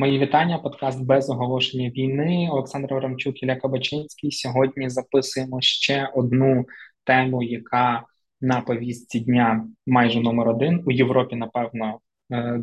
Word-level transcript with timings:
Мої 0.00 0.18
вітання. 0.18 0.58
Подкаст 0.58 1.04
без 1.04 1.30
оголошення 1.30 1.90
війни. 1.90 2.48
Олександр 2.52 2.94
Воромчук, 2.94 3.42
Ілля 3.42 3.56
Кабачинський. 3.56 4.32
Сьогодні 4.32 4.90
записуємо 4.90 5.60
ще 5.60 6.10
одну 6.14 6.66
тему, 7.04 7.42
яка 7.42 8.02
на 8.40 8.60
повістці 8.60 9.20
дня 9.20 9.68
майже 9.86 10.20
номер 10.20 10.48
один 10.48 10.82
у 10.86 10.90
Європі. 10.90 11.36
Напевно, 11.36 12.00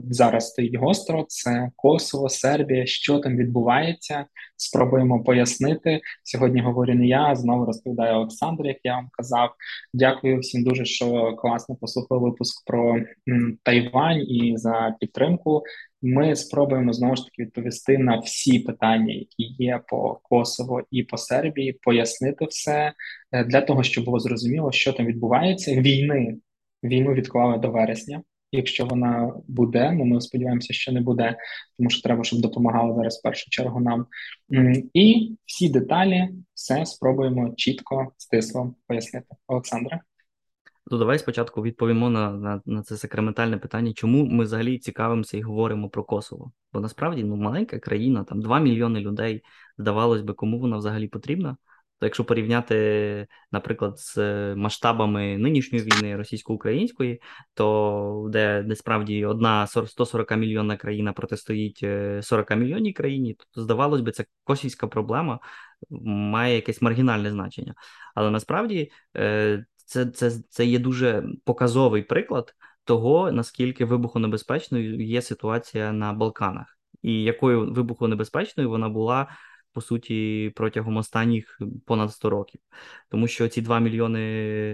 зараз 0.09 0.47
стоїть 0.49 0.75
гостро. 0.75 1.25
Це 1.27 1.71
Косово, 1.75 2.29
Сербія. 2.29 2.85
Що 2.85 3.19
там 3.19 3.37
відбувається? 3.37 4.25
Спробуємо 4.57 5.23
пояснити. 5.23 6.01
Сьогодні 6.23 6.61
говорю 6.61 6.93
не 6.93 7.07
я. 7.07 7.35
Знову 7.35 7.65
розповідає 7.65 8.13
Олександр, 8.13 8.65
як 8.65 8.77
я 8.83 8.95
вам 8.95 9.09
казав. 9.11 9.49
Дякую 9.93 10.39
всім 10.39 10.63
дуже, 10.63 10.85
що 10.85 11.35
класно 11.35 11.75
послухали 11.75 12.21
випуск 12.21 12.65
про 12.65 12.99
Тайвань 13.63 14.21
і 14.27 14.53
за 14.57 14.95
підтримку. 14.99 15.63
Ми 16.01 16.35
спробуємо 16.35 16.93
знову 16.93 17.15
ж 17.15 17.25
таки 17.25 17.43
відповісти 17.43 17.97
на 17.97 18.19
всі 18.19 18.59
питання, 18.59 19.13
які 19.13 19.43
є 19.63 19.81
по 19.87 20.19
Косово 20.23 20.81
і 20.91 21.03
по 21.03 21.17
Сербії, 21.17 21.73
пояснити 21.73 22.45
все 22.45 22.93
е, 23.31 23.43
для 23.43 23.61
того, 23.61 23.83
щоб 23.83 24.05
було 24.05 24.19
зрозуміло, 24.19 24.71
що 24.71 24.93
там 24.93 25.05
відбувається. 25.05 25.75
Війни 25.75 26.37
війну 26.83 27.13
відклали 27.13 27.57
до 27.57 27.71
вересня. 27.71 28.21
Якщо 28.55 28.85
вона 28.85 29.33
буде, 29.47 29.91
ну 29.91 30.05
ми 30.05 30.21
сподіваємося, 30.21 30.73
що 30.73 30.91
не 30.91 31.01
буде, 31.01 31.37
тому 31.77 31.89
що 31.89 32.01
треба, 32.01 32.23
щоб 32.23 32.41
допомагали 32.41 32.95
зараз 32.95 33.19
в 33.19 33.23
першу 33.23 33.49
чергу 33.49 33.79
нам. 33.79 34.05
І 34.93 35.35
всі 35.45 35.69
деталі 35.69 36.29
все 36.53 36.85
спробуємо 36.85 37.53
чітко 37.57 38.11
стисло 38.17 38.75
пояснити. 38.87 39.27
Олександре. 39.47 39.99
То 40.89 40.97
давай 40.97 41.19
спочатку 41.19 41.61
відповімо 41.61 42.09
на 42.09 42.31
на, 42.31 42.61
на 42.65 42.83
це 42.83 42.97
сакраментальне 42.97 43.57
питання, 43.57 43.93
чому 43.93 44.25
ми 44.25 44.43
взагалі 44.43 44.79
цікавимося 44.79 45.37
і 45.37 45.41
говоримо 45.41 45.89
про 45.89 46.03
Косово? 46.03 46.51
Бо 46.73 46.79
насправді 46.79 47.23
ну 47.23 47.35
маленька 47.35 47.79
країна, 47.79 48.23
там 48.23 48.41
2 48.41 48.59
мільйони 48.59 48.99
людей. 48.99 49.41
Здавалось 49.77 50.21
би, 50.21 50.33
кому 50.33 50.59
вона 50.59 50.77
взагалі 50.77 51.07
потрібна. 51.07 51.57
То 51.99 52.05
якщо 52.05 52.25
порівняти, 52.25 53.27
наприклад, 53.51 53.99
з 53.99 54.17
масштабами 54.55 55.37
нинішньої 55.37 55.83
війни 55.83 56.15
російсько-української, 56.15 57.21
то 57.53 58.29
де 58.31 58.63
де 58.63 58.75
справді 58.75 59.25
одна 59.25 59.67
140 59.67 60.37
мільйонна 60.37 60.77
країна 60.77 61.13
протистоїть 61.13 61.79
40 62.21 62.51
е, 62.51 62.55
мільйонній 62.55 62.93
країні, 62.93 63.37
то 63.53 63.61
здавалось 63.61 64.01
би, 64.01 64.11
це 64.11 64.25
косівська 64.43 64.87
проблема 64.87 65.39
має 66.05 66.55
якесь 66.55 66.81
маргінальне 66.81 67.31
значення. 67.31 67.73
Але 68.15 68.31
насправді 68.31 68.91
е, 69.17 69.65
це, 69.75 70.05
це, 70.05 70.31
це 70.49 70.65
є 70.65 70.79
дуже 70.79 71.23
показовий 71.43 72.01
приклад 72.01 72.55
того, 72.83 73.31
наскільки 73.31 73.85
вибухонебезпечною 73.85 75.05
є 75.05 75.21
ситуація 75.21 75.91
на 75.91 76.13
Балканах, 76.13 76.77
і 77.01 77.23
якою 77.23 77.73
вибухонебезпечною 77.73 78.69
вона 78.69 78.89
була. 78.89 79.27
По 79.75 79.81
суті, 79.81 80.51
протягом 80.55 80.97
останніх 80.97 81.59
понад 81.85 82.11
100 82.11 82.29
років, 82.29 82.61
тому 83.09 83.27
що 83.27 83.47
ці 83.47 83.61
2 83.61 83.79
мільйони 83.79 84.19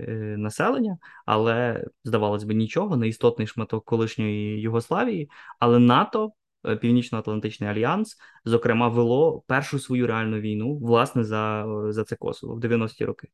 е, 0.08 0.36
населення, 0.38 0.98
але 1.26 1.86
здавалось 2.04 2.44
би 2.44 2.54
нічого, 2.54 2.98
неістотний 2.98 3.48
шматок 3.48 3.86
колишньої 3.86 4.62
Югославії, 4.62 5.30
але 5.60 5.80
НАТО, 5.80 6.32
е, 6.66 6.76
Північно-Атлантичний 6.76 7.70
альянс, 7.70 8.18
зокрема, 8.46 8.88
вело 8.88 9.44
першу 9.48 9.80
свою 9.80 10.08
реальну 10.08 10.40
війну 10.40 10.78
власне 10.78 11.24
за 11.24 11.66
за 11.90 12.04
це 12.04 12.16
Косово 12.16 12.56
в 12.56 12.60
90-ті 12.60 13.06
роки. 13.06 13.28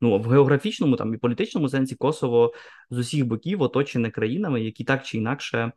Ну 0.00 0.18
в 0.18 0.28
географічному 0.28 0.96
там 0.96 1.14
і 1.14 1.18
політичному 1.18 1.68
сенсі 1.68 1.94
Косово 1.94 2.52
з 2.90 2.98
усіх 2.98 3.26
боків 3.26 3.62
оточене 3.62 4.10
країнами, 4.10 4.62
які 4.62 4.84
так 4.84 5.04
чи 5.04 5.18
інакше 5.18 5.72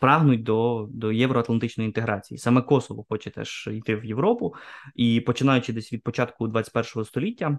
прагнуть 0.00 0.42
до 0.42 0.86
до 0.90 1.12
євроатлантичної 1.12 1.86
інтеграції. 1.86 2.38
Саме 2.38 2.62
Косово 2.62 3.04
хоче 3.08 3.30
теж 3.30 3.68
йти 3.72 3.96
в 3.96 4.04
Європу, 4.04 4.54
і 4.94 5.20
починаючи 5.20 5.72
десь 5.72 5.92
від 5.92 6.02
початку 6.02 6.48
21 6.48 7.04
століття, 7.04 7.58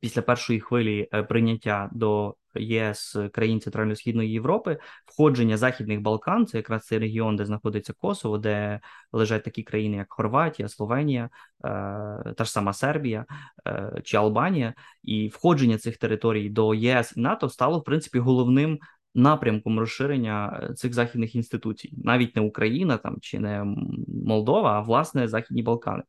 після 0.00 0.22
першої 0.22 0.60
хвилі 0.60 1.08
е, 1.14 1.22
прийняття 1.22 1.90
до 1.92 2.36
ЄС 2.54 3.16
країн 3.32 3.60
Центрально-Східної 3.60 4.30
Європи, 4.30 4.78
входження 5.06 5.56
Західних 5.56 6.00
Балкан, 6.00 6.46
це 6.46 6.56
якраз 6.56 6.86
цей 6.86 6.98
регіон, 6.98 7.36
де 7.36 7.44
знаходиться 7.44 7.92
Косово, 7.92 8.38
де 8.38 8.80
лежать 9.12 9.44
такі 9.44 9.62
країни, 9.62 9.96
як 9.96 10.12
Хорватія, 10.12 10.68
Словенія, 10.68 11.24
е, 11.24 11.28
та 12.36 12.44
ж 12.44 12.50
сама 12.50 12.72
Сербія 12.72 13.24
е, 13.66 14.00
чи 14.04 14.16
Албанія, 14.16 14.74
і 15.02 15.28
входження 15.28 15.78
цих 15.78 15.96
територій 15.96 16.48
до 16.48 16.74
ЄС 16.74 17.12
і 17.16 17.20
НАТО 17.20 17.48
стало 17.48 17.78
в 17.78 17.84
принципі 17.84 18.18
головним. 18.18 18.78
Напрямком 19.14 19.78
розширення 19.78 20.68
цих 20.76 20.94
західних 20.94 21.34
інституцій, 21.34 21.92
навіть 22.04 22.36
не 22.36 22.42
Україна 22.42 22.96
там 22.96 23.16
чи 23.20 23.38
не 23.38 23.64
Молдова, 24.08 24.72
а 24.72 24.80
власне 24.80 25.28
Західні 25.28 25.62
Балкани. 25.62 26.02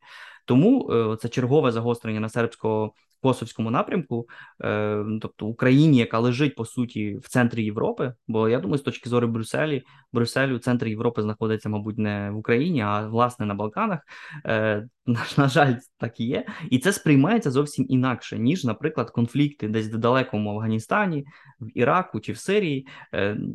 Тому 0.46 0.92
е, 0.92 1.18
це 1.18 1.30
чергове 1.30 1.72
загострення 1.72 2.20
на 2.20 2.30
сербсько 2.30 2.94
Косовському 3.24 3.72
напрямку, 3.72 4.28
е, 4.64 5.06
тобто 5.22 5.46
Україні, 5.46 5.98
яка 5.98 6.20
лежить 6.20 6.56
по 6.56 6.66
суті 6.66 7.18
в 7.18 7.30
центрі 7.30 7.64
Європи. 7.64 8.14
Бо 8.28 8.50
я 8.50 8.60
думаю, 8.60 8.78
з 8.78 8.82
точки 8.82 9.10
зору 9.10 9.28
Брюсселі, 9.28 9.84
Брюсселю, 10.14 10.60
центр 10.60 10.88
Європи 10.88 11.22
знаходиться, 11.22 11.70
мабуть, 11.70 11.98
не 11.98 12.32
в 12.32 12.38
Україні, 12.38 12.82
а 12.82 13.08
власне 13.08 13.46
на 13.46 13.54
Балканах. 13.54 14.00
Е, 14.46 14.88
на, 15.06 15.20
на 15.38 15.48
жаль, 15.48 15.76
так 15.98 16.20
і 16.20 16.26
є, 16.26 16.46
і 16.70 16.80
це 16.80 16.94
сприймається 16.94 17.52
зовсім 17.52 17.86
інакше 17.90 18.40
ніж, 18.40 18.64
наприклад, 18.64 19.12
конфлікти 19.12 19.68
десь 19.68 19.88
в 19.88 19.98
далекому 19.98 20.50
Афганістані, 20.50 21.26
в 21.60 21.78
Іраку 21.78 22.20
чи 22.20 22.32
в 22.32 22.38
Сирії. 22.38 22.88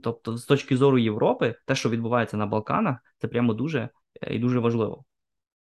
Тобто, 0.02 0.36
з 0.36 0.44
точки 0.44 0.76
зору 0.76 0.98
Європи, 0.98 1.54
те, 1.66 1.74
що 1.74 1.90
відбувається 1.90 2.36
на 2.36 2.46
Балканах, 2.46 2.96
це 3.18 3.28
прямо 3.28 3.54
дуже 3.54 3.88
і 4.30 4.38
дуже 4.38 4.58
важливо. 4.58 5.04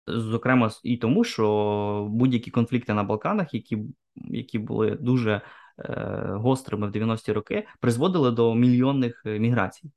Зокрема, 0.06 0.70
і 0.82 0.96
тому, 0.96 1.24
що 1.24 2.06
будь-які 2.10 2.50
конфлікти 2.50 2.94
на 2.94 3.02
Балканах, 3.02 3.54
які 3.54 3.78
які 4.16 4.58
були 4.58 4.90
дуже 4.90 5.40
е, 5.78 5.92
гострими 6.30 6.86
в 6.86 6.90
90-ті 6.90 7.32
роки, 7.32 7.66
призводили 7.80 8.30
до 8.30 8.54
мільйонних 8.54 9.22
е, 9.26 9.38
міграцій. 9.38 9.90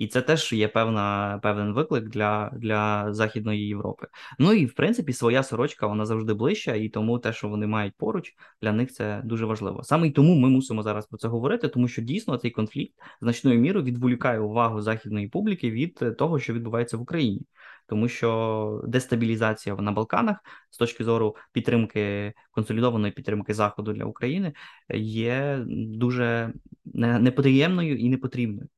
І 0.00 0.06
це 0.06 0.22
теж 0.22 0.52
є 0.52 0.68
певна 0.68 1.38
певний 1.42 1.72
виклик 1.72 2.08
для 2.08 2.50
для 2.56 3.12
Західної 3.12 3.66
Європи. 3.66 4.06
Ну 4.38 4.52
і 4.52 4.66
в 4.66 4.74
принципі 4.74 5.12
своя 5.12 5.42
сорочка 5.42 5.86
вона 5.86 6.06
завжди 6.06 6.34
ближча, 6.34 6.74
і 6.74 6.88
тому 6.88 7.18
те, 7.18 7.32
що 7.32 7.48
вони 7.48 7.66
мають 7.66 7.94
поруч, 7.96 8.34
для 8.62 8.72
них 8.72 8.92
це 8.92 9.20
дуже 9.24 9.46
важливо. 9.46 9.82
Саме 9.82 10.08
й 10.08 10.10
тому 10.10 10.34
ми 10.34 10.48
мусимо 10.48 10.82
зараз 10.82 11.06
про 11.06 11.18
це 11.18 11.28
говорити, 11.28 11.68
тому 11.68 11.88
що 11.88 12.02
дійсно 12.02 12.36
цей 12.36 12.50
конфлікт 12.50 12.94
значною 13.20 13.60
мірою 13.60 13.84
відволікає 13.84 14.40
увагу 14.40 14.82
західної 14.82 15.28
публіки 15.28 15.70
від 15.70 16.16
того, 16.18 16.38
що 16.38 16.54
відбувається 16.54 16.96
в 16.96 17.00
Україні 17.00 17.42
тому 17.90 18.08
що 18.08 18.82
дестабілізація 18.86 19.76
на 19.76 19.92
Балканах 19.92 20.36
з 20.70 20.78
точки 20.78 21.04
зору 21.04 21.36
підтримки 21.52 22.32
консолідованої 22.50 23.12
підтримки 23.12 23.54
Заходу 23.54 23.92
для 23.92 24.04
України 24.04 24.52
є 24.94 25.64
дуже 25.66 26.52
неприємною 26.94 27.96
і 27.96 28.08
непотрібною. 28.08 28.68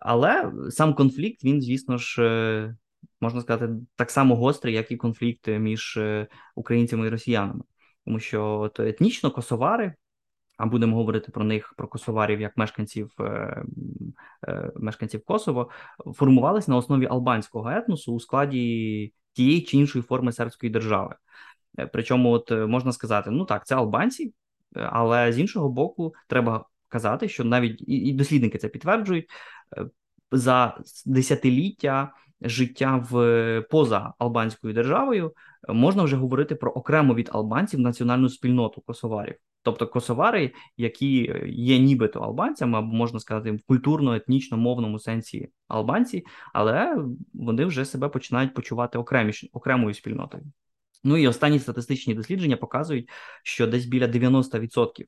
Але 0.00 0.52
сам 0.70 0.94
конфлікт, 0.94 1.44
він, 1.44 1.62
звісно 1.62 1.98
ж, 1.98 2.22
е, 2.22 2.76
можна 3.20 3.40
сказати, 3.40 3.72
так 3.96 4.10
само 4.10 4.36
гострий, 4.36 4.74
як 4.74 4.92
і 4.92 4.96
конфлікт 4.96 5.48
між 5.48 5.96
е, 5.96 6.26
українцями 6.54 7.06
і 7.06 7.10
росіянами, 7.10 7.62
тому 8.04 8.20
що 8.20 8.58
от 8.58 8.80
етнічно 8.80 9.30
косовари 9.30 9.94
а 10.60 10.66
будемо 10.66 10.96
говорити 10.96 11.32
про 11.32 11.44
них, 11.44 11.74
про 11.76 11.88
косоварів 11.88 12.40
як 12.40 12.56
мешканців 12.56 13.14
е, 13.20 13.64
е, 14.48 14.72
мешканців 14.76 15.24
Косово, 15.24 15.70
формувались 16.14 16.68
на 16.68 16.76
основі 16.76 17.06
албанського 17.06 17.70
етносу 17.70 18.14
у 18.14 18.20
складі 18.20 19.12
тієї 19.32 19.62
чи 19.62 19.76
іншої 19.76 20.02
форми 20.02 20.32
сербської 20.32 20.72
держави. 20.72 21.14
Е, 21.78 21.86
причому, 21.86 22.30
от 22.30 22.50
можна 22.50 22.92
сказати, 22.92 23.30
ну 23.30 23.44
так, 23.44 23.66
це 23.66 23.74
албанці, 23.74 24.34
але 24.74 25.32
з 25.32 25.38
іншого 25.38 25.68
боку, 25.68 26.14
треба 26.28 26.64
казати, 26.88 27.28
що 27.28 27.44
навіть 27.44 27.84
і 27.88 28.12
дослідники 28.12 28.58
це 28.58 28.68
підтверджують 28.68 29.26
за 30.32 30.80
десятиліття 31.06 32.12
життя 32.40 33.06
в 33.10 33.62
поза 33.70 34.12
албанською 34.18 34.74
державою 34.74 35.34
можна 35.68 36.02
вже 36.02 36.16
говорити 36.16 36.54
про 36.54 36.72
окремо 36.72 37.14
від 37.14 37.30
албанців 37.32 37.80
національну 37.80 38.28
спільноту 38.28 38.80
косоварів. 38.80 39.34
Тобто 39.62 39.86
косовари, 39.86 40.52
які 40.76 41.34
є 41.46 41.78
нібито 41.78 42.20
албанцями, 42.20 42.78
або 42.78 42.86
можна 42.86 43.20
сказати, 43.20 43.52
в 43.52 43.60
культурно-етнічно-мовному 43.68 44.98
сенсі 44.98 45.48
албанці, 45.68 46.24
але 46.52 47.04
вони 47.34 47.64
вже 47.64 47.84
себе 47.84 48.08
починають 48.08 48.54
почувати 48.54 48.98
окремі, 48.98 49.32
окремою 49.52 49.94
спільнотою. 49.94 50.44
Ну 51.04 51.16
і 51.16 51.28
останні 51.28 51.58
статистичні 51.58 52.14
дослідження 52.14 52.56
показують, 52.56 53.10
що 53.42 53.66
десь 53.66 53.86
біля 53.86 54.06
90% 54.06 55.04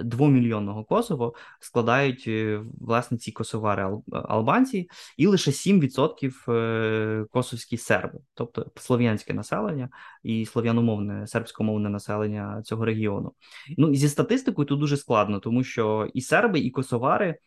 двомільйонного 0.00 0.84
Косово 0.84 1.34
складають 1.60 2.24
е, 2.26 2.62
власне 2.80 3.18
ці 3.18 3.32
косовари 3.32 3.98
албанці, 4.12 4.88
і 5.16 5.26
лише 5.26 5.50
7% 5.50 6.52
е, 6.52 7.26
косовські 7.30 7.76
серби, 7.76 8.18
тобто 8.34 8.66
слов'янське 8.76 9.34
населення 9.34 9.88
і 10.22 10.46
слов'яномовне 10.46 11.26
сербськомовне 11.26 11.88
населення 11.88 12.62
цього 12.62 12.84
регіону. 12.84 13.32
Ну 13.78 13.90
і 13.90 13.96
зі 13.96 14.08
статистикою 14.08 14.66
тут 14.66 14.80
дуже 14.80 14.96
складно, 14.96 15.40
тому 15.40 15.64
що 15.64 16.10
і 16.14 16.20
серби, 16.20 16.60
і 16.60 16.70
косовари 16.70 17.38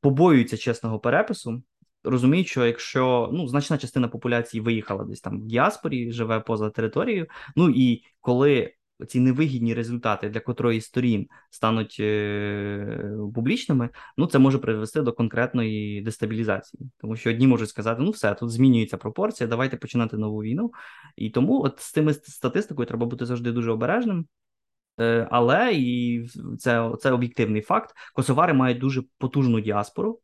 побоюються 0.00 0.56
чесного 0.56 0.98
перепису. 0.98 1.62
розуміють, 2.04 2.48
що 2.48 2.66
якщо 2.66 3.30
ну 3.32 3.48
значна 3.48 3.78
частина 3.78 4.08
популяції 4.08 4.60
виїхала 4.60 5.04
десь 5.04 5.20
там 5.20 5.40
в 5.40 5.46
діаспорі, 5.46 6.12
живе 6.12 6.40
поза 6.40 6.70
територією. 6.70 7.26
Ну 7.56 7.70
і 7.70 8.04
коли 8.20 8.74
ці 9.08 9.20
невигідні 9.20 9.74
результати 9.74 10.28
для 10.28 10.40
котрої 10.40 10.80
сторін 10.80 11.28
стануть 11.50 11.96
е, 12.00 13.10
публічними, 13.34 13.88
ну 14.16 14.26
це 14.26 14.38
може 14.38 14.58
привести 14.58 15.02
до 15.02 15.12
конкретної 15.12 16.02
дестабілізації, 16.02 16.90
тому 16.98 17.16
що 17.16 17.30
одні 17.30 17.46
можуть 17.46 17.68
сказати: 17.68 18.02
ну 18.02 18.10
все 18.10 18.34
тут 18.34 18.50
змінюється 18.50 18.96
пропорція, 18.96 19.48
давайте 19.48 19.76
починати 19.76 20.16
нову 20.16 20.42
війну. 20.42 20.72
І 21.16 21.30
тому, 21.30 21.62
от 21.62 21.80
з 21.80 21.92
тими 21.92 22.14
статистикою, 22.14 22.86
треба 22.86 23.06
бути 23.06 23.26
завжди 23.26 23.52
дуже 23.52 23.72
обережним. 23.72 24.26
Е, 25.00 25.28
але 25.30 25.72
і 25.74 26.26
це 26.58 26.90
це 27.00 27.10
об'єктивний 27.12 27.62
факт. 27.62 27.94
Косовари 28.14 28.52
мають 28.52 28.78
дуже 28.78 29.02
потужну 29.18 29.60
діаспору, 29.60 30.20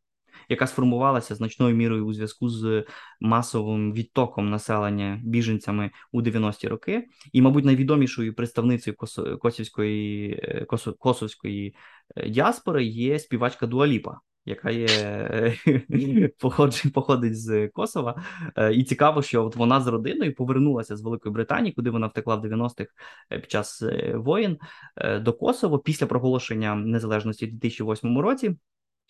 яка 0.51 0.67
сформувалася 0.67 1.35
значною 1.35 1.75
мірою 1.75 2.05
у 2.05 2.13
зв'язку 2.13 2.49
з 2.49 2.85
масовим 3.19 3.93
відтоком 3.93 4.49
населення 4.49 5.21
біженцями 5.23 5.91
у 6.11 6.21
90-ті 6.21 6.67
роки, 6.67 7.07
і, 7.33 7.41
мабуть, 7.41 7.65
найвідомішою 7.65 8.35
представницею 8.35 8.95
косівської 9.39 10.31
е, 10.31 10.65
косовської 10.99 11.75
е, 12.15 12.29
діаспори 12.29 12.85
є 12.85 13.19
співачка 13.19 13.67
Дуаліпа. 13.67 14.19
Яка 14.45 14.69
є 14.71 15.53
походить 16.93 17.39
з 17.39 17.67
Косова, 17.67 18.23
е, 18.57 18.73
і 18.73 18.83
цікаво, 18.83 19.21
що 19.21 19.45
от 19.45 19.55
вона 19.55 19.81
з 19.81 19.87
родиною 19.87 20.35
повернулася 20.35 20.97
з 20.97 21.01
Великої 21.01 21.33
Британії, 21.33 21.73
куди 21.73 21.89
вона 21.89 22.07
втекла 22.07 22.35
в 22.35 22.45
90-х 22.45 22.91
під 23.29 23.51
час 23.51 23.83
воєн 24.13 24.57
до 25.21 25.33
Косово 25.33 25.79
після 25.79 26.05
проголошення 26.05 26.75
незалежності 26.75 27.45
у 27.45 27.49
2008 27.49 28.19
році. 28.19 28.55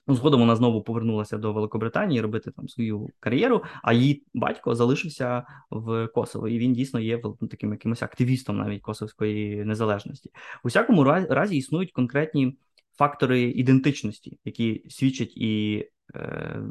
Ну, 0.07 0.15
згодом 0.15 0.39
вона 0.39 0.55
знову 0.55 0.83
повернулася 0.83 1.37
до 1.37 1.53
Великобританії 1.53 2.21
робити 2.21 2.51
там 2.51 2.69
свою 2.69 3.09
кар'єру, 3.19 3.63
а 3.83 3.93
її 3.93 4.23
батько 4.33 4.75
залишився 4.75 5.43
в 5.69 6.07
Косово, 6.07 6.47
і 6.47 6.57
він 6.57 6.73
дійсно 6.73 6.99
є 6.99 7.21
таким 7.49 7.71
якимось 7.71 8.03
активістом 8.03 8.57
навіть 8.57 8.81
косовської 8.81 9.65
незалежності. 9.65 10.29
У 10.63 10.67
всякому 10.67 11.03
разі 11.03 11.57
існують 11.57 11.91
конкретні 11.91 12.57
фактори 12.97 13.41
ідентичності, 13.41 14.39
які 14.45 14.85
свідчать 14.89 15.37
і, 15.37 15.85
е, 16.15 16.61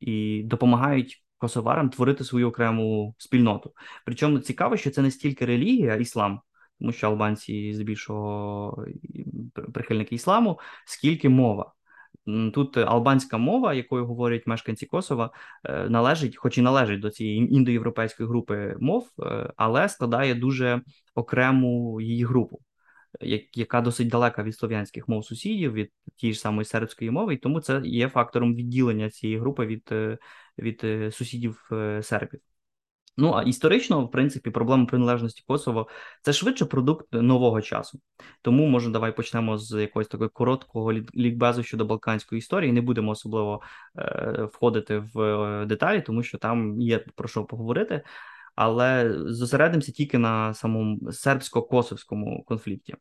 і 0.00 0.42
допомагають. 0.42 1.18
Косоварам 1.38 1.90
творити 1.90 2.24
свою 2.24 2.48
окрему 2.48 3.14
спільноту. 3.18 3.72
Причому 4.04 4.38
цікаво, 4.38 4.76
що 4.76 4.90
це 4.90 5.02
не 5.02 5.10
стільки 5.10 5.46
релігія, 5.46 5.96
іслам, 5.96 6.40
тому 6.78 6.92
що 6.92 7.06
албанці 7.06 7.74
здебільшого 7.74 8.86
прихильники 9.74 10.14
ісламу, 10.14 10.58
скільки 10.86 11.28
мова. 11.28 11.72
Тут 12.54 12.76
албанська 12.76 13.38
мова, 13.38 13.74
якою 13.74 14.06
говорять 14.06 14.46
мешканці 14.46 14.86
Косова, 14.86 15.30
е, 15.64 15.88
належить, 15.88 16.36
хоч 16.36 16.58
і 16.58 16.62
належить 16.62 17.00
до 17.00 17.10
цієї 17.10 17.54
індоєвропейської 17.54 18.28
групи 18.28 18.76
мов, 18.80 19.08
е, 19.22 19.52
але 19.56 19.88
складає 19.88 20.34
дуже 20.34 20.82
окрему 21.14 22.00
її 22.00 22.24
групу, 22.24 22.60
яка 23.54 23.80
досить 23.80 24.08
далека 24.08 24.42
від 24.42 24.56
слов'янських 24.56 25.08
мов 25.08 25.24
сусідів, 25.24 25.72
від 25.72 25.90
тієї 26.16 26.34
ж 26.34 26.40
самої 26.40 26.64
сербської 26.64 27.10
мови, 27.10 27.34
і 27.34 27.36
тому 27.36 27.60
це 27.60 27.80
є 27.84 28.08
фактором 28.08 28.54
відділення 28.54 29.10
цієї 29.10 29.38
групи 29.38 29.66
від, 29.66 29.88
е, 29.92 30.18
від 30.58 31.14
сусідів 31.14 31.70
сербів. 32.02 32.40
Ну 33.16 33.32
а 33.32 33.42
історично, 33.42 34.04
в 34.04 34.10
принципі, 34.10 34.50
проблема 34.50 34.86
приналежності 34.86 35.42
Косово 35.46 35.88
це 36.22 36.32
швидше 36.32 36.64
продукт 36.64 37.06
нового 37.12 37.62
часу. 37.62 38.00
Тому 38.42 38.66
може, 38.66 38.90
давай 38.90 39.16
почнемо 39.16 39.58
з 39.58 39.80
якогось 39.80 40.08
такого 40.08 40.30
короткого 40.30 40.92
лікбезу 40.92 41.62
щодо 41.62 41.84
балканської 41.84 42.38
історії. 42.38 42.72
Не 42.72 42.80
будемо 42.80 43.10
особливо 43.10 43.60
е, 43.98 44.48
входити 44.52 44.98
в 45.14 45.20
е, 45.20 45.66
деталі, 45.66 46.00
тому 46.00 46.22
що 46.22 46.38
там 46.38 46.80
є 46.80 46.98
про 46.98 47.28
що 47.28 47.44
поговорити. 47.44 48.02
Але 48.54 49.14
зосередимося 49.26 49.92
тільки 49.92 50.18
на 50.18 50.54
самому 50.54 50.98
сербсько-косовському 50.98 52.44
конфлікті. 52.44 52.94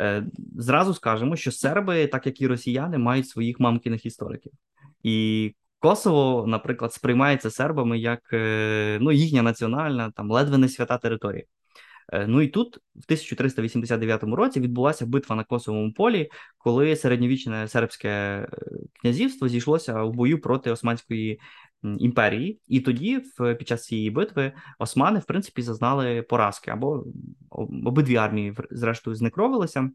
Е, 0.00 0.26
Зразу 0.56 0.94
скажемо, 0.94 1.36
що 1.36 1.52
серби, 1.52 2.06
так 2.06 2.26
як 2.26 2.40
і 2.40 2.46
росіяни, 2.46 2.98
мають 2.98 3.28
своїх 3.28 3.60
мамкіних 3.60 4.06
істориків. 4.06 4.52
І 5.02 5.54
Косово, 5.78 6.46
наприклад, 6.46 6.92
сприймається 6.92 7.50
сербами 7.50 7.98
як 7.98 8.20
е, 8.32 8.98
ну, 9.00 9.12
їхня 9.12 9.42
національна, 9.42 10.10
там 10.10 10.30
ледве 10.30 10.58
не 10.58 10.68
свята 10.68 10.98
територія. 10.98 11.44
Е, 12.12 12.26
ну 12.26 12.42
і 12.42 12.48
тут, 12.48 12.76
в 12.76 13.04
1389 13.04 14.22
році, 14.22 14.60
відбулася 14.60 15.06
битва 15.06 15.36
на 15.36 15.44
Косовому 15.44 15.92
полі, 15.92 16.30
коли 16.58 16.96
середньовічне 16.96 17.68
сербське 17.68 18.08
е, 18.08 18.48
князівство 19.00 19.48
зійшлося 19.48 20.02
у 20.02 20.12
бою 20.12 20.40
проти 20.40 20.70
Османської 20.70 21.40
імперії, 21.98 22.60
і 22.66 22.80
тоді, 22.80 23.22
під 23.58 23.68
час 23.68 23.84
цієї 23.84 24.10
битви, 24.10 24.52
османи, 24.78 25.18
в 25.18 25.24
принципі, 25.24 25.62
зазнали 25.62 26.22
поразки 26.22 26.70
або 26.70 27.04
обидві 27.84 28.16
армії, 28.16 28.54
зрештою, 28.70 29.16
знекровилися. 29.16 29.90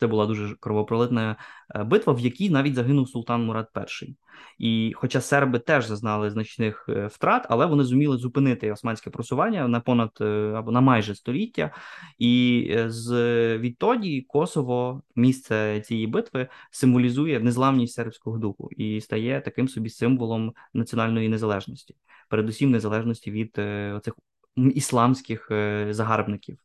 Це 0.00 0.06
була 0.06 0.26
дуже 0.26 0.54
кровопролитна 0.60 1.36
е, 1.74 1.84
битва, 1.84 2.12
в 2.12 2.20
якій 2.20 2.50
навіть 2.50 2.74
загинув 2.74 3.08
султан 3.08 3.44
Мурат 3.44 3.68
І. 4.02 4.16
І 4.58 4.92
хоча 4.96 5.20
серби 5.20 5.58
теж 5.58 5.86
зазнали 5.86 6.30
значних 6.30 6.86
е, 6.88 7.06
втрат, 7.06 7.46
але 7.50 7.66
вони 7.66 7.84
зуміли 7.84 8.16
зупинити 8.16 8.72
османське 8.72 9.10
просування 9.10 9.68
на 9.68 9.80
понад 9.80 10.10
е, 10.20 10.52
або 10.56 10.72
на 10.72 10.80
майже 10.80 11.14
століття. 11.14 11.70
І 12.18 12.76
з 12.86 13.12
відтоді 13.58 14.22
Косово, 14.28 15.02
місце 15.16 15.80
цієї 15.80 16.06
битви, 16.06 16.48
символізує 16.70 17.40
незламність 17.40 17.94
сербського 17.94 18.38
духу 18.38 18.68
і 18.76 19.00
стає 19.00 19.40
таким 19.40 19.68
собі 19.68 19.90
символом 19.90 20.52
національної 20.74 21.28
незалежності, 21.28 21.96
передусім 22.28 22.70
незалежності 22.70 23.30
від 23.30 23.58
оцих 23.96 24.14
ісламських 24.56 25.46
загарбників 25.90 26.58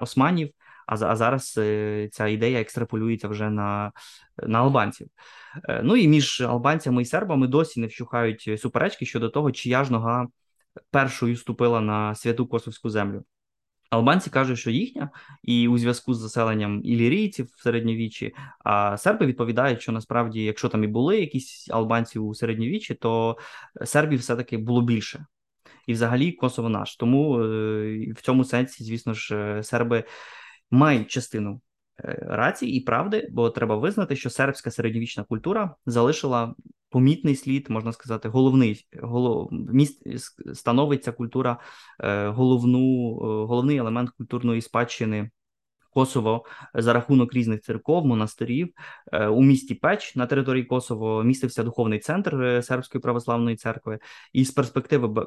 османів. 0.00 0.50
А 0.86 0.94
а 0.94 1.16
зараз 1.16 1.54
е, 1.58 2.08
ця 2.12 2.26
ідея 2.26 2.60
екстраполюється 2.60 3.28
вже 3.28 3.50
на 3.50 3.92
на 4.46 4.58
албанців. 4.58 5.08
Е, 5.68 5.80
ну 5.84 5.96
і 5.96 6.08
між 6.08 6.40
албанцями 6.40 7.02
і 7.02 7.04
сербами 7.04 7.46
досі 7.46 7.80
не 7.80 7.86
вщухають 7.86 8.60
суперечки 8.60 9.06
щодо 9.06 9.28
того, 9.28 9.52
чия 9.52 9.84
ж 9.84 9.92
нога 9.92 10.26
першою 10.90 11.36
ступила 11.36 11.80
на 11.80 12.14
святу 12.14 12.46
косовську 12.46 12.90
землю. 12.90 13.24
Албанці 13.90 14.30
кажуть, 14.30 14.58
що 14.58 14.70
їхня, 14.70 15.10
і 15.42 15.68
у 15.68 15.78
зв'язку 15.78 16.14
з 16.14 16.18
заселенням 16.18 16.80
ілірійців 16.84 17.46
в 17.56 17.62
середньовіччі, 17.62 18.34
а 18.64 18.96
серби 18.96 19.26
відповідають, 19.26 19.82
що 19.82 19.92
насправді, 19.92 20.44
якщо 20.44 20.68
там 20.68 20.84
і 20.84 20.86
були 20.86 21.20
якісь 21.20 21.68
албанці 21.70 22.18
у 22.18 22.34
середньовіччі, 22.34 22.94
то 22.94 23.36
сербів 23.84 24.18
все-таки 24.18 24.58
було 24.58 24.82
більше. 24.82 25.26
І 25.86 25.92
взагалі 25.92 26.32
Косово 26.32 26.68
наш. 26.68 26.96
Тому 26.96 27.40
е, 27.40 28.12
в 28.12 28.22
цьому 28.22 28.44
сенсі, 28.44 28.84
звісно 28.84 29.14
ж, 29.14 29.60
серби 29.62 30.04
мають 30.70 31.10
частину 31.10 31.60
е, 32.04 32.18
рації 32.28 32.72
і 32.72 32.80
правди, 32.80 33.28
бо 33.32 33.50
треба 33.50 33.76
визнати, 33.76 34.16
що 34.16 34.30
сербська 34.30 34.70
середньовічна 34.70 35.24
культура 35.24 35.74
залишила 35.86 36.54
помітний 36.90 37.36
слід, 37.36 37.70
можна 37.70 37.92
сказати, 37.92 38.28
головний 38.28 38.88
голов, 39.02 39.48
міст 39.52 40.20
становить 40.54 41.04
ця 41.04 41.12
культура 41.12 41.58
е, 42.00 42.28
головну, 42.28 43.10
е, 43.10 43.46
головний 43.46 43.76
елемент 43.76 44.10
культурної 44.10 44.60
спадщини. 44.60 45.30
Косово 45.90 46.44
за 46.74 46.92
рахунок 46.92 47.34
різних 47.34 47.60
церков, 47.60 48.06
монастирів 48.06 48.68
у 49.30 49.42
місті 49.42 49.74
Печ 49.74 50.16
на 50.16 50.26
території 50.26 50.64
Косово 50.64 51.22
містився 51.22 51.62
духовний 51.62 51.98
центр 51.98 52.60
Сербської 52.64 53.02
православної 53.02 53.56
церкви, 53.56 53.98
і 54.32 54.44
з 54.44 54.50
перспективи 54.50 55.24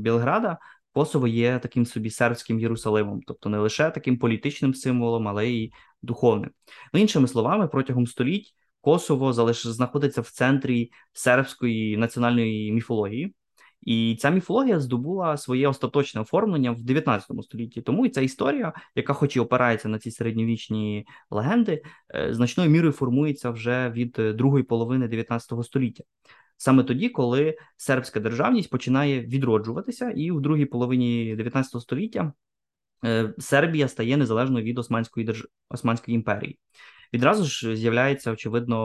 Білграда 0.00 0.58
Косово 0.92 1.26
є 1.26 1.58
таким 1.58 1.86
собі 1.86 2.10
сербським 2.10 2.60
Єрусалимом, 2.60 3.20
тобто 3.26 3.48
не 3.48 3.58
лише 3.58 3.90
таким 3.90 4.18
політичним 4.18 4.74
символом, 4.74 5.28
але 5.28 5.48
й 5.48 5.72
духовним. 6.02 6.50
Ну, 6.92 7.00
іншими 7.00 7.28
словами, 7.28 7.68
протягом 7.68 8.06
століть 8.06 8.54
Косово 8.80 9.32
залиш... 9.32 9.66
знаходиться 9.66 10.20
в 10.20 10.30
центрі 10.30 10.90
сербської 11.12 11.96
національної 11.96 12.72
міфології, 12.72 13.34
і 13.82 14.16
ця 14.20 14.30
міфологія 14.30 14.80
здобула 14.80 15.36
своє 15.36 15.68
остаточне 15.68 16.20
оформлення 16.20 16.70
в 16.70 16.82
19 16.82 17.44
столітті. 17.44 17.82
Тому 17.82 18.06
і 18.06 18.08
ця 18.08 18.20
історія, 18.20 18.72
яка, 18.94 19.12
хоч 19.12 19.36
і 19.36 19.40
опирається 19.40 19.88
на 19.88 19.98
ці 19.98 20.10
середньовічні 20.10 21.06
легенди, 21.30 21.82
е, 22.14 22.34
значною 22.34 22.70
мірою 22.70 22.92
формується 22.92 23.50
вже 23.50 23.90
від 23.90 24.12
другої 24.36 24.64
половини 24.64 25.08
19 25.08 25.64
століття 25.64 26.04
саме 26.58 26.84
тоді, 26.84 27.08
коли 27.08 27.56
сербська 27.76 28.20
державність 28.20 28.70
починає 28.70 29.20
відроджуватися, 29.20 30.10
і 30.10 30.30
в 30.30 30.40
другій 30.40 30.64
половині 30.64 31.36
19 31.36 31.82
століття 31.82 32.32
е, 33.04 33.34
Сербія 33.38 33.88
стає 33.88 34.16
незалежною 34.16 34.64
від 34.64 34.78
Османської 34.78 35.26
держ... 35.26 35.46
Османської 35.70 36.14
імперії. 36.14 36.58
Відразу 37.12 37.44
ж 37.44 37.76
з'являється 37.76 38.32
очевидно 38.32 38.76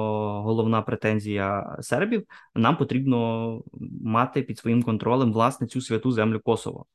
головна 0.41 0.81
претензія 0.81 1.77
сербів. 1.81 2.23
Нам 2.55 2.77
потрібно 2.77 3.61
мати 4.03 4.41
під 4.41 4.57
своїм 4.57 4.83
контролем 4.83 5.33
власне 5.33 5.67
цю 5.67 5.81
святу 5.81 6.11
землю 6.11 6.39
Косово, 6.39 6.85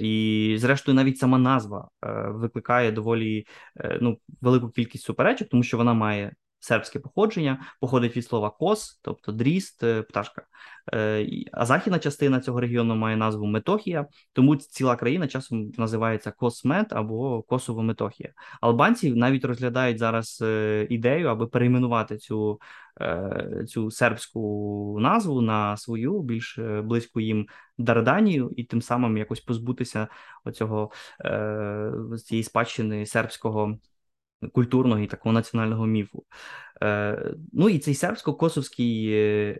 і 0.00 0.56
зрештою, 0.58 0.96
навіть 0.96 1.18
сама 1.18 1.38
назва 1.38 1.88
е, 2.04 2.28
викликає 2.28 2.92
доволі 2.92 3.46
е, 3.76 3.98
ну 4.02 4.18
велику 4.40 4.68
кількість 4.68 5.04
суперечок, 5.04 5.48
тому 5.48 5.62
що 5.62 5.76
вона 5.76 5.94
має 5.94 6.32
сербське 6.64 6.98
походження, 6.98 7.66
походить 7.80 8.16
від 8.16 8.26
слова 8.26 8.50
кос, 8.50 9.00
тобто 9.02 9.32
дріст, 9.32 9.84
пташка. 10.08 10.42
А 11.52 11.66
західна 11.66 11.98
частина 11.98 12.40
цього 12.40 12.60
регіону 12.60 12.94
має 12.94 13.16
назву 13.16 13.46
Метохія, 13.46 14.06
тому 14.32 14.56
ціла 14.56 14.96
країна 14.96 15.28
часом 15.28 15.70
називається 15.78 16.30
Космет 16.30 16.92
або 16.92 17.40
Косово-Метохія. 17.40 18.30
Албанці 18.60 19.14
навіть 19.14 19.44
розглядають 19.44 19.98
зараз 19.98 20.44
ідею, 20.88 21.28
аби 21.28 21.46
перейменувати 21.46 22.16
цю 22.16 22.60
Е, 23.00 23.64
цю 23.68 23.90
сербську 23.90 24.98
назву 25.00 25.40
на 25.40 25.76
свою 25.76 26.22
більш 26.22 26.58
е, 26.58 26.82
близьку 26.82 27.20
їм 27.20 27.46
Дарданію, 27.78 28.52
і 28.56 28.64
тим 28.64 28.82
самим 28.82 29.16
якось 29.16 29.40
позбутися 29.40 30.08
оцього 30.44 30.90
е, 31.24 31.92
цієї 32.24 32.44
спадщини 32.44 33.06
сербського. 33.06 33.78
Культурного 34.52 35.00
і 35.00 35.06
такого 35.06 35.32
національного 35.32 35.86
міфу. 35.86 36.24
Ну 37.52 37.68
і 37.68 37.78
цей 37.78 37.94
сербсько-косовський 37.94 39.58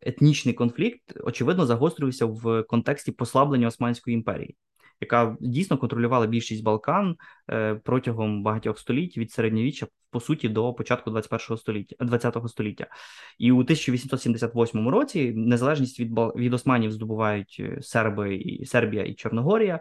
етнічний 0.00 0.54
конфлікт, 0.54 1.00
очевидно, 1.24 1.66
загострювався 1.66 2.26
в 2.26 2.62
контексті 2.62 3.12
послаблення 3.12 3.66
Османської 3.66 4.14
імперії 4.14 4.56
яка 5.00 5.36
дійсно 5.40 5.78
контролювала 5.78 6.26
більшість 6.26 6.62
Балкан 6.62 7.16
е, 7.50 7.74
протягом 7.74 8.42
багатьох 8.42 8.78
століть 8.78 9.18
від 9.18 9.32
середньовіччя, 9.32 9.86
по 10.10 10.20
суті, 10.20 10.48
до 10.48 10.74
початку 10.74 11.10
21 11.10 11.56
століття 11.56 11.96
20 12.00 12.36
століття. 12.48 12.86
І 13.38 13.52
у 13.52 13.58
1878 13.58 14.88
році 14.88 15.32
незалежність 15.36 16.00
від 16.00 16.10
від 16.36 16.54
Османів 16.54 16.92
здобувають 16.92 17.56
е, 17.60 17.82
Серби 17.82 18.36
і 18.36 18.66
Сербія 18.66 19.04
і 19.04 19.14
Чорногорія. 19.14 19.80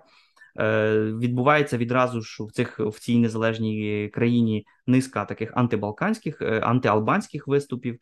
Е, 0.59 0.97
відбувається 1.03 1.77
відразу 1.77 2.21
ж 2.21 2.43
в 2.43 2.51
цих 2.51 2.79
в 2.79 2.99
цій 2.99 3.17
незалежній 3.17 4.09
країні 4.13 4.65
низка 4.87 5.25
таких 5.25 5.51
антибалканських, 5.57 6.41
антиалбанських 6.41 7.47
виступів, 7.47 7.99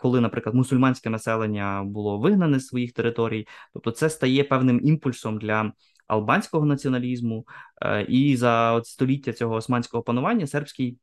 коли, 0.00 0.20
наприклад, 0.20 0.54
мусульманське 0.54 1.10
населення 1.10 1.82
було 1.84 2.18
вигнане 2.18 2.60
з 2.60 2.66
своїх 2.66 2.92
територій, 2.92 3.46
тобто 3.72 3.90
це 3.90 4.10
стає 4.10 4.44
певним 4.44 4.80
імпульсом 4.84 5.38
для 5.38 5.72
албанського 6.06 6.66
націоналізму, 6.66 7.46
е, 7.82 8.02
і 8.02 8.36
за 8.36 8.72
от 8.72 8.86
століття 8.86 9.32
цього 9.32 9.54
османського 9.54 10.02
панування 10.02 10.46
сербський 10.46 10.98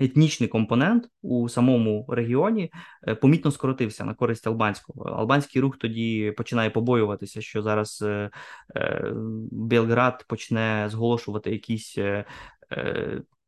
етнічний 0.00 0.48
компонент 0.48 1.08
у 1.22 1.48
самому 1.48 2.06
регіоні 2.08 2.72
е, 3.08 3.14
помітно 3.14 3.50
скоротився 3.50 4.04
на 4.04 4.14
користь 4.14 4.46
албанського. 4.46 5.10
Албанський 5.10 5.62
рух 5.62 5.78
тоді 5.78 6.34
починає 6.36 6.70
побоюватися, 6.70 7.40
що 7.40 7.62
зараз 7.62 8.04
Білград 9.50 10.24
почне 10.28 10.88
зголошувати 10.90 11.50
якісь 11.50 11.98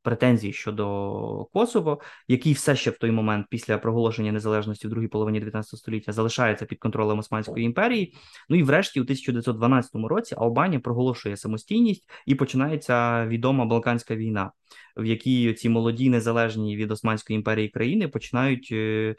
претензій 0.03 0.53
щодо 0.53 1.49
Косово, 1.53 2.01
який 2.29 2.53
все 2.53 2.77
ще 2.77 2.91
в 2.91 2.99
той 2.99 3.11
момент, 3.11 3.47
після 3.51 3.79
проголошення 3.79 4.33
незалежності 4.33 4.87
в 4.87 4.91
другій 4.91 5.09
половині 5.09 5.39
19 5.39 5.79
століття, 5.79 6.13
залишається 6.13 6.67
під 6.67 6.79
контролем 6.79 7.19
Османської 7.19 7.67
імперії. 7.67 8.15
Ну 8.49 8.57
і 8.57 8.63
врешті, 8.63 9.01
у 9.01 9.03
1912 9.03 9.91
році, 9.95 10.35
Албанія 10.39 10.81
проголошує 10.81 11.37
самостійність 11.37 12.11
і 12.27 12.35
починається 12.35 13.27
відома 13.27 13.65
Балканська 13.65 14.17
війна, 14.17 14.53
в 14.97 15.05
якій 15.05 15.55
ці 15.55 15.69
молоді 15.69 16.11
незалежні 16.11 16.77
від 16.77 16.91
Османської 16.91 17.37
імперії 17.37 17.69
країни 17.69 18.09
починають. 18.09 18.69
Е, 18.73 19.17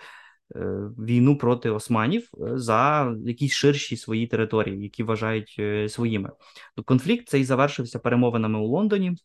е, 0.56 0.60
війну 1.00 1.38
проти 1.38 1.70
османів 1.70 2.30
за 2.40 3.14
якісь 3.26 3.54
ширші 3.54 3.98
свої 3.98 4.28
території, 4.28 4.84
які 4.84 5.04
вважають 5.04 5.56
е, 5.60 5.90
своїми. 5.90 6.30
Конфлікт 6.86 7.30
цей 7.30 7.44
завершився 7.44 8.00
перемовинами 8.00 8.60
у 8.60 8.66
Лондоні 8.66 9.18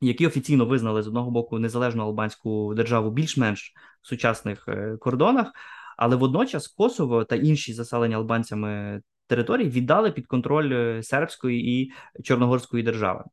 які 0.00 0.26
офіційно 0.26 0.66
визнали 0.66 1.02
з 1.02 1.08
одного 1.08 1.30
боку 1.30 1.58
незалежну 1.58 2.02
албанську 2.02 2.74
державу 2.74 3.10
більш-менш 3.10 3.72
в 4.02 4.08
сучасних 4.08 4.64
е, 4.68 4.96
кордонах, 5.00 5.52
але 5.96 6.16
водночас 6.16 6.68
Косово 6.68 7.24
та 7.24 7.36
інші 7.36 7.72
заселені 7.72 8.14
албанцями 8.14 9.02
території 9.26 9.70
віддали 9.70 10.10
під 10.10 10.26
контроль 10.26 10.72
е, 10.72 11.02
сербської 11.02 11.80
і 11.80 11.92
чорногорської 12.22 12.82
держави. 12.82 13.24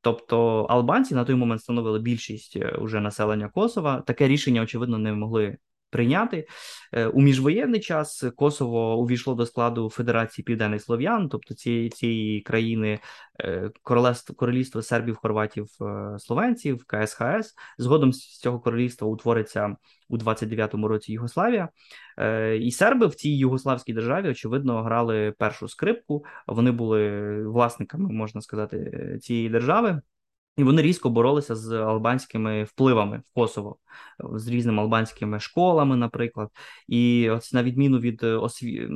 Тобто 0.00 0.62
албанці 0.62 1.14
на 1.14 1.24
той 1.24 1.34
момент 1.34 1.60
становили 1.60 1.98
більшість 1.98 2.56
е, 2.56 2.70
уже 2.70 3.00
населення 3.00 3.48
Косова. 3.48 4.00
Таке 4.00 4.28
рішення 4.28 4.62
очевидно 4.62 4.98
не 4.98 5.12
могли 5.12 5.56
прийняти 5.90 6.46
е, 6.92 7.06
у 7.06 7.20
міжвоєнний 7.20 7.80
час. 7.80 8.24
Косово 8.36 8.98
увійшло 8.98 9.34
до 9.34 9.46
складу 9.46 9.90
Федерації 9.90 10.44
Південних 10.44 10.82
Слов'ян, 10.82 11.28
тобто 11.28 11.54
цієї 11.54 11.88
цієї 11.88 12.40
країни 12.40 12.98
е, 13.40 13.70
королевство 13.82 14.34
королівство 14.34 14.82
сербів, 14.82 15.16
хорватів, 15.16 15.66
е, 15.80 16.18
словенців, 16.18 16.84
КСХС. 16.84 17.54
Згодом 17.78 18.12
з 18.12 18.38
цього 18.38 18.60
королівства 18.60 19.08
утвориться 19.08 19.76
у 20.08 20.18
29-му 20.18 20.88
році 20.88 21.12
Югославія, 21.12 21.68
і 22.60 22.70
серби 22.70 23.06
в 23.06 23.14
цій 23.14 23.30
югославській 23.30 23.92
державі 23.92 24.28
очевидно 24.28 24.82
грали 24.82 25.34
першу 25.38 25.68
скрипку. 25.68 26.24
Вони 26.46 26.70
були 26.72 27.42
власниками, 27.48 28.12
можна 28.12 28.40
сказати, 28.40 29.18
цієї 29.22 29.48
держави. 29.48 30.00
І 30.58 30.64
вони 30.64 30.82
різко 30.82 31.10
боролися 31.10 31.56
з 31.56 31.72
албанськими 31.72 32.64
впливами 32.64 33.22
в 33.26 33.34
Косово, 33.34 33.76
з 34.34 34.48
різними 34.48 34.82
албанськими 34.82 35.40
школами, 35.40 35.96
наприклад. 35.96 36.48
І 36.88 37.30
ось 37.30 37.52
на 37.52 37.62
відміну 37.62 37.98
від 37.98 38.22
е, 38.22 38.34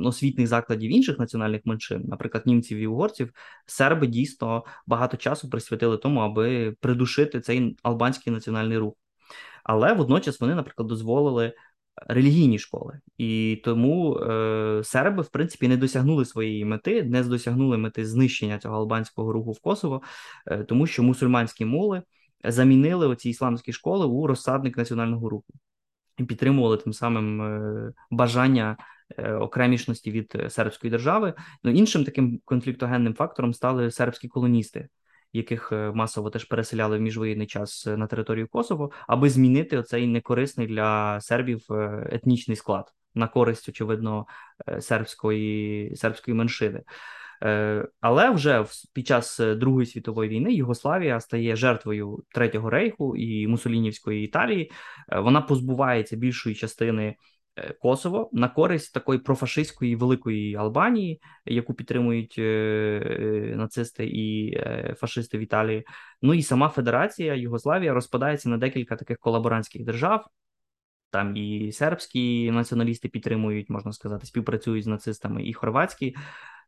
освітних 0.03 0.47
закладів 0.47 0.91
інших 0.91 1.19
національних 1.19 1.61
меншин, 1.65 2.03
наприклад, 2.07 2.47
німців 2.47 2.77
і 2.77 2.87
угорців, 2.87 3.31
серби 3.65 4.07
дійсно 4.07 4.63
багато 4.87 5.17
часу 5.17 5.49
присвятили 5.49 5.97
тому, 5.97 6.19
аби 6.19 6.75
придушити 6.81 7.41
цей 7.41 7.77
албанський 7.83 8.33
національний 8.33 8.77
рух. 8.77 8.93
Але 9.63 9.93
водночас 9.93 10.41
вони, 10.41 10.55
наприклад, 10.55 10.87
дозволили 10.87 11.53
релігійні 12.07 12.59
школи, 12.59 12.99
і 13.17 13.61
тому 13.65 14.17
е, 14.17 14.81
серби, 14.83 15.21
в 15.23 15.29
принципі, 15.29 15.67
не 15.67 15.77
досягнули 15.77 16.25
своєї 16.25 16.65
мети, 16.65 17.03
не 17.03 17.23
досягнули 17.23 17.77
мети 17.77 18.05
знищення 18.05 18.59
цього 18.59 18.75
албанського 18.75 19.33
руху 19.33 19.51
в 19.51 19.59
Косово, 19.59 20.01
е, 20.47 20.63
тому 20.63 20.87
що 20.87 21.03
мусульманські 21.03 21.65
моли 21.65 22.01
замінили 22.43 23.07
оці 23.07 23.29
ісламські 23.29 23.73
школи 23.73 24.05
у 24.05 24.27
розсадник 24.27 24.77
національного 24.77 25.29
руху. 25.29 25.53
І 26.17 26.23
підтримували 26.23 26.77
тим 26.77 26.93
самим 26.93 27.41
е, 27.41 27.93
бажання. 28.11 28.77
Е, 29.17 29.33
окремішності 29.33 30.11
від 30.11 30.35
сербської 30.49 30.91
держави, 30.91 31.33
ну 31.63 31.71
іншим 31.71 32.03
таким 32.03 32.39
конфліктогенним 32.45 33.13
фактором 33.13 33.53
стали 33.53 33.91
сербські 33.91 34.27
колоністи, 34.27 34.87
яких 35.33 35.71
е, 35.71 35.91
масово 35.91 36.29
теж 36.29 36.43
переселяли 36.45 36.97
в 36.97 37.01
міжвоєнний 37.01 37.47
час 37.47 37.87
е, 37.87 37.97
на 37.97 38.07
територію 38.07 38.47
Косово, 38.47 38.91
аби 39.07 39.29
змінити 39.29 39.77
оцей 39.77 40.07
некорисний 40.07 40.67
для 40.67 41.21
сербів 41.21 41.65
е, 41.71 42.07
етнічний 42.11 42.57
склад 42.57 42.93
на 43.15 43.27
користь, 43.27 43.69
очевидно, 43.69 44.25
сербської 44.79 45.95
сербської 45.95 46.35
меншини. 46.35 46.81
Але 48.01 48.29
вже 48.29 48.65
під 48.93 49.07
час 49.07 49.39
Другої 49.39 49.85
світової 49.85 50.29
війни 50.29 50.53
Югославія 50.53 51.19
стає 51.19 51.55
жертвою 51.55 52.23
Третього 52.33 52.69
рейху 52.69 53.15
і 53.15 53.47
Мусолінівської 53.47 54.23
Італії. 54.23 54.71
Вона 55.17 55.41
позбувається 55.41 56.15
більшої 56.15 56.55
частини 56.55 57.15
Косово 57.79 58.29
на 58.33 58.49
користь 58.49 58.93
такої 58.93 59.19
профашистської 59.19 59.95
великої 59.95 60.55
Албанії, 60.55 61.21
яку 61.45 61.73
підтримують 61.73 62.35
е, 62.37 62.41
е, 62.41 63.55
нацисти 63.55 64.05
і 64.05 64.57
фашисти 64.95 65.37
в 65.37 65.41
Італії. 65.41 65.85
Ну 66.21 66.33
і 66.33 66.43
сама 66.43 66.69
Федерація 66.69 67.35
Югославія 67.35 67.93
розпадається 67.93 68.49
на 68.49 68.57
декілька 68.57 68.95
таких 68.95 69.17
колаборантських 69.17 69.83
держав. 69.83 70.25
Там 71.13 71.37
і 71.37 71.71
сербські 71.71 72.51
націоналісти 72.51 73.09
підтримують, 73.09 73.69
можна 73.69 73.91
сказати, 73.91 74.25
співпрацюють 74.25 74.83
з 74.83 74.87
нацистами, 74.87 75.43
і 75.43 75.53
хорватські 75.53 76.15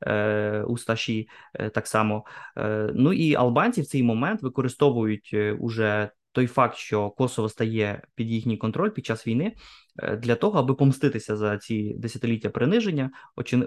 е, 0.02 0.64
усташі 0.68 1.30
е, 1.54 1.70
так 1.70 1.88
само. 1.88 2.26
Е, 2.58 2.92
ну 2.96 3.14
і 3.14 3.36
албанці 3.36 3.82
в 3.82 3.86
цей 3.86 4.04
момент 4.04 4.42
використовують 4.42 5.36
уже 5.60 6.10
той 6.32 6.48
факт, 6.48 6.78
що 6.78 7.10
Косово 7.10 7.50
стає 7.50 8.02
під 8.16 8.30
їхній 8.30 8.58
контроль 8.58 8.90
під 8.90 9.06
час 9.06 9.28
війни, 9.28 9.46
е, 9.46 9.56
для 10.18 10.36
того, 10.36 10.60
аби 10.60 10.74
помститися 10.74 11.38
за 11.38 11.58
ці 11.58 11.96
десятиліття 11.98 12.50
приниження, 12.50 13.12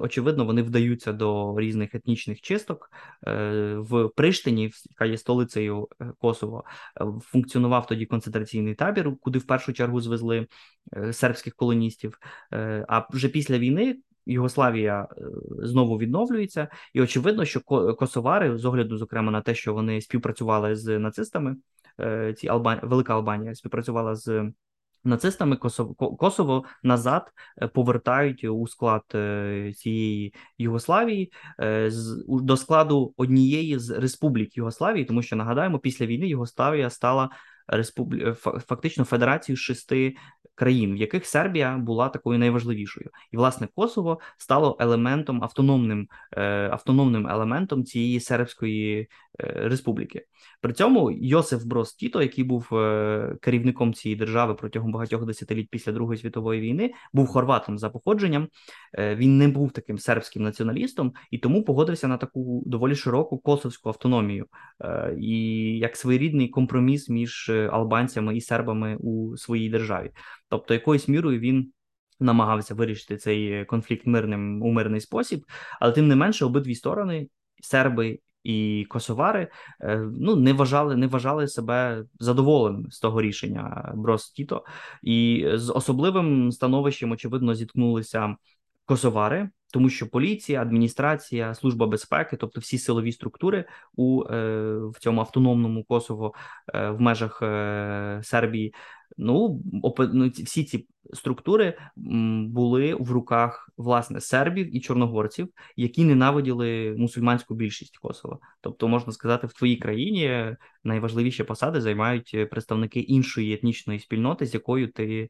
очевидно, 0.00 0.44
вони 0.44 0.62
вдаються 0.62 1.12
до 1.12 1.54
різних 1.58 1.94
етнічних 1.94 2.40
чисток 2.40 2.90
е, 3.26 3.75
в 3.78 4.08
Приштині, 4.08 4.70
яка 4.90 5.04
є 5.04 5.18
столицею 5.18 5.88
е, 6.00 6.12
Косово, 6.18 6.64
функціонував 7.23 7.87
тоді 7.87 8.06
концентраційний 8.06 8.75
табір, 8.75 9.12
куди 9.20 9.38
в 9.38 9.47
першу 9.47 9.73
чергу 9.73 10.00
звезли 10.00 10.47
сербських 11.12 11.54
колоністів. 11.54 12.18
А 12.88 13.06
вже 13.11 13.28
після 13.28 13.58
війни. 13.58 13.97
Югославія 14.30 15.08
знову 15.49 15.99
відновлюється, 15.99 16.68
і 16.94 17.00
очевидно, 17.00 17.44
що 17.44 17.61
косовари, 17.99 18.58
з 18.58 18.64
огляду, 18.64 18.97
зокрема, 18.97 19.32
на 19.32 19.40
те, 19.40 19.54
що 19.54 19.75
вони 19.75 20.00
співпрацювали 20.00 20.76
з 20.76 20.99
нацистами, 20.99 21.56
Е, 22.00 22.35
ці 22.35 22.49
Албан... 22.49 22.80
Велика 22.82 23.14
Албанія 23.14 23.54
співпрацювала 23.54 24.14
з. 24.14 24.52
Нацистами 25.04 25.56
Косово 25.56 25.94
Косово 25.94 26.64
назад 26.82 27.32
е, 27.62 27.68
повертають 27.68 28.44
у 28.44 28.66
склад 28.66 29.02
е, 29.14 29.72
цієї 29.76 30.34
Югославії 30.58 31.32
до 32.28 32.56
складу 32.56 33.14
однієї 33.16 33.78
з 33.78 33.90
республік 33.90 34.56
Югославії, 34.56 35.04
тому 35.04 35.22
що 35.22 35.36
нагадаємо, 35.36 35.78
після 35.78 36.06
війни 36.06 36.26
Югославія 36.26 36.90
стала 36.90 37.30
республі... 37.68 38.32
фактично 38.66 39.04
федерацією 39.04 39.56
шести 39.56 40.16
країн, 40.54 40.94
в 40.94 40.96
яких 40.96 41.26
Сербія 41.26 41.76
була 41.76 42.08
такою 42.08 42.38
найважливішою, 42.38 43.10
і 43.32 43.36
власне 43.36 43.68
Косово 43.74 44.20
стало 44.36 44.76
елементом 44.80 45.44
автономним 45.44 46.08
автономним 46.70 47.28
елементом 47.28 47.84
цієї 47.84 48.20
сербської 48.20 49.08
республіки. 49.38 50.26
При 50.61 50.73
цьому 50.73 51.11
Йосиф 51.11 51.64
Брос 51.64 51.95
Тіто, 51.95 52.23
який 52.23 52.45
був 52.45 52.68
керівником 53.40 53.95
цієї 53.95 54.18
держави 54.18 54.54
протягом 54.54 54.92
багатьох 54.92 55.26
десятиліть 55.26 55.71
після 55.71 55.92
Другої 55.92 56.18
світової 56.18 56.61
війни, 56.61 56.92
був 57.12 57.26
хорватом 57.26 57.78
за 57.78 57.90
походженням. 57.90 58.49
Він 58.99 59.38
не 59.38 59.49
був 59.49 59.73
таким 59.73 59.99
сербським 59.99 60.42
націоналістом 60.42 61.12
і 61.30 61.38
тому 61.38 61.64
погодився 61.64 62.09
на 62.09 62.16
таку 62.16 62.62
доволі 62.66 62.95
широку 62.95 63.38
косовську 63.38 63.88
автономію 63.88 64.47
і 65.21 65.38
як 65.78 65.97
своєрідний 65.97 66.49
компроміс 66.49 67.09
між 67.09 67.50
албанцями 67.50 68.37
і 68.37 68.40
сербами 68.40 68.97
у 69.00 69.37
своїй 69.37 69.71
державі. 69.71 70.11
Тобто, 70.49 70.75
якоюсь 70.75 71.09
мірою 71.09 71.38
він 71.38 71.73
намагався 72.21 72.75
вирішити 72.75 73.16
цей 73.16 73.64
конфлікт 73.64 74.07
мирним 74.07 74.62
у 74.62 74.73
мирний 74.73 75.00
спосіб, 75.00 75.45
але 75.80 75.92
тим 75.92 76.09
не 76.09 76.16
менше, 76.16 76.45
обидві 76.45 76.75
сторони, 76.75 77.28
серби 77.62 78.18
і 78.45 78.87
косовари, 78.88 79.49
е, 79.80 79.97
ну 79.97 80.37
не 80.37 80.52
вважали, 80.52 80.97
не 80.97 81.07
вважали 81.07 81.49
себе 81.49 82.04
задоволеними 82.18 82.90
з 82.90 83.00
того 83.00 83.23
рішення 83.23 83.92
Брос 83.95 84.30
Тіто, 84.30 84.64
і 85.02 85.49
з 85.54 85.73
особливим 85.73 86.52
становищем, 86.52 87.11
очевидно, 87.11 87.54
зіткнулися 87.54 88.37
косовари, 88.85 89.50
тому 89.73 89.88
що 89.88 90.11
поліція, 90.11 90.62
адміністрація, 90.62 91.54
служба 91.54 91.87
безпеки, 91.87 92.37
тобто 92.37 92.61
всі 92.61 92.78
силові 92.78 93.12
структури 93.12 93.64
у 93.97 94.25
е, 94.25 94.78
в 94.78 94.99
цьому 94.99 95.21
автономному 95.21 95.85
Косово 95.85 96.35
е, 96.75 96.90
в 96.90 97.00
межах 97.00 97.38
Сербії, 98.25 98.75
ну, 99.16 99.62
ну 99.98 100.28
всі 100.28 100.64
ці 100.64 100.86
структури 101.12 101.78
були 102.46 102.94
в 102.94 103.10
руках 103.10 103.70
власне 103.76 104.20
сербів 104.20 104.76
і 104.76 104.80
чорногорців, 104.80 105.48
які 105.76 106.04
ненавиділи 106.04 106.94
мусульманську 106.98 107.54
більшість 107.54 107.98
Косова. 107.98 108.38
Тобто, 108.60 108.88
можна 108.88 109.12
сказати, 109.12 109.46
в 109.46 109.52
твоїй 109.52 109.76
країні 109.76 110.56
найважливіші 110.84 111.44
посади 111.44 111.80
займають 111.80 112.50
представники 112.50 113.00
іншої 113.00 113.54
етнічної 113.54 113.98
спільноти, 114.00 114.46
з 114.46 114.54
якою 114.54 114.92
ти 114.92 115.28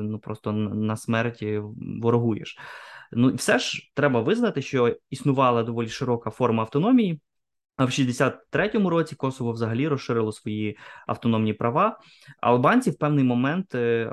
ну 0.00 0.18
просто 0.18 0.52
на 0.52 0.96
смерті 0.96 1.62
ворогуєш. 2.02 2.58
Ну 3.12 3.34
все 3.34 3.58
ж 3.58 3.90
треба 3.94 4.20
визнати, 4.20 4.62
що 4.62 4.96
існувала 5.10 5.62
доволі 5.62 5.88
широка 5.88 6.30
форма 6.30 6.62
автономії. 6.62 7.20
А 7.80 7.84
в 7.84 7.88
63-му 7.88 8.90
році 8.90 9.16
Косово 9.16 9.52
взагалі 9.52 9.88
розширило 9.88 10.32
свої 10.32 10.78
автономні 11.06 11.52
права. 11.52 11.98
Албанці 12.40 12.90
в 12.90 12.98
певний 12.98 13.24
момент, 13.24 13.74
е, 13.74 14.12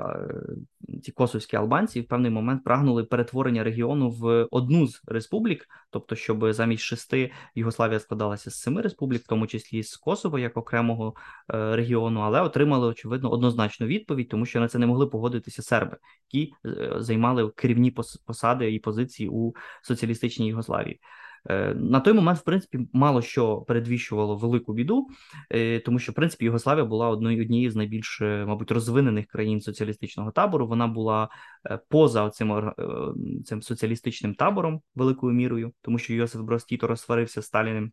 ці 1.02 1.12
косовські 1.12 1.56
албанці, 1.56 2.00
в 2.00 2.08
певний 2.08 2.30
момент 2.30 2.64
прагнули 2.64 3.04
перетворення 3.04 3.64
регіону 3.64 4.10
в 4.10 4.46
одну 4.50 4.86
з 4.86 5.02
республік, 5.06 5.66
тобто, 5.90 6.16
щоб 6.16 6.52
замість 6.52 6.82
шести 6.82 7.32
Югославія 7.54 8.00
складалася 8.00 8.50
з 8.50 8.54
семи 8.54 8.82
республік, 8.82 9.22
в 9.22 9.26
тому 9.26 9.46
числі 9.46 9.82
з 9.82 9.96
Косово 9.96 10.38
як 10.38 10.56
окремого 10.56 11.14
е, 11.54 11.76
регіону, 11.76 12.20
але 12.20 12.40
отримали 12.40 12.86
очевидно 12.86 13.30
однозначну 13.30 13.86
відповідь, 13.86 14.28
тому 14.28 14.46
що 14.46 14.60
на 14.60 14.68
це 14.68 14.78
не 14.78 14.86
могли 14.86 15.06
погодитися 15.06 15.62
серби, 15.62 15.96
які 16.32 16.52
е, 16.66 16.94
займали 16.96 17.50
керівні 17.50 17.94
посади 18.26 18.72
і 18.72 18.78
позиції 18.78 19.28
у 19.28 19.52
соціалістичній 19.82 20.48
Югославії. 20.48 21.00
Е, 21.48 21.74
на 21.74 22.00
той 22.00 22.12
момент, 22.12 22.38
в 22.38 22.42
принципі, 22.42 22.88
мало 22.92 23.22
що 23.22 23.56
передвіщувало 23.56 24.36
велику 24.36 24.72
біду, 24.72 25.08
е, 25.50 25.80
тому 25.80 25.98
що 25.98 26.12
в 26.12 26.14
принципі 26.14 26.44
Югославія 26.44 26.84
була 26.84 27.08
одною 27.08 27.42
однією 27.42 27.70
з 27.70 27.76
найбільш, 27.76 28.20
е, 28.20 28.44
мабуть, 28.46 28.70
розвинених 28.70 29.26
країн 29.26 29.60
соціалістичного 29.60 30.30
табору. 30.30 30.66
Вона 30.66 30.86
була 30.86 31.28
поза 31.88 32.30
цим 32.30 32.72
цим 33.44 33.62
соціалістичним 33.62 34.34
табором 34.34 34.80
великою 34.94 35.34
мірою, 35.34 35.72
тому 35.82 35.98
що 35.98 36.14
Йосиф 36.14 36.40
Брос 36.40 36.64
Тіто 36.64 36.86
розсварився 36.86 37.42
з 37.42 37.46
Сталіним. 37.46 37.92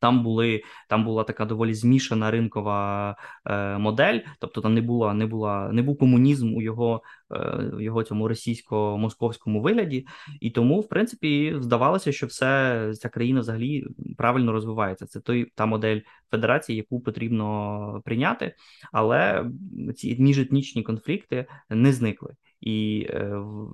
Там 0.00 0.22
були 0.22 0.62
там 0.88 1.04
була 1.04 1.24
така 1.24 1.44
доволі 1.44 1.74
змішана 1.74 2.30
ринкова 2.30 3.16
е, 3.46 3.78
модель, 3.78 4.18
тобто 4.38 4.60
там 4.60 4.74
не 4.74 4.80
була, 4.80 5.14
не 5.14 5.26
була, 5.26 5.72
не 5.72 5.82
був 5.82 5.98
комунізм 5.98 6.54
у 6.54 6.62
його 6.62 7.02
е, 7.32 7.70
його 7.80 8.02
цьому 8.02 8.28
російсько-московському 8.28 9.60
вигляді, 9.60 10.06
і 10.40 10.50
тому, 10.50 10.80
в 10.80 10.88
принципі, 10.88 11.56
здавалося, 11.60 12.12
що 12.12 12.26
все 12.26 12.92
ця 12.94 13.08
країна 13.08 13.40
взагалі 13.40 13.86
правильно 14.16 14.52
розвивається. 14.52 15.06
Це 15.06 15.20
той 15.20 15.52
та 15.54 15.66
модель 15.66 16.00
федерації, 16.30 16.76
яку 16.76 17.00
потрібно 17.00 18.02
прийняти, 18.04 18.54
але 18.92 19.46
ці 19.96 20.16
міжетнічні 20.18 20.82
конфлікти 20.82 21.46
не 21.70 21.92
зникли. 21.92 22.34
І 22.60 23.06
е, 23.10 23.28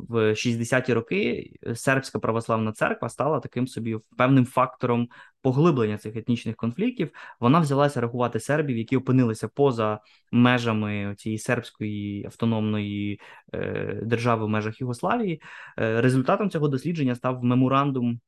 в 0.09 0.31
60-ті 0.31 0.92
роки 0.94 1.51
сербська 1.75 2.18
православна 2.18 2.73
церква 2.73 3.09
стала 3.09 3.40
таким 3.40 3.66
собі 3.66 3.99
певним 4.16 4.47
фактором 4.47 5.09
поглиблення 5.42 5.99
цих 5.99 6.16
етнічних 6.16 6.57
конфліктів. 6.57 7.11
Вона 7.40 7.61
взялася 7.61 8.01
рахувати 8.01 8.40
сербів, 8.40 8.79
які 8.79 8.97
опинилися 8.97 9.49
поза 9.49 10.01
межами 10.33 11.14
цієї 11.18 11.38
сербської 11.38 12.25
автономної 12.25 13.20
е, 13.55 14.01
держави 14.03 14.44
в 14.44 14.49
межах 14.49 14.81
Югославії. 14.81 15.42
Е, 15.79 16.01
результатом 16.01 16.51
цього 16.51 16.68
дослідження 16.68 17.14
став 17.14 17.44
меморандум. 17.44 18.20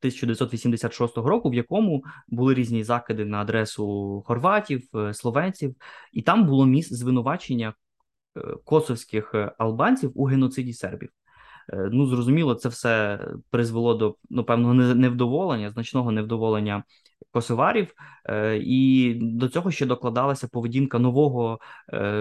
1986 0.00 1.16
року, 1.16 1.50
в 1.50 1.54
якому 1.54 2.04
були 2.28 2.54
різні 2.54 2.84
закиди 2.84 3.24
на 3.24 3.40
адресу 3.40 4.22
хорватів, 4.26 4.82
словенців, 5.12 5.74
і 6.12 6.22
там 6.22 6.46
було 6.46 6.66
місце 6.66 6.94
звинувачення 6.94 7.74
Е, 7.76 7.85
косовських 8.64 9.34
е, 9.34 9.52
албанців 9.58 10.12
у 10.14 10.24
геноциді 10.24 10.72
сербів. 10.72 11.08
Е, 11.72 11.88
ну, 11.92 12.06
зрозуміло, 12.06 12.54
це 12.54 12.68
все 12.68 13.20
призвело 13.50 13.94
до 13.94 14.16
ну, 14.30 14.44
певного 14.44 14.74
невдоволення, 14.74 15.70
значного 15.70 16.12
невдоволення 16.12 16.84
косоварів, 17.30 17.94
і 18.60 19.14
до 19.20 19.48
цього 19.48 19.70
ще 19.70 19.86
докладалася 19.86 20.48
поведінка 20.48 20.98
нового 20.98 21.58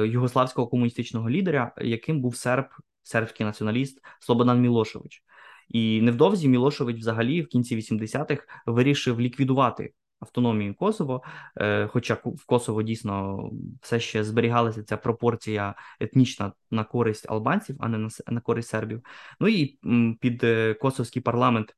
югославського 0.06 0.68
комуністичного 0.68 1.30
лідера, 1.30 1.72
яким 1.82 2.22
був 2.22 2.36
серб, 2.36 2.66
сербський 3.04 3.46
націоналіст 3.46 4.02
Слободан 4.20 4.62
Мілошевич. 4.62 5.24
І 5.70 6.02
невдовзі 6.02 6.48
Мілошевич, 6.48 6.98
взагалі, 6.98 7.42
в 7.42 7.48
кінці 7.48 7.78
80-х 7.78 8.44
вирішив 8.66 9.22
ліквідувати 9.22 9.94
автономії 10.20 10.74
Косово, 10.74 11.24
е, 11.58 11.88
хоча 11.88 12.14
в 12.14 12.46
Косово 12.46 12.84
дійсно 12.84 13.50
все 13.82 14.00
ще 14.00 14.24
зберігалася 14.24 14.84
ця 14.84 14.98
пропорція 14.98 15.76
етнічна 16.00 16.54
на 16.72 16.84
користь 16.84 17.30
албанців, 17.30 17.76
а 17.80 17.88
не 17.88 17.98
на, 17.98 18.10
на 18.28 18.42
користь 18.42 18.70
сербів. 18.70 19.02
Ну 19.40 19.48
і 19.48 19.80
під 20.20 20.44
е, 20.44 20.74
косовський 20.74 21.22
парламент 21.22 21.76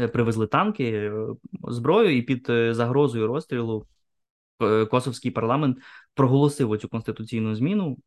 е, 0.00 0.08
привезли 0.08 0.46
танки, 0.46 1.12
зброю, 1.68 2.16
і 2.16 2.22
під 2.22 2.46
загрозою 2.74 3.26
розстрілу 3.26 3.86
косовський 4.90 5.30
парламент 5.30 5.78
проголосив 6.14 6.70
оцю 6.70 6.88
конституційну 6.88 7.54
зміну. 7.54 7.98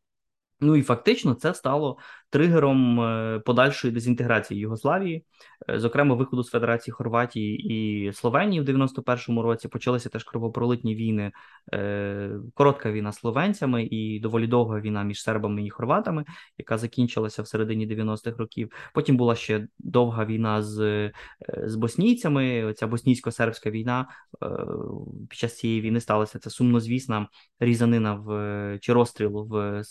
Ну 0.63 0.76
і 0.76 0.82
фактично 0.82 1.34
це 1.34 1.54
стало 1.54 1.97
тригером 2.34 3.02
е, 3.02 3.39
подальшої 3.45 3.93
дезінтеграції 3.93 4.60
Югославії, 4.60 5.26
е, 5.69 5.80
зокрема 5.80 6.15
виходу 6.15 6.43
з 6.43 6.49
Федерації 6.49 6.93
Хорватії 6.93 7.73
і 7.73 8.13
Словенії 8.13 8.62
в 8.62 8.65
91-му 8.65 9.41
році 9.41 9.67
почалися 9.67 10.10
теж 10.10 10.23
кровопролитні 10.23 10.95
війни. 10.95 11.32
Е, 11.73 12.32
коротка 12.54 12.91
війна 12.91 13.12
з 13.12 13.15
словенцями 13.15 13.84
і 13.84 14.19
доволі 14.19 14.47
довга 14.47 14.80
війна 14.80 15.04
між 15.04 15.23
сербами 15.23 15.65
і 15.65 15.69
хорватами, 15.69 16.26
яка 16.58 16.78
закінчилася 16.78 17.41
в 17.41 17.47
середині 17.47 17.88
90-х 17.88 18.38
років. 18.38 18.71
Потім 18.93 19.17
була 19.17 19.36
ще 19.36 19.67
довга 19.80 20.26
війна 20.26 20.62
з 20.62 21.12
з 21.63 21.76
боснійцями. 21.76 22.73
Ця 22.78 22.88
боснійсько-сербська 22.88 23.71
війна 23.71 24.08
під 25.30 25.39
час 25.39 25.58
цієї 25.58 25.82
війни 25.82 26.02
сталася 26.02 26.39
ця 26.39 26.49
сумнозвісна 26.49 27.28
різанина 27.60 28.13
в 28.13 28.80
чи 28.82 28.93
розстрілу 28.93 29.45
в 29.45 29.84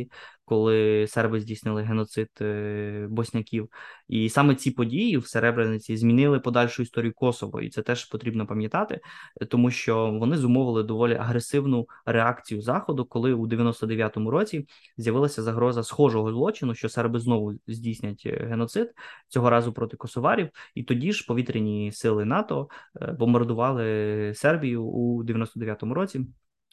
Сребрениці, 0.00 0.10
коли 0.44 1.06
серби 1.06 1.40
здійснили 1.40 1.82
геноцид 1.82 2.28
е, 2.40 3.06
босняків, 3.10 3.68
і 4.08 4.28
саме 4.28 4.54
ці 4.54 4.70
події 4.70 5.16
в 5.16 5.26
Серебрениці 5.26 5.96
змінили 5.96 6.40
подальшу 6.40 6.82
історію 6.82 7.12
Косово, 7.14 7.60
і 7.60 7.70
це 7.70 7.82
теж 7.82 8.04
потрібно 8.04 8.46
пам'ятати, 8.46 9.00
тому 9.48 9.70
що 9.70 10.10
вони 10.10 10.36
зумовили 10.36 10.82
доволі 10.82 11.14
агресивну 11.14 11.86
реакцію 12.06 12.62
заходу, 12.62 13.04
коли 13.04 13.32
у 13.32 13.46
99-му 13.46 14.30
році 14.30 14.66
з'явилася 14.96 15.42
загроза 15.42 15.82
схожого 15.82 16.32
злочину, 16.32 16.74
що 16.74 16.88
серби 16.88 17.20
знову 17.20 17.54
здійснять 17.66 18.22
е, 18.26 18.46
геноцид 18.50 18.92
цього 19.28 19.50
разу 19.50 19.72
проти 19.72 19.96
косоварів, 19.96 20.48
і 20.74 20.82
тоді 20.82 21.12
ж 21.12 21.26
повітряні 21.28 21.92
сили 21.92 22.24
НАТО 22.24 22.68
е, 23.00 23.12
бомбардували 23.18 24.32
Сербію 24.34 24.84
у 24.84 25.22
99-му 25.24 25.94
році 25.94 26.26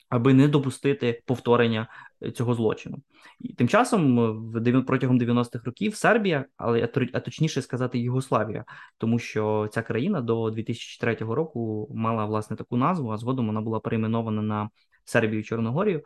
аби 0.10 0.34
не 0.34 0.48
допустити 0.48 1.22
повторення 1.26 1.88
е, 2.24 2.32
цього 2.32 2.54
злочину. 2.54 2.98
І 3.40 3.54
тим 3.54 3.68
часом, 3.68 4.18
в 4.54 4.82
протягом 4.82 5.20
90-х 5.20 5.66
років 5.66 5.96
Сербія, 5.96 6.46
але 6.58 6.90
а 7.14 7.20
точніше 7.20 7.62
сказати, 7.62 8.00
Югославія, 8.00 8.66
тому 8.98 9.20
що 9.20 9.70
ця 9.72 9.82
країна 9.82 10.22
до 10.22 10.50
2003 10.50 11.16
року 11.16 11.88
мала 11.96 12.26
власне 12.26 12.56
таку 12.56 12.78
назву, 12.78 13.12
а 13.12 13.18
згодом 13.18 13.48
вона 13.48 13.62
була 13.62 13.80
перейменована 13.80 14.42
на 14.42 14.70
Сербію 15.08 15.40
і 15.40 15.44
Чорногорію. 15.44 16.02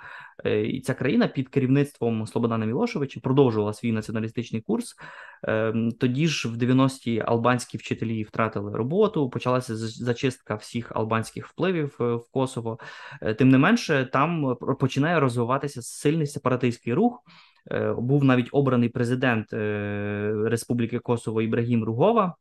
Е, 0.46 0.62
і 0.62 0.82
ця 0.82 0.94
країна 0.94 1.28
під 1.28 1.50
керівництвом 1.50 2.28
Слободана 2.28 2.66
Мілошевича 2.66 3.20
продовжувала 3.20 3.74
свій 3.74 3.92
націоналістичний 3.92 4.62
курс. 4.62 4.96
Ем, 5.44 5.92
тоді 5.92 6.28
ж 6.28 6.50
в 6.50 6.56
90-ті 6.56 7.24
албанські 7.26 7.78
вчителі 7.78 8.24
втратили 8.24 8.78
роботу. 8.78 9.30
Почалася 9.30 9.76
зачистка 9.76 10.56
всіх 10.56 10.92
албанських 10.96 11.48
впливів 11.48 11.98
е, 12.00 12.04
в 12.04 12.32
Косово. 12.32 12.80
Е, 13.22 13.34
тим 13.34 13.50
не 13.50 13.58
менше, 13.58 14.10
там 14.14 14.56
починає 14.80 15.20
розвиватися 15.20 15.82
сильний 15.82 16.28
сепаратистський 16.28 16.94
рух. 16.94 17.24
Був 17.98 18.24
навіть 18.24 18.50
обраний 18.52 18.90
президент 18.90 19.48
Республіки 20.50 21.00
Косово 21.00 21.42
Ібрагім 21.42 21.84
Ругова, 21.84 22.36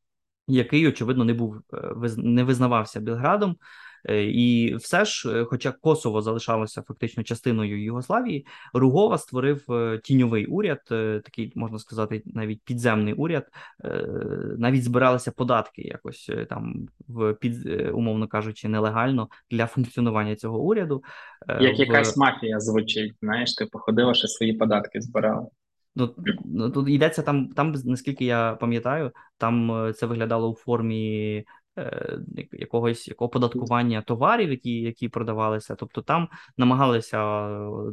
який 0.48 0.88
очевидно 0.88 1.24
не 1.24 1.34
був 1.34 1.56
не 2.16 2.44
визнавався 2.44 3.00
Білградом. 3.00 3.56
Е, 4.08 4.24
і 4.24 4.74
все 4.74 5.04
ж, 5.04 5.40
е, 5.40 5.44
хоча 5.44 5.72
Косово 5.72 6.22
залишалося 6.22 6.82
фактично 6.82 7.22
частиною 7.22 7.84
Югославії, 7.84 8.46
Ругова 8.74 9.18
створив 9.18 9.72
е, 9.72 10.00
тіньовий 10.04 10.46
уряд, 10.46 10.80
такий 11.24 11.52
можна 11.54 11.78
сказати, 11.78 12.22
навіть 12.26 12.62
підземний 12.62 13.14
уряд. 13.14 13.46
Навіть 14.58 14.84
збиралися 14.84 15.32
податки 15.32 15.82
якось 15.82 16.30
там 16.48 16.88
в 17.08 17.34
під 17.34 17.66
умовно 17.92 18.28
кажучи, 18.28 18.68
нелегально 18.68 19.28
для 19.50 19.66
функціонування 19.66 20.36
цього 20.36 20.60
уряду. 20.60 21.02
Як 21.60 21.78
в... 21.78 21.80
якась 21.80 22.16
мафія 22.16 22.60
звучить, 22.60 23.14
знаєш, 23.22 23.54
ти 23.54 23.66
походила, 23.66 24.14
що 24.14 24.28
свої 24.28 24.52
податки 24.52 25.00
збирала. 25.00 25.46
Ну, 25.96 26.14
ну 26.44 26.70
тут 26.70 26.88
йдеться 26.88 27.22
там, 27.22 27.48
там, 27.48 27.74
наскільки 27.84 28.24
я 28.24 28.56
пам'ятаю, 28.60 29.12
там 29.38 29.84
це 29.96 30.06
виглядало 30.06 30.50
у 30.50 30.54
формі 30.54 31.44
Е, 31.78 32.18
якого 32.52 32.88
оподаткування 33.16 34.02
товарів, 34.02 34.50
які 34.50 34.80
які 34.80 35.08
продавалися. 35.08 35.74
Тобто 35.74 36.02
там 36.02 36.28
намагалися 36.56 37.48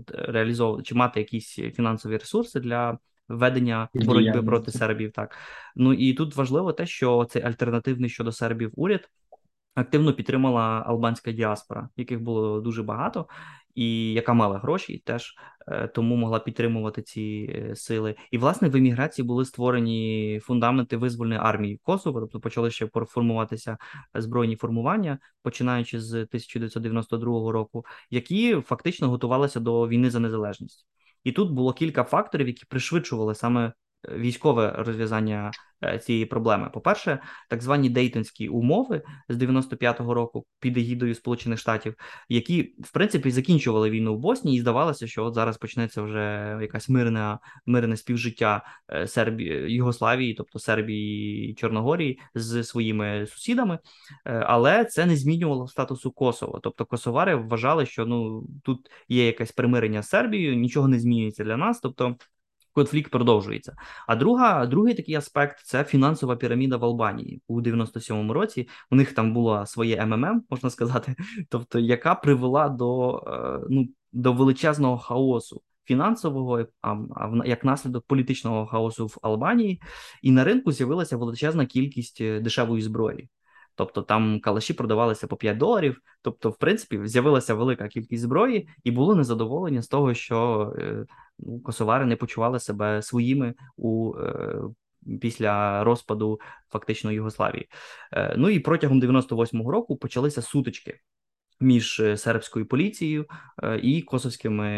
реалізовувати 0.09 0.83
чи 0.83 0.95
мати 0.95 1.19
якісь 1.19 1.55
фінансові 1.55 2.17
ресурси 2.17 2.59
для 2.59 2.97
ведення 3.29 3.89
боротьби 3.93 4.43
проти 4.43 4.71
сербів. 4.71 5.11
Так 5.11 5.37
ну 5.75 5.93
і 5.93 6.13
тут 6.13 6.35
важливо 6.35 6.73
те, 6.73 6.85
що 6.85 7.25
цей 7.25 7.41
альтернативний 7.41 8.09
щодо 8.09 8.31
сербів 8.31 8.71
уряд. 8.75 9.09
Активно 9.75 10.13
підтримала 10.13 10.83
албанська 10.87 11.31
діаспора, 11.31 11.89
яких 11.97 12.21
було 12.21 12.61
дуже 12.61 12.83
багато, 12.83 13.27
і 13.77 14.13
яка 14.13 14.33
мала 14.33 14.57
гроші, 14.57 15.01
теж 15.05 15.35
е, 15.67 15.87
тому 15.87 16.15
могла 16.15 16.39
підтримувати 16.39 17.01
ці 17.01 17.55
е, 17.55 17.75
сили. 17.75 18.15
І 18.31 18.37
власне 18.37 18.69
в 18.69 18.75
еміграції 18.75 19.25
були 19.25 19.45
створені 19.45 20.39
фундаменти 20.43 20.97
визвольної 20.97 21.39
армії 21.43 21.79
Косово, 21.83 22.19
тобто 22.19 22.39
почали 22.39 22.71
ще 22.71 22.87
формуватися 22.87 23.77
збройні 24.13 24.55
формування, 24.55 25.19
починаючи 25.43 25.99
з 25.99 26.13
1992 26.13 27.51
року, 27.51 27.85
які 28.09 28.55
фактично 28.55 29.09
готувалися 29.09 29.59
до 29.59 29.87
війни 29.87 30.09
за 30.09 30.19
незалежність. 30.19 30.87
І 31.23 31.31
тут 31.31 31.51
було 31.51 31.73
кілька 31.73 32.03
факторів, 32.03 32.47
які 32.47 32.65
пришвидшували 32.65 33.35
саме 33.35 33.73
військове 34.03 34.75
розв'язання 34.77 35.51
е, 35.83 35.99
цієї 35.99 36.25
проблеми. 36.25 36.69
По-перше, 36.73 37.19
так 37.49 37.63
звані 37.63 37.89
Дейтонські 37.89 38.49
умови 38.49 39.01
з 39.29 39.37
95-го 39.37 40.13
року 40.13 40.45
під 40.59 40.77
егідою 40.77 41.15
Сполучених 41.15 41.59
Штатів, 41.59 41.95
які 42.29 42.75
в 42.79 42.91
принципі 42.91 43.31
закінчували 43.31 43.89
війну 43.89 44.15
в 44.15 44.19
Боснії, 44.19 44.57
і 44.57 44.61
здавалося, 44.61 45.07
що 45.07 45.25
от 45.25 45.33
зараз 45.33 45.57
почнеться 45.57 46.01
вже 46.01 46.57
якась 46.61 46.89
мирне 46.89 47.37
мирне 47.65 47.97
співжиття 47.97 48.65
е, 48.93 49.07
Сербії 49.07 49.73
Югославії, 49.73 50.33
тобто 50.33 50.59
Сербії 50.59 51.49
і 51.51 51.53
Чорногорії 51.53 52.19
з 52.35 52.63
своїми 52.63 53.25
сусідами, 53.27 53.79
е, 54.25 54.43
але 54.47 54.85
це 54.85 55.05
не 55.05 55.15
змінювало 55.15 55.67
статусу 55.67 56.11
Косово. 56.11 56.59
Тобто 56.63 56.85
Косовари 56.85 57.35
вважали, 57.35 57.85
що 57.85 58.05
ну 58.05 58.47
тут 58.63 58.89
є 59.09 59.25
якесь 59.25 59.51
примирення 59.51 60.01
з 60.01 60.09
Сербією, 60.09 60.55
нічого 60.55 60.87
не 60.87 60.99
змінюється 60.99 61.43
для 61.43 61.57
нас. 61.57 61.79
тобто 61.79 62.15
конфлікт 62.77 63.11
продовжується. 63.11 63.75
А 64.07 64.15
друга, 64.15 64.65
другий 64.65 64.93
такий 64.93 65.15
аспект 65.15 65.59
це 65.65 65.83
фінансова 65.83 66.35
піраміда 66.35 66.77
в 66.77 66.85
Албанії 66.85 67.41
у 67.47 67.61
97-му 67.61 68.33
році. 68.33 68.67
У 68.91 68.95
них 68.95 69.13
там 69.13 69.33
було 69.33 69.65
своє 69.65 70.05
МММ, 70.05 70.43
можна 70.49 70.69
сказати, 70.69 71.15
тобто 71.49 71.79
яка 71.79 72.15
привела 72.15 72.69
до 72.69 73.17
е, 73.27 73.67
ну 73.69 73.87
до 74.11 74.33
величезного 74.33 74.97
хаосу. 74.97 75.61
Фінансового, 75.85 76.65
а, 76.81 76.91
а 77.15 77.41
як 77.45 77.65
наслідок 77.65 78.05
політичного 78.07 78.65
хаосу 78.65 79.07
в 79.07 79.17
Албанії, 79.21 79.81
і 80.21 80.31
на 80.31 80.43
ринку 80.43 80.71
з'явилася 80.71 81.17
величезна 81.17 81.65
кількість 81.65 82.21
е, 82.21 82.39
дешевої 82.39 82.81
зброї. 82.81 83.29
Тобто 83.77 84.01
там 84.01 84.39
калаші 84.39 84.73
продавалися 84.73 85.27
по 85.27 85.37
5 85.37 85.57
доларів. 85.57 86.01
Тобто, 86.21 86.49
в 86.49 86.57
принципі, 86.57 86.99
з'явилася 87.03 87.53
велика 87.53 87.87
кількість 87.87 88.23
зброї, 88.23 88.69
і 88.83 88.91
було 88.91 89.15
незадоволення 89.15 89.81
з 89.81 89.87
того, 89.87 90.13
що 90.13 90.73
е, 90.77 91.05
ну, 91.39 91.59
косовари 91.59 92.05
не 92.05 92.15
почували 92.15 92.59
себе 92.59 93.01
своїми 93.01 93.53
у. 93.77 94.13
Е, 94.17 94.61
Після 95.21 95.83
розпаду 95.83 96.39
фактично 96.69 97.11
Югославії, 97.11 97.69
е, 98.13 98.35
ну 98.37 98.49
і 98.49 98.59
протягом 98.59 99.01
98-го 99.01 99.71
року 99.71 99.97
почалися 99.97 100.41
сутички 100.41 100.99
між 101.59 101.99
е, 101.99 102.17
сербською 102.17 102.65
поліцією 102.65 103.25
е, 103.63 103.79
і 103.83 104.01
косовськими 104.01 104.69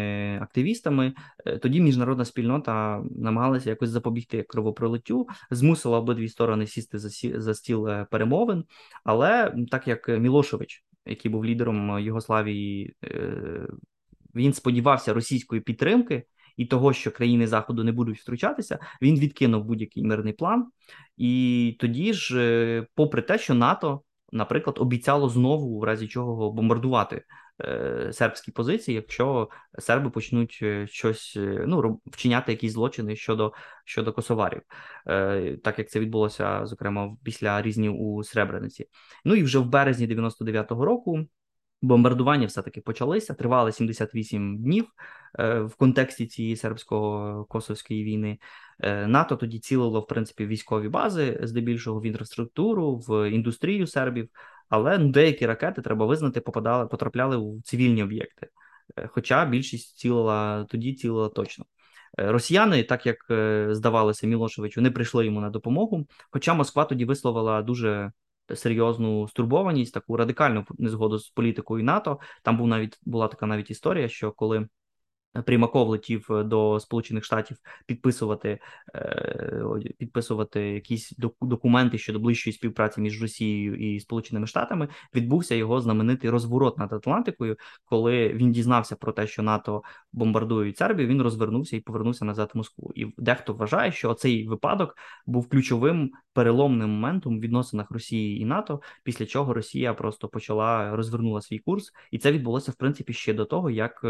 активістами. 0.42 1.14
Е, 1.46 1.58
тоді 1.58 1.80
міжнародна 1.80 2.24
спільнота 2.24 3.02
намагалася 3.10 3.70
якось 3.70 3.90
запобігти 3.90 4.42
кровопролиттю, 4.42 5.26
змусила 5.50 5.98
обидві 5.98 6.28
сторони 6.28 6.66
сісти 6.66 6.98
за 6.98 7.40
за 7.40 7.54
стіл 7.54 7.88
перемовин. 8.10 8.64
Але 9.04 9.54
так 9.70 9.88
як 9.88 10.08
Мілошевич, 10.08 10.84
який 11.06 11.30
був 11.30 11.44
лідером 11.44 11.98
Югославії, 11.98 12.94
він 14.34 14.52
сподівався 14.52 15.12
російської 15.12 15.60
підтримки. 15.60 16.24
І 16.56 16.66
того, 16.66 16.92
що 16.92 17.10
країни 17.10 17.46
заходу 17.46 17.84
не 17.84 17.92
будуть 17.92 18.18
втручатися, 18.18 18.78
він 19.02 19.18
відкинув 19.18 19.64
будь-який 19.64 20.04
мирний 20.04 20.32
план. 20.32 20.66
І 21.16 21.76
тоді 21.80 22.12
ж, 22.12 22.86
попри 22.94 23.22
те, 23.22 23.38
що 23.38 23.54
НАТО 23.54 24.02
наприклад, 24.32 24.76
обіцяло 24.78 25.28
знову, 25.28 25.78
в 25.78 25.84
разі 25.84 26.08
чого 26.08 26.52
бомбардувати 26.52 27.24
е, 27.64 28.10
сербські 28.12 28.52
позиції, 28.52 28.94
якщо 28.94 29.48
серби 29.78 30.10
почнуть 30.10 30.58
е, 30.62 30.86
щось 30.86 31.34
е, 31.36 31.64
ну 31.66 32.00
вчиняти 32.06 32.52
якісь 32.52 32.72
злочини 32.72 33.16
щодо 33.16 33.52
щодо 33.84 34.12
косоварів, 34.12 34.62
так 35.64 35.78
як 35.78 35.90
це 35.90 36.00
відбулося 36.00 36.66
зокрема 36.66 37.16
після 37.24 37.62
різні 37.62 37.88
у 37.88 38.22
Сребрениці. 38.22 38.86
Ну 39.24 39.34
і 39.34 39.42
вже 39.42 39.58
в 39.58 39.66
березні 39.66 40.06
99-го 40.06 40.84
року. 40.84 41.26
Бомбардування 41.82 42.46
все-таки 42.46 42.80
почалися, 42.80 43.34
тривали 43.34 43.72
78 43.72 44.58
днів 44.58 44.86
е, 45.38 45.60
в 45.60 45.74
контексті 45.74 46.26
цієї 46.26 46.54
сербсько-косовської 46.54 48.04
війни. 48.04 48.38
Е, 48.80 49.06
НАТО 49.06 49.36
тоді 49.36 49.58
цілило 49.58 50.00
в 50.00 50.06
принципі 50.06 50.46
військові 50.46 50.88
бази, 50.88 51.40
здебільшого 51.42 52.00
в 52.00 52.06
інфраструктуру, 52.06 52.96
в 52.96 53.30
індустрію 53.30 53.86
сербів, 53.86 54.28
але 54.68 54.98
ну, 54.98 55.08
деякі 55.08 55.46
ракети 55.46 55.82
треба 55.82 56.06
визнати, 56.06 56.40
попадали, 56.40 56.86
потрапляли 56.86 57.36
в 57.36 57.62
цивільні 57.62 58.02
об'єкти. 58.02 58.48
Е, 58.96 59.06
хоча 59.12 59.44
більшість 59.44 59.98
цілила 59.98 60.64
тоді 60.64 60.94
цілила 60.94 61.28
точно. 61.28 61.64
Росіяни, 62.18 62.82
так 62.82 63.06
як 63.06 63.16
здавалося, 63.74 64.26
Мілошевичу, 64.26 64.80
не 64.80 64.90
прийшли 64.90 65.24
йому 65.24 65.40
на 65.40 65.50
допомогу. 65.50 66.06
Хоча 66.30 66.54
Москва 66.54 66.84
тоді 66.84 67.04
висловила 67.04 67.62
дуже 67.62 68.12
серйозну 68.54 69.28
стурбованість, 69.28 69.94
таку 69.94 70.16
радикальну 70.16 70.64
незгоду 70.78 71.18
з 71.18 71.30
політикою 71.30 71.84
НАТО. 71.84 72.18
Там 72.42 72.56
був 72.56 72.66
навіть 72.66 72.98
була 73.02 73.28
така 73.28 73.46
навіть 73.46 73.70
історія, 73.70 74.08
що 74.08 74.32
коли 74.32 74.68
Примаков 75.46 75.88
летів 75.88 76.26
е, 76.30 76.44
до 76.44 76.80
Сполучених 76.80 77.24
Штатів 77.24 77.56
підписувати 77.86 78.58
е, 78.94 79.64
підписувати 79.98 80.60
якісь 80.60 81.14
документи 81.40 81.98
щодо 81.98 82.18
ближчої 82.18 82.54
співпраці 82.54 83.00
між 83.00 83.22
Росією 83.22 83.74
і 83.74 84.00
Сполученими 84.00 84.46
Штатами. 84.46 84.88
Відбувся 85.14 85.54
його 85.54 85.80
знаменитий 85.80 86.30
розворот 86.30 86.78
над 86.78 86.92
Атлантикою, 86.92 87.56
коли 87.84 88.28
він 88.28 88.52
дізнався 88.52 88.96
про 88.96 89.12
те, 89.12 89.26
що 89.26 89.42
НАТО 89.42 89.82
бомбардують 90.12 90.76
Сербію. 90.76 91.08
Він 91.08 91.22
розвернувся 91.22 91.76
і 91.76 91.80
повернувся 91.80 92.24
назад 92.24 92.50
в 92.54 92.56
Москву. 92.56 92.92
І 92.94 93.06
дехто 93.18 93.54
вважає, 93.54 93.92
що 93.92 94.14
цей 94.14 94.48
випадок 94.48 94.96
був 95.26 95.48
ключовим 95.48 96.10
переломним 96.32 96.90
моментом 96.90 97.38
в 97.38 97.40
відносинах 97.40 97.90
Росії 97.90 98.40
і 98.40 98.44
НАТО, 98.44 98.80
після 99.04 99.26
чого 99.26 99.54
Росія 99.54 99.94
просто 99.94 100.28
почала 100.28 100.96
розвернула 100.96 101.40
свій 101.40 101.58
курс, 101.58 101.92
і 102.10 102.18
це 102.18 102.32
відбулося 102.32 102.72
в 102.72 102.74
принципі 102.74 103.12
ще 103.12 103.34
до 103.34 103.44
того, 103.44 103.70
як. 103.70 104.04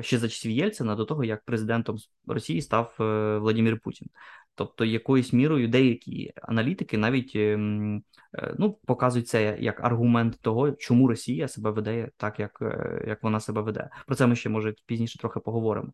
Ще 0.00 0.18
за 0.18 0.28
часів 0.28 0.52
Єльцина 0.52 0.94
до 0.94 1.04
того, 1.04 1.24
як 1.24 1.44
президентом 1.44 1.96
Росії 2.26 2.62
став 2.62 2.96
е, 3.00 3.38
Владимир 3.38 3.80
Путін. 3.80 4.08
Тобто, 4.54 4.84
якоюсь 4.84 5.32
мірою 5.32 5.68
деякі 5.68 6.32
аналітики 6.42 6.98
навіть 6.98 7.32
ем, 7.36 8.02
е, 8.34 8.54
ну, 8.58 8.72
показують 8.86 9.28
це 9.28 9.56
як 9.60 9.84
аргумент 9.84 10.40
того, 10.40 10.72
чому 10.72 11.08
Росія 11.08 11.48
себе 11.48 11.70
веде 11.70 12.10
так, 12.16 12.40
як 12.40 12.58
е, 12.62 13.04
як 13.08 13.22
вона 13.22 13.40
себе 13.40 13.60
веде. 13.60 13.90
Про 14.06 14.16
це 14.16 14.26
ми 14.26 14.36
ще 14.36 14.48
може 14.48 14.74
пізніше 14.86 15.18
трохи 15.18 15.40
поговоримо. 15.40 15.92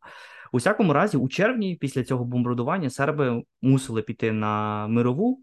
У 0.52 0.56
всякому 0.56 0.92
разі, 0.92 1.16
у 1.16 1.28
червні, 1.28 1.76
після 1.76 2.04
цього 2.04 2.24
бомбардування, 2.24 2.90
серби 2.90 3.42
мусили 3.62 4.02
піти 4.02 4.32
на 4.32 4.86
мирову. 4.88 5.42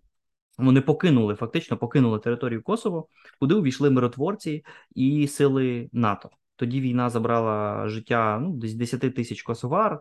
Вони 0.58 0.82
покинули 0.82 1.36
фактично 1.36 1.78
покинули 1.78 2.20
територію 2.20 2.64
Косово, 2.64 3.08
куди 3.40 3.56
увійшли 3.56 3.90
миротворці 3.90 4.66
і 4.96 5.28
сили 5.28 5.90
НАТО. 5.94 6.30
Тоді 6.60 6.82
війна 6.82 7.10
забрала 7.10 7.88
життя 7.88 8.40
ну, 8.42 8.54
десь 8.54 8.74
10 8.74 9.16
тисяч 9.16 9.42
косовар, 9.42 10.00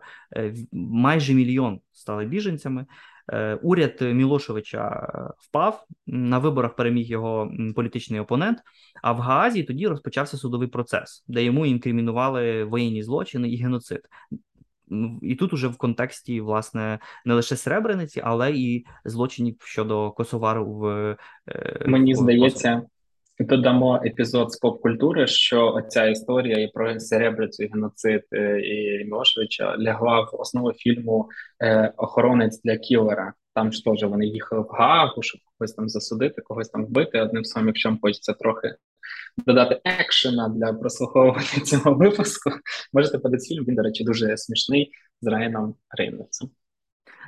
майже 0.71 1.33
мільйон 1.33 1.79
стали 1.91 2.25
біженцями. 2.25 2.85
Уряд 3.61 4.01
Мілошевича 4.01 5.07
впав 5.37 5.85
на 6.07 6.39
виборах. 6.39 6.75
Переміг 6.75 7.05
його 7.05 7.51
політичний 7.75 8.19
опонент. 8.19 8.57
А 9.01 9.11
в 9.11 9.17
Гаазі 9.17 9.63
тоді 9.63 9.87
розпочався 9.87 10.37
судовий 10.37 10.67
процес, 10.67 11.23
де 11.27 11.43
йому 11.43 11.65
інкримінували 11.65 12.63
воєнні 12.63 13.03
злочини 13.03 13.49
і 13.49 13.57
геноцид. 13.57 14.01
І 15.21 15.35
тут 15.35 15.53
уже 15.53 15.67
в 15.67 15.77
контексті 15.77 16.41
власне 16.41 16.99
не 17.25 17.33
лише 17.33 17.55
Сребрениці, 17.55 18.21
але 18.23 18.51
і 18.51 18.85
злочинів 19.05 19.55
щодо 19.59 20.11
косовару 20.11 20.73
в 20.73 21.17
мені 21.85 22.13
в 22.13 22.17
здається. 22.17 22.81
Додамо 23.39 24.01
епізод 24.05 24.53
з 24.53 24.57
поп 24.57 24.81
культури, 24.81 25.27
що 25.27 25.81
ця 25.89 26.05
історія 26.05 26.59
і 26.59 26.67
про 26.67 26.99
Серебрицю, 26.99 27.63
і 27.63 27.69
геноцид 27.73 28.21
е, 28.33 28.61
і 28.61 29.05
Мілошевича 29.05 29.77
лягла 29.77 30.21
в 30.21 30.29
основу 30.33 30.73
фільму 30.73 31.29
е, 31.63 31.93
Охоронець 31.97 32.61
для 32.61 32.77
кілера. 32.77 33.33
Там 33.55 33.71
ж 33.71 33.85
теж 33.85 34.03
вони 34.03 34.25
їхали 34.25 34.61
в 34.61 34.67
Гаагу, 34.67 35.21
щоб 35.21 35.41
когось 35.45 35.73
там 35.73 35.89
засудити, 35.89 36.41
когось 36.41 36.69
там 36.69 36.85
вбити. 36.85 37.21
Одним 37.21 37.45
словом, 37.45 37.67
якщо 37.67 37.89
вам 37.89 37.99
хочеться 38.01 38.33
трохи 38.33 38.75
додати 39.45 39.81
екшена 39.85 40.49
для 40.49 40.73
прослуховування 40.73 41.63
цього 41.65 41.93
випуску, 41.93 42.51
можете 42.93 43.17
подивитися 43.17 43.55
фільм. 43.55 43.65
Він, 43.65 43.75
до 43.75 43.81
речі, 43.81 44.03
дуже 44.03 44.37
смішний 44.37 44.91
з 45.21 45.27
Райаном 45.27 45.75
Рейнольдсом. 45.97 46.49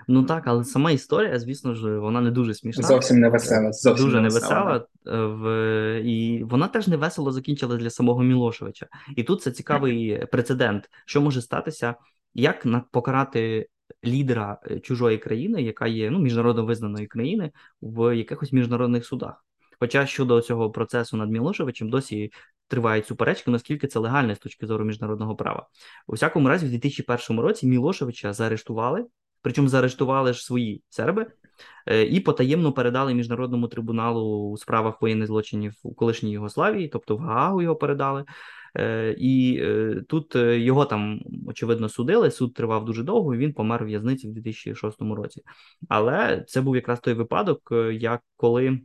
Ну 0.07 0.23
так, 0.23 0.43
але 0.45 0.63
сама 0.63 0.91
історія, 0.91 1.39
звісно 1.39 1.73
ж, 1.73 1.97
вона 1.99 2.21
не 2.21 2.31
дуже 2.31 2.53
смішна. 2.53 2.83
Зовсім 2.83 3.19
не 3.19 3.29
весела. 3.29 3.71
Зовсім 3.71 4.05
дуже 4.05 4.21
не 4.21 4.29
весела. 4.29 4.85
Е, 5.07 5.17
в... 5.17 6.01
І 6.05 6.43
вона 6.43 6.67
теж 6.67 6.87
не 6.87 6.97
весело 6.97 7.31
закінчила 7.31 7.77
для 7.77 7.89
самого 7.89 8.23
Мілошевича. 8.23 8.87
І 9.15 9.23
тут 9.23 9.41
це 9.41 9.51
цікавий 9.51 10.25
прецедент, 10.31 10.89
що 11.05 11.21
може 11.21 11.41
статися, 11.41 11.95
як 12.33 12.67
покарати 12.91 13.67
лідера 14.05 14.59
е, 14.71 14.79
чужої 14.79 15.17
країни, 15.17 15.61
яка 15.61 15.87
є 15.87 16.11
ну, 16.11 16.19
міжнародно 16.19 16.65
визнаної 16.65 17.07
країни, 17.07 17.51
в 17.81 18.17
якихось 18.17 18.53
міжнародних 18.53 19.05
судах. 19.05 19.45
Хоча 19.79 20.05
щодо 20.05 20.41
цього 20.41 20.71
процесу 20.71 21.17
над 21.17 21.31
Мілошевичем 21.31 21.89
досі 21.89 22.31
тривають 22.67 23.07
суперечки, 23.07 23.51
наскільки 23.51 23.87
це 23.87 23.99
легально 23.99 24.35
з 24.35 24.39
точки 24.39 24.67
зору 24.67 24.85
міжнародного 24.85 25.35
права. 25.35 25.67
У 26.07 26.13
всякому 26.13 26.49
разі, 26.49 26.65
в 26.65 26.69
2001 26.69 27.39
році 27.39 27.67
Мілошевича 27.67 28.33
заарештували 28.33 29.05
причому 29.41 29.67
заарештували 29.67 30.33
ж 30.33 30.45
свої 30.45 30.83
серби 30.89 31.25
е, 31.87 32.03
і 32.03 32.19
потаємно 32.19 32.73
передали 32.73 33.13
міжнародному 33.13 33.67
трибуналу 33.67 34.51
у 34.51 34.57
справах 34.57 35.01
воєнних 35.01 35.27
злочинів 35.27 35.73
у 35.83 35.93
колишній 35.93 36.31
Єгославії, 36.31 36.87
тобто 36.87 37.15
в 37.15 37.19
Гаагу 37.19 37.61
його 37.61 37.75
передали. 37.75 38.25
Е, 38.77 39.15
і 39.17 39.59
е, 39.61 40.03
тут 40.07 40.35
його 40.35 40.85
там 40.85 41.19
очевидно 41.47 41.89
судили. 41.89 42.31
Суд 42.31 42.53
тривав 42.53 42.85
дуже 42.85 43.03
довго. 43.03 43.35
і 43.35 43.37
Він 43.37 43.53
помер 43.53 43.83
в 43.83 43.87
в'язниці 43.87 44.27
в 44.29 44.33
2006 44.33 45.01
році. 45.01 45.41
Але 45.89 46.45
це 46.47 46.61
був 46.61 46.75
якраз 46.75 46.99
той 46.99 47.13
випадок, 47.13 47.73
як 47.91 48.21
коли 48.35 48.79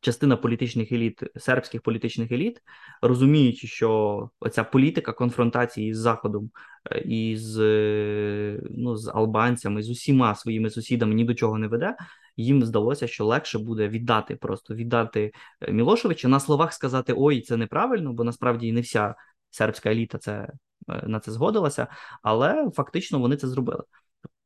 частина 0.00 0.36
політичних 0.36 0.92
еліт, 0.92 1.22
сербських 1.36 1.82
політичних 1.82 2.32
еліт, 2.32 2.62
розуміючи, 3.02 3.66
що 3.66 4.30
оця 4.40 4.64
політика 4.64 5.12
конфронтації 5.12 5.94
з 5.94 5.98
Заходом 5.98 6.50
е, 6.90 6.98
і 7.00 7.36
з 7.36 7.60
е, 7.60 8.60
ну, 8.70 8.96
з 8.96 9.08
албанцями, 9.14 9.82
з 9.82 9.90
усіма 9.90 10.34
своїми 10.34 10.70
сусідами 10.70 11.14
ні 11.14 11.24
до 11.24 11.34
чого 11.34 11.58
не 11.58 11.68
веде. 11.68 11.96
Їм 12.36 12.64
здалося, 12.64 13.06
що 13.06 13.26
легше 13.26 13.58
буде 13.58 13.88
віддати 13.88 14.36
просто 14.36 14.74
віддати 14.74 15.32
е, 15.60 15.72
Мілошевича 15.72 16.28
на 16.28 16.40
словах 16.40 16.72
сказати 16.72 17.14
Ой, 17.16 17.40
це 17.40 17.56
неправильно, 17.56 18.12
бо 18.12 18.24
насправді 18.24 18.72
не 18.72 18.80
вся 18.80 19.14
сербська 19.50 19.90
еліта 19.90 20.18
це 20.18 20.48
на 20.88 21.20
це 21.20 21.32
згодилася, 21.32 21.86
але 22.22 22.70
фактично 22.74 23.18
вони 23.18 23.36
це 23.36 23.48
зробили. 23.48 23.82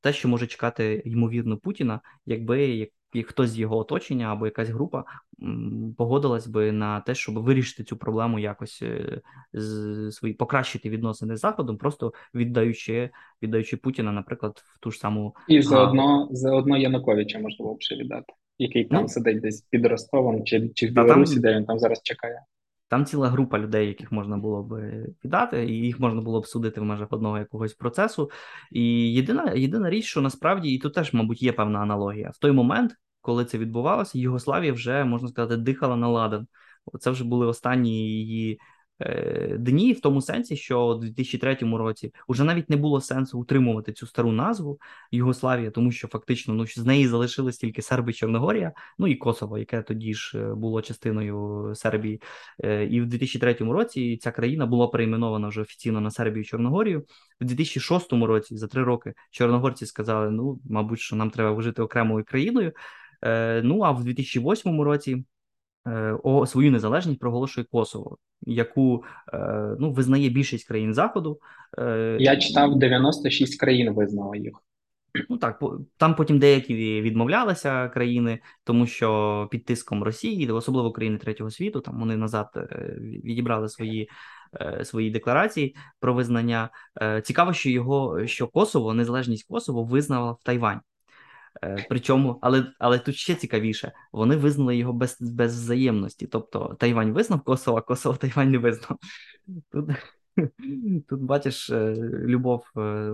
Те, 0.01 0.13
що 0.13 0.29
може 0.29 0.47
чекати 0.47 1.03
ймовірно 1.05 1.57
Путіна, 1.59 2.01
якби 2.27 2.91
і 3.13 3.23
хтось 3.23 3.51
з 3.51 3.59
його 3.59 3.79
оточення 3.79 4.27
або 4.27 4.47
якась 4.47 4.69
група 4.69 5.05
погодилась 5.97 6.47
би 6.47 6.73
на 6.73 7.01
те, 7.01 7.15
щоб 7.15 7.35
вирішити 7.35 7.85
цю 7.85 7.97
проблему 7.97 8.39
якось 8.39 8.83
е, 8.83 9.21
з 9.53 10.13
свої 10.13 10.35
покращити 10.35 10.91
відносини 10.91 11.37
з 11.37 11.41
заходом, 11.41 11.77
просто 11.77 12.13
віддаючи 12.35 13.11
віддаючи 13.43 13.77
Путіна, 13.77 14.13
наприклад, 14.13 14.63
в 14.75 14.79
ту 14.79 14.91
ж 14.91 14.99
саму 14.99 15.35
і 15.49 15.63
заодно 15.63 16.29
заодно 16.31 16.79
Януковича 16.79 17.39
можливо 17.39 17.75
б 17.75 17.83
ще 17.83 17.97
віддати, 17.97 18.33
який 18.59 18.85
там 18.85 19.03
ну, 19.03 19.09
сидить 19.09 19.41
десь 19.41 19.61
під 19.61 19.87
Ростовом 19.87 20.45
чи 20.45 20.71
чи 20.75 20.87
в 20.87 20.91
Білорусі, 20.91 21.35
там, 21.35 21.43
де 21.43 21.57
він 21.57 21.65
там 21.65 21.79
зараз 21.79 22.01
чекає. 22.03 22.43
Там 22.91 23.07
ціла 23.07 23.29
група 23.29 23.59
людей, 23.59 23.89
яких 23.89 24.13
можна 24.13 24.37
було 24.37 24.63
б 24.63 24.75
віддати, 25.25 25.65
і 25.65 25.73
їх 25.73 26.01
можна 26.01 26.21
було 26.21 26.41
б 26.41 26.47
судити 26.47 26.81
в 26.81 26.85
межах 26.85 27.09
одного 27.11 27.39
якогось 27.39 27.75
процесу. 27.75 28.31
І 28.71 29.13
єдина 29.13 29.53
єдина 29.53 29.91
річ, 29.91 30.05
що 30.05 30.21
насправді 30.21 30.69
і 30.75 30.79
тут 30.79 30.95
теж, 30.95 31.13
мабуть, 31.13 31.43
є 31.43 31.53
певна 31.53 31.79
аналогія. 31.79 32.31
В 32.31 32.39
той 32.39 32.53
момент, 32.53 32.93
коли 33.21 33.45
це 33.45 33.59
відбувалося, 33.59 34.19
Югославія 34.19 34.73
вже 34.73 35.05
можна 35.05 35.29
сказати 35.29 35.57
дихала 35.57 35.97
на 35.97 36.09
ладан. 36.09 36.47
Це 37.01 37.11
вже 37.11 37.25
були 37.25 37.47
останні 37.47 38.09
її 38.09 38.61
Е, 38.61 38.61
дні, 39.59 39.93
в 39.93 40.01
тому 40.01 40.23
сенсі, 40.23 40.57
що 40.57 40.87
у 40.87 40.95
2003 40.95 41.57
році 41.61 42.13
вже 42.29 42.45
навіть 42.45 42.71
не 42.71 42.77
було 42.77 43.01
сенсу 43.01 43.41
утримувати 43.41 43.93
цю 43.93 44.07
стару 44.07 44.33
назву 44.33 44.79
Югославія, 45.13 45.71
тому 45.71 45.93
що 45.93 46.09
фактично 46.09 46.55
ну 46.55 46.67
з 46.67 46.87
неї 46.87 47.09
залишились 47.09 47.59
тільки 47.59 47.83
Серби, 47.83 48.13
Чорногорія, 48.13 48.73
ну 48.99 49.07
і 49.07 49.15
Косово, 49.15 49.59
яке 49.59 49.83
тоді 49.83 50.15
ж 50.15 50.39
е, 50.39 50.55
було 50.55 50.83
частиною 50.83 51.73
Сербії. 51.75 52.23
Е, 52.65 52.87
і 52.87 53.01
в 53.01 53.07
2003 53.07 53.55
році 53.55 54.17
ця 54.17 54.31
країна 54.31 54.67
була 54.67 54.89
перейменована 54.89 55.49
вже 55.49 55.61
офіційно 55.61 56.01
на 56.01 56.11
Сербію 56.11 56.45
Чорногорію. 56.45 57.05
В 57.41 57.45
2006 57.45 58.13
році, 58.13 58.57
за 58.57 58.67
три 58.67 58.83
роки, 58.83 59.15
чорногорці 59.31 59.87
сказали: 59.87 60.31
ну, 60.31 60.61
мабуть, 60.65 61.01
що 61.01 61.17
нам 61.17 61.31
треба 61.31 61.53
вжити 61.53 61.83
окремою 61.83 62.25
країною. 62.25 62.73
Ну 63.63 63.83
а 63.83 63.91
в 63.91 64.05
2008 64.05 64.81
році. 64.81 65.25
Е, 65.87 66.17
о 66.23 66.47
свою 66.47 66.71
незалежність 66.71 67.21
проголошує 67.21 67.67
Косово, 67.73 68.19
яку 68.43 69.05
е, 69.35 69.77
ну 69.79 69.93
визнає 69.93 70.29
більшість 70.29 70.69
країн 70.69 70.95
заходу. 70.95 71.41
Е, 71.79 72.17
Я 72.21 72.37
читав 72.37 72.79
96 72.79 73.61
країн 73.61 73.93
визнали 73.93 74.39
їх. 74.39 74.53
Ну 75.29 75.37
так, 75.37 75.63
там 75.97 76.15
потім 76.15 76.39
деякі 76.39 76.75
відмовлялися 77.01 77.89
країни, 77.89 78.39
тому 78.65 78.87
що 78.87 79.49
під 79.51 79.65
тиском 79.65 80.03
Росії, 80.03 80.51
особливо 80.51 80.93
країни 80.93 81.19
третього 81.19 81.51
світу, 81.51 81.81
там 81.81 82.01
вони 82.01 82.17
назад 82.17 82.49
відібрали 83.25 83.69
свої 83.69 84.11
свої 84.83 85.11
декларації 85.11 85.77
про 86.01 86.15
визнання. 86.15 86.71
Цікаво, 87.23 87.53
що 87.53 87.71
його 87.71 88.27
що 88.27 88.49
Косово, 88.49 88.95
незалежність 88.95 89.49
Косово 89.49 89.85
визнала 89.85 90.33
в 90.33 90.43
Тайвань. 90.43 90.81
Е, 91.65 91.87
причому, 91.89 92.39
але 92.43 92.65
але 92.79 92.99
тут 92.99 93.17
ще 93.17 93.35
цікавіше, 93.35 93.93
вони 94.13 94.37
визнали 94.37 94.77
його 94.77 94.93
без 94.93 95.17
без 95.21 95.63
взаємності. 95.63 96.27
Тобто 96.27 96.77
Тайвань 96.79 97.13
визнав 97.13 97.41
Косово, 97.41 97.79
а 97.79 97.81
Косово 97.81 98.17
Тайвань 98.17 98.51
не 98.51 98.59
визнав. 98.59 98.99
Тут 99.73 99.91
тут 101.09 101.21
бачиш 101.21 101.71
е, 101.71 101.95
любов 102.11 102.65
е, 102.77 103.13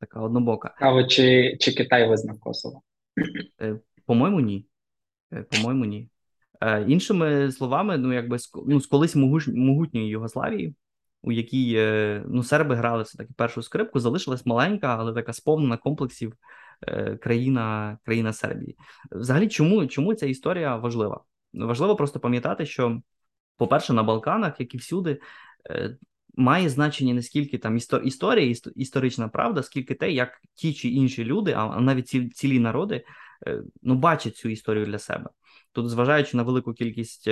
така 0.00 0.20
однобока. 0.20 0.74
А 0.80 1.04
чи 1.04 1.56
чи 1.60 1.72
Китай 1.72 2.08
визнав 2.08 2.40
Косово? 2.40 2.82
По-моєму, 4.06 4.40
ні. 4.40 4.66
По-моєму, 5.50 5.84
ні. 5.84 6.08
Іншими 6.86 7.52
словами, 7.52 7.98
ну 7.98 8.12
якби 8.12 8.36
ну, 8.66 8.80
з 8.80 8.86
колись 8.86 9.16
могутньої 9.46 10.08
Югославії, 10.08 10.74
у 11.22 11.32
якій 11.32 11.76
ну, 12.26 12.42
серби 12.42 12.74
грали 12.74 13.02
все 13.02 13.18
таки 13.18 13.32
першу 13.36 13.62
скрипку, 13.62 14.00
залишилась 14.00 14.46
маленька, 14.46 14.96
але 14.98 15.12
така 15.12 15.32
сповнена 15.32 15.76
комплексів 15.76 16.34
країна 17.20 17.98
країна 18.04 18.32
Сербії. 18.32 18.76
Взагалі, 19.10 19.48
чому 19.48 19.86
чому 19.86 20.14
ця 20.14 20.26
історія 20.26 20.76
важлива? 20.76 21.24
Важливо 21.54 21.96
просто 21.96 22.20
пам'ятати, 22.20 22.66
що, 22.66 23.00
по-перше, 23.56 23.92
на 23.92 24.02
Балканах, 24.02 24.60
як 24.60 24.74
і 24.74 24.76
всюди, 24.76 25.20
е, 25.70 25.96
має 26.34 26.68
значення 26.68 27.14
не 27.14 27.22
скільки 27.22 27.58
там 27.58 27.76
історія, 28.04 28.56
історична 28.76 29.28
правда, 29.28 29.62
скільки 29.62 29.94
те, 29.94 30.12
як 30.12 30.40
ті 30.54 30.74
чи 30.74 30.88
інші 30.88 31.24
люди, 31.24 31.52
а 31.52 31.80
навіть 31.80 32.08
ці, 32.08 32.28
цілі 32.28 32.58
народи, 32.58 33.04
е, 33.46 33.62
ну, 33.82 33.94
бачать 33.94 34.36
цю 34.36 34.48
історію 34.48 34.86
для 34.86 34.98
себе. 34.98 35.30
Тут, 35.72 35.88
зважаючи 35.88 36.36
на 36.36 36.42
велику 36.42 36.72
кількість 36.72 37.22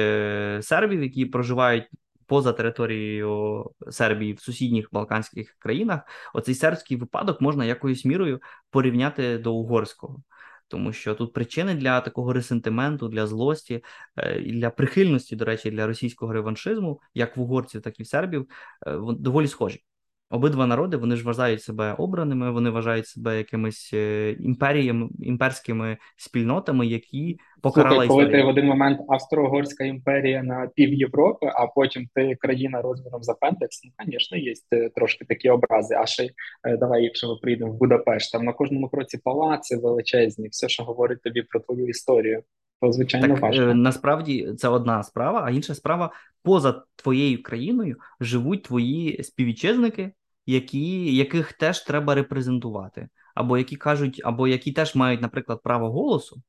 сербів, 0.63 1.03
які 1.03 1.27
проживають 1.27 1.85
поза 2.31 2.53
територією 2.53 3.71
Сербії 3.91 4.33
в 4.33 4.41
сусідніх 4.41 4.89
Балканських 4.93 5.57
країнах, 5.59 6.01
оцей 6.35 6.55
сербський 6.55 6.97
випадок 6.97 7.41
можна 7.41 7.65
якоюсь 7.65 8.05
мірою 8.05 8.41
порівняти 8.71 9.39
до 9.39 9.55
угорського. 9.55 10.23
Тому 10.69 10.93
що 10.93 11.15
тут 11.15 11.33
причини 11.33 11.75
для 11.75 12.01
такого 12.01 12.33
ресентименту, 12.33 13.09
для 13.09 13.27
злості 13.27 13.85
е, 14.17 14.41
і 14.41 14.53
для 14.53 14.71
прихильності, 14.71 15.37
до 15.37 15.45
речі, 15.45 15.71
для 15.71 15.87
російського 15.87 16.33
реваншизму, 16.33 17.01
як 17.15 17.37
в 17.37 17.41
угорців, 17.41 17.83
так 17.83 18.01
і 18.01 18.03
в 18.03 18.07
сербів, 18.07 18.47
е, 18.87 18.99
доволі 19.19 19.49
схожі. 19.49 19.85
Обидва 20.33 20.67
народи 20.67 20.97
вони 20.97 21.17
ж 21.17 21.25
вважають 21.25 21.63
себе 21.63 21.95
обраними, 21.99 22.51
вони 22.51 22.71
вважають 22.71 23.07
себе 23.07 23.39
якимись 23.39 23.91
е, 23.95 24.31
імперіями, 24.41 25.09
імперськими 25.21 25.97
спільнотами, 26.17 26.87
які 26.87 27.39
покарала 27.63 28.07
Слухай, 28.07 28.09
коли 28.09 28.27
ти 28.27 28.43
в 28.43 28.49
один 28.49 28.67
момент 28.67 29.01
Австро-Угорська 29.09 29.85
імперія 29.85 30.43
на 30.43 30.71
пів 30.75 30.95
Європи, 30.95 31.47
а 31.55 31.67
потім 31.67 32.09
ти 32.15 32.35
країна 32.35 32.83
розміром 32.83 33.23
за 33.23 33.35
Пентекс, 33.35 33.81
ну, 33.85 34.07
звісно, 34.07 34.39
є 34.39 34.53
е, 34.73 34.91
трошки 34.95 35.25
такі 35.25 35.51
образи. 35.51 35.95
А 35.95 36.07
ще 36.07 36.31
е, 36.65 36.77
давай, 36.77 37.05
якщо 37.05 37.29
ми 37.29 37.37
приїдемо 37.43 37.73
в 37.73 37.79
Будапешт, 37.79 38.33
там 38.33 38.45
на 38.45 38.53
кожному 38.53 38.89
кроці 38.89 39.19
палаци 39.25 39.77
величезні, 39.77 40.49
все, 40.49 40.69
що 40.69 40.85
говорить 40.85 41.23
тобі 41.23 41.43
про 41.43 41.61
твою 41.61 41.89
історію, 41.89 42.43
то 42.81 42.93
звичайно 42.93 43.29
Так 43.29 43.43
важко. 43.43 43.75
насправді 43.75 44.55
це 44.59 44.69
одна 44.69 45.03
справа, 45.03 45.43
а 45.47 45.51
інша 45.51 45.75
справа 45.75 46.11
поза 46.43 46.83
твоєю 46.97 47.43
країною 47.43 47.97
живуть 48.21 48.63
твої 48.63 49.23
співвітчизники, 49.23 50.13
які, 50.47 51.17
яких 51.17 51.53
теж 51.53 51.81
треба 51.81 52.15
репрезентувати, 52.15 53.09
або 53.35 53.59
які 53.59 53.77
кажуть, 53.77 54.21
або 54.25 54.49
які 54.49 54.73
теж 54.73 54.95
мають, 54.95 55.21
наприклад, 55.21 55.61
право 55.63 55.91
голосу. 55.91 56.43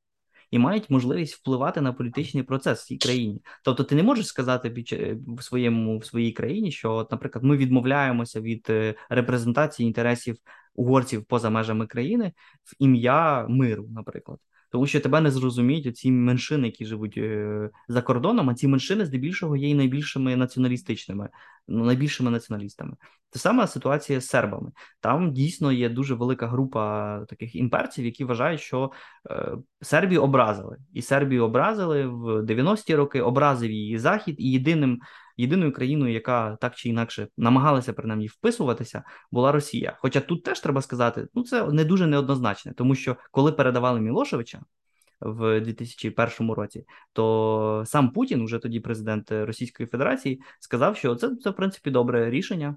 І 0.50 0.58
мають 0.58 0.90
можливість 0.90 1.34
впливати 1.34 1.80
на 1.80 1.92
політичний 1.92 2.42
процес 2.42 2.82
в 2.82 2.86
цій 2.86 2.96
країні. 2.96 3.42
Тобто, 3.64 3.84
ти 3.84 3.94
не 3.94 4.02
можеш 4.02 4.26
сказати 4.26 4.84
в 5.26 5.42
своєму 5.42 5.98
в 5.98 6.04
своїй 6.04 6.32
країні, 6.32 6.70
що, 6.70 6.92
от, 6.92 7.10
наприклад, 7.10 7.44
ми 7.44 7.56
відмовляємося 7.56 8.40
від 8.40 8.66
е, 8.70 8.94
репрезентації 9.08 9.86
інтересів 9.86 10.36
угорців 10.74 11.24
поза 11.24 11.50
межами 11.50 11.86
країни 11.86 12.32
в 12.64 12.74
ім'я 12.78 13.46
миру, 13.48 13.86
наприклад 13.90 14.38
тому 14.72 14.86
що 14.86 15.00
тебе 15.00 15.20
не 15.20 15.30
зрозуміють 15.30 15.86
оці 15.86 16.10
меншини, 16.10 16.66
які 16.66 16.84
живуть 16.84 17.14
е, 17.16 17.70
за 17.88 18.02
кордоном, 18.02 18.50
а 18.50 18.54
ці 18.54 18.68
меншини 18.68 19.06
здебільшого 19.06 19.56
є 19.56 19.68
і 19.68 19.74
найбільшими 19.74 20.36
націоналістичними, 20.36 21.28
ну 21.68 21.84
найбільшими 21.84 22.30
націоналістами. 22.30 22.96
Те 23.30 23.38
сама 23.38 23.66
ситуація 23.66 24.20
з 24.20 24.26
сербами. 24.26 24.70
Там 25.00 25.32
дійсно 25.32 25.72
є 25.72 25.88
дуже 25.88 26.14
велика 26.14 26.46
група 26.46 27.18
таких 27.28 27.54
імперців, 27.54 28.04
які 28.04 28.24
вважають, 28.24 28.60
що 28.60 28.90
е, 29.30 29.52
Сербію 29.80 30.22
образили, 30.22 30.76
і 30.92 31.02
Сербію 31.02 31.44
образили 31.44 32.06
в 32.06 32.42
90-ті 32.42 32.94
роки, 32.94 33.20
образив 33.20 33.70
її 33.70 33.98
захід, 33.98 34.36
і 34.38 34.50
єдиним 34.50 35.00
єдиною 35.42 35.72
країною, 35.72 36.12
яка 36.12 36.56
так 36.56 36.74
чи 36.74 36.88
інакше 36.88 37.28
намагалася 37.36 37.92
принаймні 37.92 38.26
вписуватися, 38.26 39.02
була 39.30 39.52
Росія. 39.52 39.96
Хоча 40.00 40.20
тут 40.20 40.42
теж 40.44 40.60
треба 40.60 40.82
сказати, 40.82 41.28
ну 41.34 41.42
це 41.42 41.66
не 41.66 41.84
дуже 41.84 42.06
неоднозначне, 42.06 42.72
тому 42.76 42.94
що 42.94 43.16
коли 43.30 43.52
передавали 43.52 44.00
Мілошевича. 44.00 44.60
В 45.24 45.60
2001 45.60 46.50
році, 46.50 46.84
то 47.12 47.82
сам 47.86 48.10
Путін, 48.10 48.42
уже 48.42 48.58
тоді 48.58 48.80
президент 48.80 49.32
Російської 49.32 49.86
Федерації, 49.86 50.42
сказав, 50.60 50.96
що 50.96 51.14
це 51.14 51.36
це 51.36 51.50
в 51.50 51.56
принципі 51.56 51.90
добре 51.90 52.30
рішення. 52.30 52.76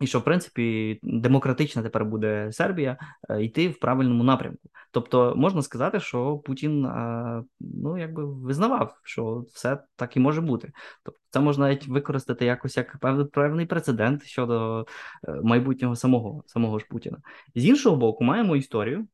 І 0.00 0.06
що 0.06 0.18
в 0.18 0.24
принципі 0.24 0.98
демократична 1.02 1.82
тепер 1.82 2.04
буде 2.04 2.52
Сербія 2.52 2.96
е, 3.30 3.44
йти 3.44 3.68
в 3.68 3.78
правильному 3.78 4.24
напрямку. 4.24 4.70
Тобто 4.90 5.34
можна 5.36 5.62
сказати, 5.62 6.00
що 6.00 6.38
Путін 6.38 6.84
е, 6.84 7.42
ну 7.60 7.98
якби 7.98 8.24
визнавав, 8.24 9.00
що 9.02 9.44
все 9.52 9.78
так 9.96 10.16
і 10.16 10.20
може 10.20 10.40
бути. 10.40 10.72
Тобто 11.02 11.20
це 11.30 11.40
можна 11.40 11.68
навіть 11.68 11.88
використати 11.88 12.44
якось 12.44 12.76
як 12.76 12.96
певний 13.32 13.66
прецедент 13.66 14.24
щодо 14.24 14.86
е, 15.28 15.40
майбутнього 15.42 15.96
самого 15.96 16.42
самого 16.46 16.78
ж 16.78 16.86
Путіна. 16.90 17.18
З 17.54 17.66
іншого 17.66 17.96
боку, 17.96 18.24
маємо 18.24 18.56
історію, 18.56 19.06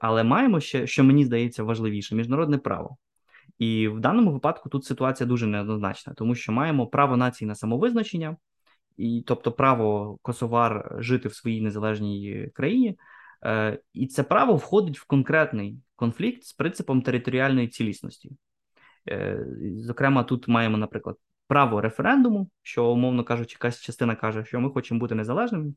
але 0.00 0.24
маємо 0.24 0.60
ще, 0.60 0.86
що 0.86 1.04
мені 1.04 1.24
здається 1.24 1.62
важливіше, 1.62 2.14
міжнародне 2.14 2.58
право. 2.58 2.96
І 3.58 3.88
в 3.88 4.00
даному 4.00 4.32
випадку 4.32 4.68
тут 4.68 4.84
ситуація 4.84 5.26
дуже 5.26 5.46
неоднозначна, 5.46 6.14
тому 6.14 6.34
що 6.34 6.52
маємо 6.52 6.86
право 6.86 7.16
нації 7.16 7.48
на 7.48 7.54
самовизначення 7.54 8.36
і 8.96 9.24
тобто 9.26 9.52
право 9.52 10.18
косовар 10.22 10.96
жити 10.98 11.28
в 11.28 11.34
своїй 11.34 11.60
незалежній 11.60 12.50
країні, 12.54 12.98
е, 13.44 13.78
і 13.92 14.06
це 14.06 14.22
право 14.22 14.54
входить 14.54 14.98
в 14.98 15.06
конкретний 15.06 15.78
конфлікт 15.96 16.44
з 16.44 16.52
принципом 16.52 17.02
територіальної 17.02 17.68
цілісності. 17.68 18.30
Е, 19.08 19.46
зокрема, 19.76 20.24
тут 20.24 20.48
маємо, 20.48 20.76
наприклад, 20.76 21.16
право 21.46 21.80
референдуму, 21.80 22.50
що, 22.62 22.86
умовно 22.86 23.24
кажучи, 23.24 23.54
якась 23.54 23.80
частина 23.80 24.16
каже, 24.16 24.44
що 24.44 24.60
ми 24.60 24.70
хочемо 24.70 25.00
бути 25.00 25.14
незалежними, 25.14 25.72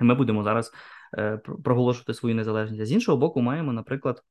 ми 0.00 0.14
будемо 0.14 0.42
зараз 0.42 0.72
е, 1.18 1.36
проголошувати 1.36 2.14
свою 2.14 2.34
незалежність. 2.34 2.82
А 2.82 2.86
з 2.86 2.92
іншого 2.92 3.18
боку, 3.18 3.40
маємо, 3.40 3.72
наприклад, 3.72 4.22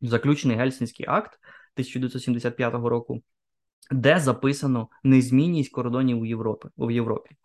заключений 0.00 0.56
Гельсінський 0.56 1.06
акт 1.08 1.34
1975 1.74 2.74
року, 2.74 3.22
де 3.90 4.18
записано 4.18 4.88
незмінність 5.04 5.72
кордонів 5.72 6.20
у 6.20 6.24
Європі 6.26 6.68
у 6.76 6.90
Європі 6.90 7.36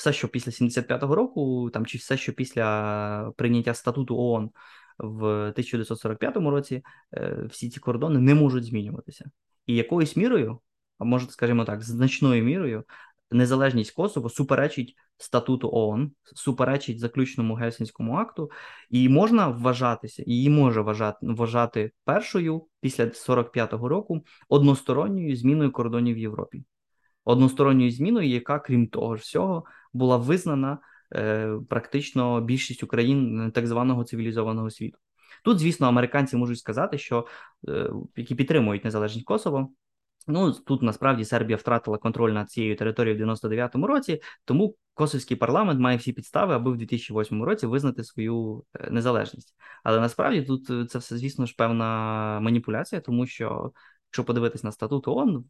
все, 0.00 0.12
що 0.12 0.28
після 0.28 0.52
75-го 0.52 1.14
року, 1.14 1.70
там 1.70 1.86
чи 1.86 1.98
все, 1.98 2.16
що 2.16 2.32
після 2.32 3.32
прийняття 3.36 3.74
статуту 3.74 4.16
ООН 4.18 4.50
в 4.98 5.24
1945 5.24 6.36
році, 6.36 6.82
е, 7.14 7.46
всі 7.50 7.70
ці 7.70 7.80
кордони 7.80 8.20
не 8.20 8.34
можуть 8.34 8.64
змінюватися. 8.64 9.30
І 9.66 9.76
якоюсь 9.76 10.16
мірою, 10.16 10.60
а 10.98 11.04
може, 11.04 11.26
скажімо 11.26 11.64
так, 11.64 11.82
значною 11.82 12.44
мірою, 12.44 12.84
незалежність 13.30 13.90
Косово 13.90 14.28
суперечить 14.28 14.96
статуту 15.18 15.70
ООН, 15.72 16.12
суперечить 16.34 16.98
заключному 16.98 17.54
Гельсінському 17.54 18.14
акту, 18.14 18.50
і 18.90 19.08
можна 19.08 19.48
вважатися, 19.48 20.22
її 20.26 20.50
може 20.50 20.80
вважати 20.80 21.18
вважати 21.26 21.92
першою 22.04 22.66
після 22.80 23.04
45-го 23.04 23.88
року 23.88 24.24
односторонньою 24.48 25.36
зміною 25.36 25.72
кордонів 25.72 26.16
в 26.16 26.18
Європі 26.18 26.64
односторонньою 27.24 27.90
зміною, 27.90 28.28
яка, 28.28 28.58
крім 28.58 28.86
того 28.86 29.16
ж 29.16 29.22
всього, 29.22 29.64
була 29.92 30.16
визнана 30.16 30.78
е, 31.14 31.52
практично 31.68 32.40
більшістю 32.40 32.86
країн 32.86 33.50
так 33.54 33.66
званого 33.66 34.04
цивілізованого 34.04 34.70
світу. 34.70 34.98
Тут, 35.44 35.58
звісно, 35.58 35.86
американці 35.86 36.36
можуть 36.36 36.58
сказати, 36.58 36.98
що 36.98 37.26
е, 37.68 37.90
які 38.16 38.34
підтримують 38.34 38.84
незалежність 38.84 39.26
Косово. 39.26 39.72
Ну 40.28 40.52
тут 40.52 40.82
насправді 40.82 41.24
Сербія 41.24 41.56
втратила 41.56 41.98
контроль 41.98 42.32
над 42.32 42.50
цією 42.50 42.76
територією 42.76 43.26
в 43.26 43.30
99-му 43.30 43.86
році, 43.86 44.22
тому 44.44 44.76
косовський 44.94 45.36
парламент 45.36 45.80
має 45.80 45.96
всі 45.96 46.12
підстави, 46.12 46.54
аби 46.54 46.70
в 46.70 46.76
2008 46.76 47.42
році 47.42 47.66
визнати 47.66 48.04
свою 48.04 48.64
е, 48.74 48.90
незалежність. 48.90 49.54
Але 49.84 50.00
насправді 50.00 50.42
тут 50.42 50.70
е, 50.70 50.86
це 50.86 50.98
все, 50.98 51.18
звісно 51.18 51.46
ж, 51.46 51.54
певна 51.58 52.40
маніпуляція, 52.40 53.00
тому 53.00 53.26
що 53.26 53.72
якщо 54.08 54.24
подивитись 54.24 54.64
на 54.64 54.72
статут 54.72 55.08
ООН, 55.08 55.44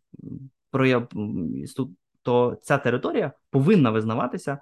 то 2.23 2.59
ця 2.63 2.79
територія 2.79 3.33
повинна 3.51 3.91
визнаватися 3.91 4.59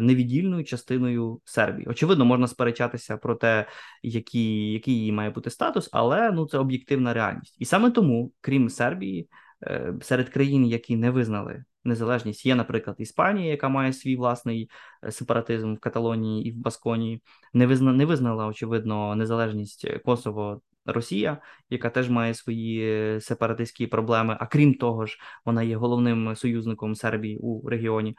невіддільною 0.00 0.64
частиною 0.64 1.40
Сербії. 1.44 1.88
Очевидно, 1.88 2.24
можна 2.24 2.48
сперечатися 2.48 3.16
про 3.16 3.34
те, 3.34 3.66
який 4.02 4.72
який 4.72 4.94
її 4.94 5.12
має 5.12 5.30
бути 5.30 5.50
статус, 5.50 5.88
але 5.92 6.30
ну 6.30 6.46
це 6.46 6.58
об'єктивна 6.58 7.14
реальність. 7.14 7.56
І 7.58 7.64
саме 7.64 7.90
тому, 7.90 8.32
крім 8.40 8.68
Сербії, 8.68 9.28
е, 9.62 9.94
серед 10.02 10.28
країн, 10.28 10.66
які 10.66 10.96
не 10.96 11.10
визнали 11.10 11.64
незалежність, 11.84 12.46
є, 12.46 12.54
наприклад, 12.54 12.96
Іспанія, 12.98 13.50
яка 13.50 13.68
має 13.68 13.92
свій 13.92 14.16
власний 14.16 14.70
е, 15.04 15.12
сепаратизм 15.12 15.74
в 15.74 15.78
Каталонії 15.78 16.48
і 16.48 16.52
в 16.52 16.56
Басконії, 16.56 17.22
не 17.52 17.66
визна 17.66 17.92
не 17.92 18.04
визнала 18.04 18.46
очевидно 18.46 19.16
незалежність 19.16 19.88
Косово 20.04 20.60
Росія, 20.86 21.38
яка 21.70 21.90
теж 21.90 22.10
має 22.10 22.34
свої 22.34 23.20
сепаратистські 23.20 23.86
проблеми. 23.86 24.36
А 24.40 24.46
крім 24.46 24.74
того 24.74 25.06
ж, 25.06 25.18
вона 25.44 25.62
є 25.62 25.76
головним 25.76 26.36
союзником 26.36 26.94
Сербії 26.94 27.38
у 27.38 27.68
регіоні. 27.68 28.16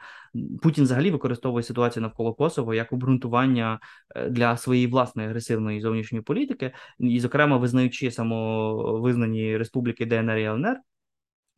Путін 0.62 0.84
взагалі 0.84 1.10
використовує 1.10 1.62
ситуацію 1.62 2.02
навколо 2.02 2.34
Косово 2.34 2.74
як 2.74 2.92
обґрунтування 2.92 3.80
е, 4.16 4.30
для 4.30 4.56
своєї 4.56 4.86
власної 4.86 5.28
агресивної 5.28 5.80
зовнішньої 5.80 6.22
політики, 6.22 6.72
і, 6.98 7.20
зокрема, 7.20 7.56
визнаючи 7.56 8.10
самовизнані 8.10 9.56
республіки 9.56 10.06
ДНР 10.06 10.38
і 10.38 10.44
ЛНР. 10.44 10.76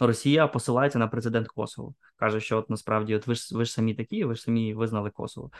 Росія 0.01 0.47
посилається 0.47 0.99
на 0.99 1.09
президент 1.09 1.49
Косово, 1.49 1.95
каже, 2.17 2.41
що 2.41 2.59
от 2.59 2.71
насправді, 2.71 3.15
от 3.15 3.27
ви 3.27 3.35
ж 3.35 3.57
ви 3.57 3.65
ж 3.65 3.73
самі 3.73 3.95
такі, 3.95 4.25
ви 4.25 4.35
ж 4.35 4.43
самі 4.43 4.75
визнали 4.75 5.11
Косово, 5.11 5.51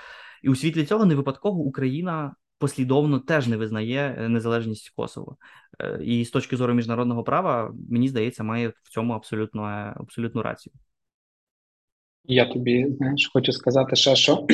і 0.43 0.49
у 0.49 0.55
світлі 0.55 0.87
цього 0.87 1.05
не 1.05 1.15
випадково 1.15 1.61
Україна 1.61 2.35
послідовно 2.59 3.19
теж 3.19 3.47
не 3.47 3.57
визнає 3.57 4.17
е, 4.19 4.29
незалежність 4.29 4.91
Косово. 4.97 5.37
Е, 5.81 6.01
і 6.05 6.25
з 6.25 6.31
точки 6.31 6.57
зору 6.57 6.75
міжнародного 6.75 7.25
права, 7.25 7.75
мені 7.91 8.09
здається, 8.09 8.45
має 8.45 8.69
в 8.69 8.91
цьому 8.91 9.13
абсолютно 9.13 9.69
е, 9.69 9.95
абсолютну 9.97 10.43
рацію. 10.43 10.73
Я 12.25 12.47
тобі 12.47 12.87
знаєш, 12.91 13.31
хочу 13.33 13.53
сказати, 13.53 13.97
ще, 13.97 14.17
що 14.17 14.47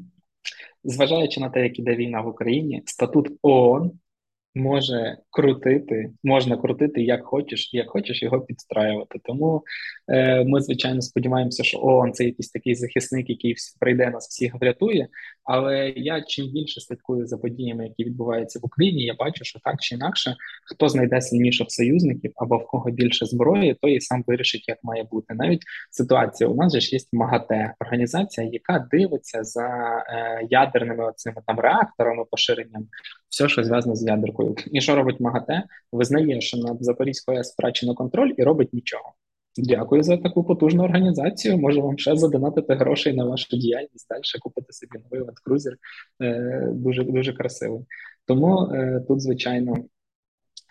зважаючи 0.84 1.40
на 1.40 1.50
те, 1.50 1.62
як 1.62 1.78
іде 1.78 1.96
війна 1.96 2.20
в 2.20 2.28
Україні, 2.28 2.82
статут 2.86 3.28
ООН 3.42 3.92
може 4.54 5.16
крутити, 5.30 6.10
можна 6.24 6.56
крутити 6.56 7.02
як 7.02 7.24
хочеш, 7.24 7.74
як 7.74 7.90
хочеш 7.90 8.22
його 8.22 8.40
підстраювати. 8.40 9.18
Тому 9.24 9.64
Е, 10.10 10.44
ми, 10.44 10.60
звичайно, 10.60 11.02
сподіваємося, 11.02 11.64
що 11.64 11.78
ООН– 11.82 12.12
це 12.14 12.24
якийсь 12.24 12.50
такий 12.50 12.74
захисник, 12.74 13.30
який 13.30 13.54
прийде 13.80 14.10
нас 14.10 14.28
всіх 14.28 14.54
врятує. 14.60 15.08
Але 15.44 15.92
я 15.96 16.22
чим 16.22 16.46
більше 16.46 16.80
слідкую 16.80 17.26
за 17.26 17.38
подіями, 17.38 17.84
які 17.84 18.04
відбуваються 18.04 18.58
в 18.62 18.66
Україні, 18.66 19.04
я 19.04 19.14
бачу, 19.14 19.44
що 19.44 19.60
так 19.64 19.76
чи 19.80 19.94
інакше, 19.94 20.36
хто 20.64 20.88
знайде 20.88 21.20
сильніших 21.20 21.66
союзників 21.70 22.32
або 22.36 22.58
в 22.58 22.66
кого 22.66 22.90
більше 22.90 23.26
зброї, 23.26 23.76
то 23.80 23.88
і 23.88 24.00
сам 24.00 24.24
вирішить, 24.26 24.68
як 24.68 24.78
має 24.82 25.02
бути. 25.02 25.34
Навіть 25.34 25.62
ситуація 25.90 26.50
у 26.50 26.54
нас 26.54 26.72
же 26.72 26.80
ж 26.80 26.96
є 26.96 27.00
МАГАТЕ, 27.12 27.74
організація, 27.80 28.50
яка 28.52 28.88
дивиться 28.90 29.44
за 29.44 29.68
е, 30.08 30.46
ядерними 30.50 31.04
оцими 31.04 31.36
там 31.46 31.60
реакторами, 31.60 32.24
поширенням, 32.30 32.86
все, 33.28 33.48
що 33.48 33.64
зв'язано 33.64 33.94
з 33.94 34.06
ядеркою. 34.06 34.39
І 34.72 34.80
що 34.80 34.96
робить 34.96 35.20
МАГАТЕ? 35.20 35.62
Визнає, 35.92 36.40
що 36.40 36.58
над 36.58 36.84
Запорізькою 36.84 37.38
АЕС 37.38 37.52
втрачено 37.52 37.94
контроль 37.94 38.32
і 38.36 38.42
робить 38.42 38.72
нічого. 38.72 39.12
Дякую 39.56 40.02
за 40.02 40.16
таку 40.16 40.44
потужну 40.44 40.84
організацію. 40.84 41.58
Можу 41.58 41.82
вам 41.82 41.98
ще 41.98 42.16
задонатити 42.16 42.74
грошей 42.74 43.12
на 43.12 43.24
вашу 43.24 43.56
діяльність. 43.56 44.08
Далі 44.10 44.22
купити 44.40 44.72
собі 44.72 44.98
новий 45.04 45.20
ландкрузер. 45.20 45.76
Е, 46.22 46.68
дуже 46.72 47.04
дуже 47.04 47.32
красивий. 47.32 47.80
Тому 48.26 48.70
е, 48.74 49.04
тут, 49.08 49.20
звичайно, 49.20 49.76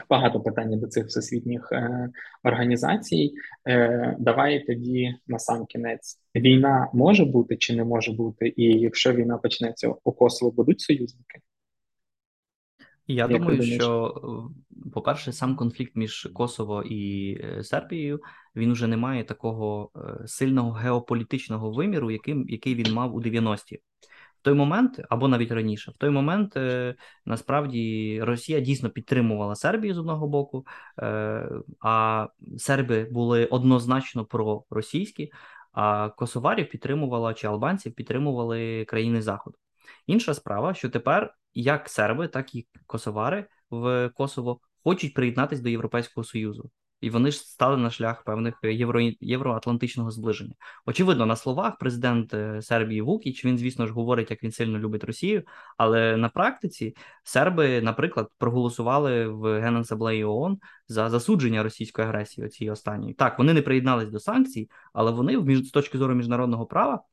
багато 0.09 0.41
питань 0.41 0.79
до 0.79 0.87
цих 0.87 1.05
всесвітніх 1.05 1.69
е, 1.71 2.09
організацій. 2.43 3.33
Е, 3.67 4.15
Давай 4.19 4.65
тоді 4.65 5.15
на 5.27 5.39
сам 5.39 5.65
кінець 5.65 6.19
війна 6.35 6.89
може 6.93 7.25
бути 7.25 7.57
чи 7.57 7.75
не 7.75 7.83
може 7.83 8.11
бути, 8.11 8.53
і 8.57 8.63
якщо 8.63 9.13
війна 9.13 9.37
почнеться 9.37 9.93
у 10.03 10.11
Косово, 10.11 10.51
будуть 10.51 10.81
союзники. 10.81 11.39
Я 13.09 13.27
Як 13.29 13.41
думаю, 13.41 13.63
що, 13.63 14.13
е, 14.85 14.89
по-перше, 14.93 15.33
сам 15.33 15.55
конфлікт 15.55 15.95
між 15.95 16.29
Косово 16.33 16.83
і 16.83 17.33
е, 17.43 17.63
Сербією 17.63 18.21
він 18.55 18.71
вже 18.71 18.87
не 18.87 18.97
має 18.97 19.23
такого 19.23 19.91
е, 19.95 20.27
сильного 20.27 20.71
геополітичного 20.71 21.71
виміру, 21.71 22.11
яким 22.11 22.45
який 22.49 22.75
він 22.75 22.93
мав 22.93 23.15
у 23.15 23.21
90-ті. 23.21 23.75
В 24.39 24.41
той 24.41 24.53
момент, 24.53 25.01
або 25.09 25.27
навіть 25.27 25.51
раніше, 25.51 25.91
в 25.91 25.93
той 25.93 26.09
момент 26.09 26.57
насправді 27.25 28.19
Росія 28.23 28.59
дійсно 28.59 28.89
підтримувала 28.89 29.55
Сербію 29.55 29.93
з 29.93 29.97
одного 29.97 30.27
боку, 30.27 30.65
а 31.79 32.27
серби 32.57 33.07
були 33.11 33.45
однозначно 33.45 34.25
проросійські, 34.25 35.31
а 35.71 36.09
косоварів 36.09 36.69
підтримувала 36.69 37.33
чи 37.33 37.47
албанців 37.47 37.93
підтримували 37.95 38.85
країни 38.85 39.21
Заходу. 39.21 39.57
Інша 40.09 40.33
справа, 40.33 40.73
що 40.73 40.89
тепер 40.89 41.33
як 41.53 41.89
серби, 41.89 42.27
так 42.27 42.55
і 42.55 42.67
косовари 42.85 43.45
в 43.69 44.09
Косово 44.15 44.59
хочуть 44.83 45.13
приєднатися 45.13 45.61
до 45.61 45.69
Європейського 45.69 46.23
Союзу. 46.23 46.69
І 47.01 47.09
вони 47.09 47.31
ж 47.31 47.37
стали 47.37 47.77
на 47.77 47.89
шлях 47.89 48.23
певних 48.23 48.55
євро, 48.63 49.01
євроатлантичного 49.21 50.11
зближення. 50.11 50.53
Очевидно, 50.85 51.25
на 51.25 51.35
словах 51.35 51.77
президент 51.77 52.33
е, 52.33 52.61
Сербії 52.61 53.01
Вукіч, 53.01 53.45
він, 53.45 53.57
звісно 53.57 53.87
ж, 53.87 53.93
говорить, 53.93 54.31
як 54.31 54.43
він 54.43 54.51
сильно 54.51 54.79
любить 54.79 55.03
Росію, 55.03 55.43
але 55.77 56.17
на 56.17 56.29
практиці 56.29 56.95
серби, 57.23 57.81
наприклад, 57.81 58.29
проголосували 58.37 59.27
в 59.27 59.61
Генасамблеї 59.61 60.23
ООН 60.23 60.57
за 60.87 61.09
засудження 61.09 61.63
російської 61.63 62.07
агресії. 62.07 62.49
Цієї 62.49 62.71
останньої 62.71 63.13
так 63.13 63.37
вони 63.37 63.53
не 63.53 63.61
приєднались 63.61 64.09
до 64.09 64.19
санкцій, 64.19 64.69
але 64.93 65.11
вони 65.11 65.55
з 65.55 65.71
точки 65.71 65.97
зору 65.97 66.15
міжнародного 66.15 66.65
права 66.65 67.03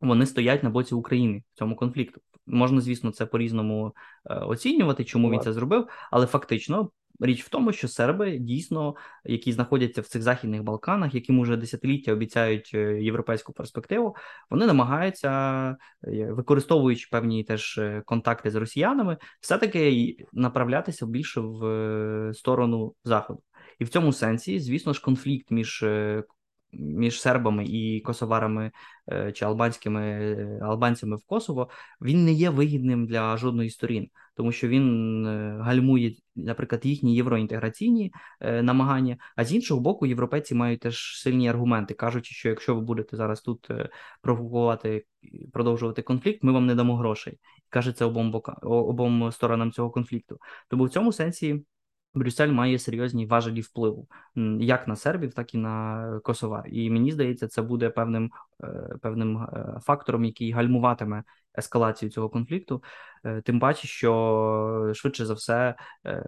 вони 0.00 0.26
стоять 0.26 0.62
на 0.62 0.70
боці 0.70 0.94
України 0.94 1.42
в 1.54 1.58
цьому 1.58 1.76
конфлікту. 1.76 2.20
Можна, 2.46 2.80
звісно, 2.80 3.10
це 3.10 3.26
по 3.26 3.38
різному 3.38 3.94
е, 4.30 4.34
оцінювати, 4.34 5.04
чому 5.04 5.30
він 5.30 5.40
це 5.40 5.52
зробив, 5.52 5.88
але 6.10 6.26
фактично. 6.26 6.90
Річ 7.20 7.44
в 7.44 7.48
тому, 7.48 7.72
що 7.72 7.88
серби 7.88 8.38
дійсно, 8.38 8.94
які 9.24 9.52
знаходяться 9.52 10.00
в 10.00 10.06
цих 10.06 10.22
західних 10.22 10.62
Балканах, 10.62 11.14
яким 11.14 11.38
уже 11.38 11.56
десятиліття 11.56 12.12
обіцяють 12.12 12.70
е, 12.74 13.02
європейську 13.02 13.52
перспективу, 13.52 14.16
вони 14.50 14.66
намагаються, 14.66 15.30
е, 16.04 16.32
використовуючи 16.32 17.08
певні 17.10 17.44
теж 17.44 17.80
контакти 18.04 18.50
з 18.50 18.54
росіянами, 18.54 19.16
все 19.40 19.58
таки 19.58 20.16
направлятися 20.32 21.06
більше 21.06 21.40
в 21.40 22.34
сторону 22.34 22.94
заходу, 23.04 23.42
і 23.78 23.84
в 23.84 23.88
цьому 23.88 24.12
сенсі, 24.12 24.60
звісно 24.60 24.92
ж, 24.92 25.02
конфлікт 25.02 25.50
між 25.50 25.84
між 26.78 27.20
сербами 27.20 27.64
і 27.64 28.00
косоварами 28.00 28.70
е, 29.12 29.32
чи 29.32 29.44
албанськими 29.44 30.02
е, 30.02 30.60
албанцями 30.62 31.16
в 31.16 31.24
Косово 31.26 31.68
він 32.00 32.24
не 32.24 32.32
є 32.32 32.50
вигідним 32.50 33.06
для 33.06 33.36
жодної 33.36 33.70
сторін, 33.70 34.08
тому 34.36 34.52
що 34.52 34.68
він 34.68 35.26
е, 35.26 35.58
гальмує, 35.60 36.14
наприклад, 36.36 36.86
їхні 36.86 37.16
євроінтеграційні 37.16 38.12
намагання. 38.40 39.16
А 39.36 39.44
з 39.44 39.52
іншого 39.52 39.80
боку, 39.80 40.06
європейці 40.06 40.54
мають 40.54 40.80
теж 40.80 41.20
сильні 41.22 41.48
аргументи, 41.48 41.94
кажучи, 41.94 42.34
що 42.34 42.48
якщо 42.48 42.74
ви 42.74 42.80
будете 42.80 43.16
зараз 43.16 43.40
тут 43.40 43.68
провокувати 44.22 45.04
продовжувати 45.52 46.02
конфлікт, 46.02 46.42
ми 46.42 46.52
вам 46.52 46.66
не 46.66 46.74
дамо 46.74 46.96
грошей. 46.96 47.38
Каже 47.68 47.92
це 47.92 48.04
обом 48.04 48.30
бока 48.30 48.52
обом 48.62 49.32
сторонам 49.32 49.72
цього 49.72 49.90
конфлікту. 49.90 50.38
Тому 50.68 50.84
в 50.84 50.90
цьому 50.90 51.12
сенсі. 51.12 51.64
Брюссель 52.16 52.48
має 52.48 52.78
серйозні 52.78 53.26
важелі 53.26 53.60
впливу 53.60 54.08
як 54.60 54.88
на 54.88 54.96
сербів, 54.96 55.34
так 55.34 55.54
і 55.54 55.58
на 55.58 56.20
Косова. 56.24 56.64
І 56.68 56.90
мені 56.90 57.12
здається, 57.12 57.48
це 57.48 57.62
буде 57.62 57.90
певним 57.90 58.30
е, 58.64 58.66
певним 59.02 59.36
е, 59.38 59.80
фактором, 59.82 60.24
який 60.24 60.52
гальмуватиме 60.52 61.24
ескалацію 61.58 62.10
цього 62.10 62.28
конфлікту. 62.28 62.82
Е, 63.24 63.40
тим 63.40 63.60
паче, 63.60 63.88
що 63.88 64.92
швидше 64.94 65.26
за 65.26 65.34
все 65.34 65.74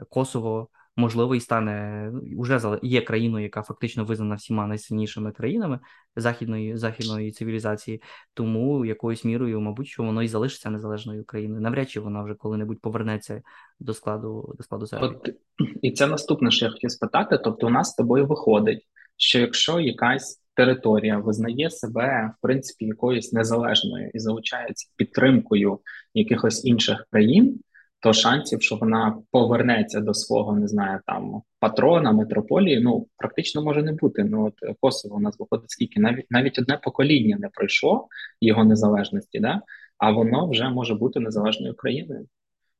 Косово 0.09 0.69
можливо 0.99 1.35
і 1.35 1.41
стане 1.41 2.11
вже 2.39 2.79
є 2.83 3.01
країною, 3.01 3.45
яка 3.45 3.63
фактично 3.63 4.05
визнана 4.05 4.35
всіма 4.35 4.67
найсильнішими 4.67 5.33
країнами 5.33 5.79
західної 6.17 6.77
західної 6.77 7.33
цивілізації. 7.33 8.03
Тому 8.35 8.85
якоюсь 8.85 9.25
мірою, 9.25 9.61
мабуть, 9.61 9.87
що 9.87 10.03
воно 10.03 10.23
і 10.23 10.29
залишиться 10.29 10.71
незалежною 10.71 11.25
країною. 11.25 11.61
Навряд 11.61 11.91
чи 11.91 12.01
вона 12.01 12.23
вже 12.23 12.35
коли-небудь 12.35 12.81
повернеться 12.81 13.43
до 13.81 13.95
складу 13.95 14.55
до 14.59 14.65
складу 14.65 14.87
Сербії. 14.87 15.13
От 15.15 15.31
і 15.83 15.93
це 15.93 16.07
наступне, 16.07 16.51
що 16.51 16.65
я 16.65 16.73
хотів 16.73 16.91
спитати. 16.91 17.41
Тобто, 17.45 17.67
у 17.67 17.71
нас 17.71 17.91
з 17.91 17.95
тобою 17.95 18.27
виходить, 18.27 18.87
що 19.17 19.39
якщо 19.39 19.81
якась 19.81 20.43
територія 20.55 21.19
визнає 21.19 21.71
себе 21.71 22.31
в 22.39 22.43
принципі 22.43 22.85
якоюсь 22.85 23.33
незалежною 23.33 24.11
і 24.15 24.19
залучається 24.19 24.89
підтримкою 24.97 25.81
якихось 26.15 26.65
інших 26.65 27.07
країн 27.11 27.61
то 28.01 28.13
шансів, 28.13 28.63
що 28.63 28.77
вона 28.77 29.19
повернеться 29.31 30.01
до 30.01 30.15
свого, 30.15 30.57
не 30.57 30.69
знаю, 30.69 31.01
там 31.07 31.43
патрона, 31.61 32.13
метрополії, 32.13 32.81
ну 32.81 33.07
практично 33.17 33.63
може 33.63 33.83
не 33.83 33.93
бути. 33.93 34.25
Ну 34.25 34.47
от 34.47 34.77
Косово 34.81 35.17
у 35.17 35.21
нас 35.21 35.39
виходить 35.39 35.71
скільки, 35.71 36.01
навіть 36.01 36.27
навіть 36.31 36.59
одне 36.59 36.81
покоління 36.83 37.37
не 37.41 37.49
пройшло 37.49 38.09
його 38.41 38.65
незалежності, 38.65 39.41
да? 39.41 39.63
а 39.99 40.11
воно 40.11 40.49
вже 40.49 40.69
може 40.69 40.95
бути 40.95 41.21
незалежною 41.21 41.75
країною. 41.75 42.27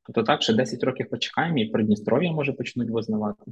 Тобто 0.05 0.23
так, 0.23 0.41
що 0.41 0.53
10 0.53 0.83
років 0.83 1.09
почекаємо, 1.09 1.57
і 1.57 1.65
Придністров'я 1.65 2.31
може 2.31 2.53
почнуть 2.53 2.89
визнавати. 2.89 3.43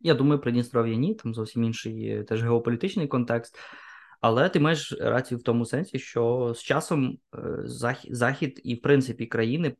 Я 0.00 0.14
думаю, 0.14 0.40
Придністров'я 0.40 0.96
ні, 0.96 1.14
там 1.14 1.34
зовсім 1.34 1.64
інший 1.64 2.24
теж 2.24 2.42
геополітичний 2.42 3.06
контекст. 3.06 3.58
Але 4.20 4.48
ти 4.48 4.60
маєш 4.60 4.96
рацію 5.00 5.38
в 5.38 5.42
тому 5.42 5.64
сенсі, 5.64 5.98
що 5.98 6.52
з 6.56 6.62
часом 6.62 7.18
е, 7.34 7.38
захід 8.10 8.60
і, 8.64 8.74
в 8.74 8.82
принципі, 8.82 9.26
країни 9.26 9.74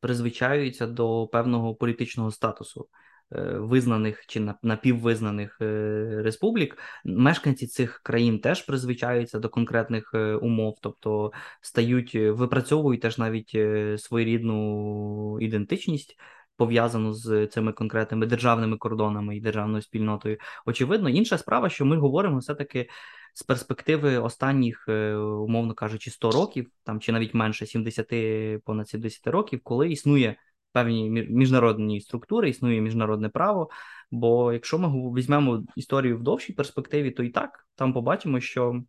призвичаються 0.00 0.86
до 0.86 1.26
певного 1.26 1.74
політичного 1.74 2.30
статусу 2.30 2.88
е, 3.32 3.42
визнаних 3.58 4.26
чи 4.26 4.48
напіввизнаних 4.62 5.58
е, 5.60 6.22
республік. 6.24 6.78
Мешканці 7.04 7.66
цих 7.66 8.00
країн 8.04 8.38
теж 8.38 8.62
призвичаються 8.62 9.38
до 9.38 9.48
конкретних 9.48 10.10
е, 10.14 10.34
умов, 10.34 10.78
тобто 10.82 11.32
стають, 11.60 12.14
випрацьовують 12.14 13.00
теж 13.00 13.18
навіть 13.18 13.56
своєрідну 14.00 15.38
ідентичність. 15.40 16.16
Пов'язану 16.62 17.12
з 17.12 17.46
цими 17.46 17.72
конкретними 17.72 18.26
державними 18.26 18.76
кордонами 18.76 19.36
і 19.36 19.40
державною 19.40 19.82
спільнотою. 19.82 20.38
Очевидно, 20.66 21.08
інша 21.08 21.38
справа, 21.38 21.68
що 21.68 21.84
ми 21.84 21.96
говоримо 21.96 22.38
все-таки 22.38 22.88
з 23.34 23.42
перспективи 23.42 24.18
останніх, 24.18 24.84
е, 24.88 25.14
умовно 25.16 25.74
кажучи, 25.74 26.10
100 26.10 26.30
років, 26.30 26.70
там 26.84 27.00
чи 27.00 27.12
навіть 27.12 27.34
менше 27.34 27.66
70 27.66 28.58
понад 28.64 28.88
70 28.88 29.26
років, 29.26 29.60
коли 29.64 29.90
існує 29.90 30.36
певні 30.72 31.10
міжнародні 31.10 32.00
структури, 32.00 32.48
існує 32.50 32.80
міжнародне 32.80 33.28
право. 33.28 33.70
Бо 34.10 34.52
якщо 34.52 34.78
ми 34.78 34.88
візьмемо 34.88 35.64
історію 35.76 36.18
в 36.18 36.22
довшій 36.22 36.52
перспективі, 36.52 37.10
то 37.10 37.22
і 37.22 37.28
так 37.28 37.66
там 37.74 37.92
побачимо, 37.92 38.40
що 38.40 38.82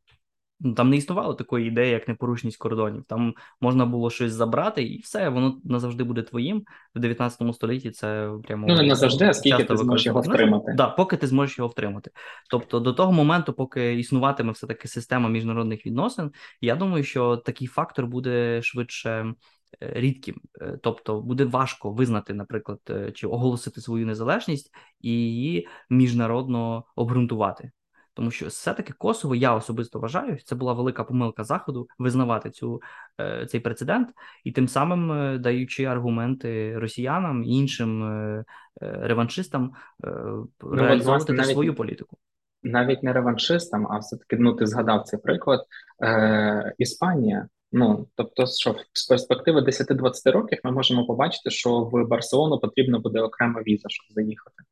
там 0.75 0.89
не 0.89 0.97
існувало 0.97 1.33
такої 1.33 1.67
ідеї, 1.67 1.91
як 1.91 2.07
непорушність 2.07 2.57
кордонів. 2.57 3.03
Там 3.03 3.33
можна 3.61 3.85
було 3.85 4.09
щось 4.09 4.31
забрати, 4.31 4.83
і 4.83 4.99
все, 4.99 5.29
воно 5.29 5.59
назавжди 5.63 6.03
буде 6.03 6.21
твоїм. 6.21 6.63
В 6.95 6.99
19 6.99 7.55
столітті 7.55 7.91
це 7.91 8.31
прямо 8.43 8.67
ну 8.67 8.75
не 8.75 8.83
назавжди, 8.83 9.25
а 9.25 9.33
скільки 9.33 9.63
ти 9.63 9.77
зможеш 9.77 10.05
його 10.05 10.21
втримати. 10.21 10.65
Так, 10.65 10.75
да, 10.75 10.87
поки 10.87 11.17
ти 11.17 11.27
зможеш 11.27 11.57
його 11.57 11.69
втримати. 11.69 12.11
Тобто, 12.49 12.79
до 12.79 12.93
того 12.93 13.11
моменту, 13.11 13.53
поки 13.53 13.93
існуватиме 13.99 14.51
все 14.51 14.67
таки 14.67 14.87
система 14.87 15.29
міжнародних 15.29 15.85
відносин, 15.85 16.31
я 16.61 16.75
думаю, 16.75 17.03
що 17.03 17.37
такий 17.37 17.67
фактор 17.67 18.07
буде 18.07 18.61
швидше. 18.61 19.33
Е, 19.81 19.91
рідким, 19.95 20.41
е, 20.61 20.79
тобто 20.83 21.21
буде 21.21 21.45
важко 21.45 21.91
визнати, 21.91 22.33
наприклад, 22.33 22.79
е, 22.89 23.11
чи 23.11 23.27
оголосити 23.27 23.81
свою 23.81 24.05
незалежність 24.05 24.71
і 25.01 25.11
її 25.11 25.67
міжнародно 25.89 26.83
обґрунтувати. 26.95 27.71
Тому 28.13 28.31
що 28.31 28.47
все-таки 28.47 28.93
Косово, 28.93 29.35
я 29.35 29.55
особисто 29.55 29.99
вважаю, 29.99 30.37
це 30.45 30.55
була 30.55 30.73
велика 30.73 31.03
помилка 31.03 31.43
Заходу 31.43 31.87
визнавати 31.99 32.49
цю 32.49 32.81
е, 33.21 33.45
цей 33.45 33.59
прецедент 33.59 34.09
і 34.43 34.51
тим 34.51 34.67
самим 34.67 35.11
е, 35.11 35.37
даючи 35.37 35.85
аргументи 35.85 36.79
росіянам 36.79 37.43
і 37.43 37.57
іншим 37.57 38.03
е, 38.03 38.45
реваншистам 38.81 39.73
ну, 40.03 40.49
реалізовувати 40.61 41.33
навіть, 41.33 41.51
свою 41.51 41.75
політику. 41.75 42.17
Навіть 42.63 43.03
не 43.03 43.13
реваншистам, 43.13 43.87
а 43.91 43.97
все 43.97 44.17
таки 44.17 44.37
ну 44.37 44.53
ти 44.53 44.65
згадав 44.65 45.03
цей 45.03 45.19
приклад 45.19 45.59
Е, 46.03 46.73
Іспанія. 46.77 47.47
Ну 47.71 48.07
тобто, 48.15 48.47
що 48.47 48.75
з 48.93 49.05
перспективи 49.07 49.61
10-20 49.61 50.31
років 50.31 50.59
ми 50.63 50.71
можемо 50.71 51.05
побачити, 51.05 51.49
що 51.49 51.79
в 51.79 52.07
Барселону 52.07 52.59
потрібна 52.59 52.99
буде 52.99 53.21
окрема 53.21 53.61
віза, 53.61 53.89
щоб 53.89 54.05
заїхати 54.09 54.63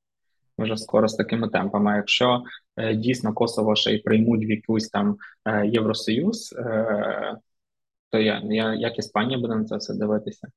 вже 0.62 0.78
скоро 0.78 1.08
з 1.08 1.16
такими 1.16 1.50
темпами. 1.50 1.96
Якщо 1.96 2.44
е, 2.78 2.96
дійсно 2.96 3.34
Косово 3.34 3.76
ще 3.76 3.94
й 3.94 3.98
приймуть 3.98 4.46
в 4.46 4.50
якусь 4.50 4.90
там 4.90 5.18
е, 5.46 5.68
Євросоюз, 5.68 6.54
е, 6.58 7.38
то 8.10 8.20
я, 8.20 8.42
я 8.46 8.74
як 8.74 9.00
Іспанія 9.00 9.40
буде 9.40 9.56
на 9.56 9.66
це 9.66 9.78
все 9.78 9.94
дивитися. 9.94 10.48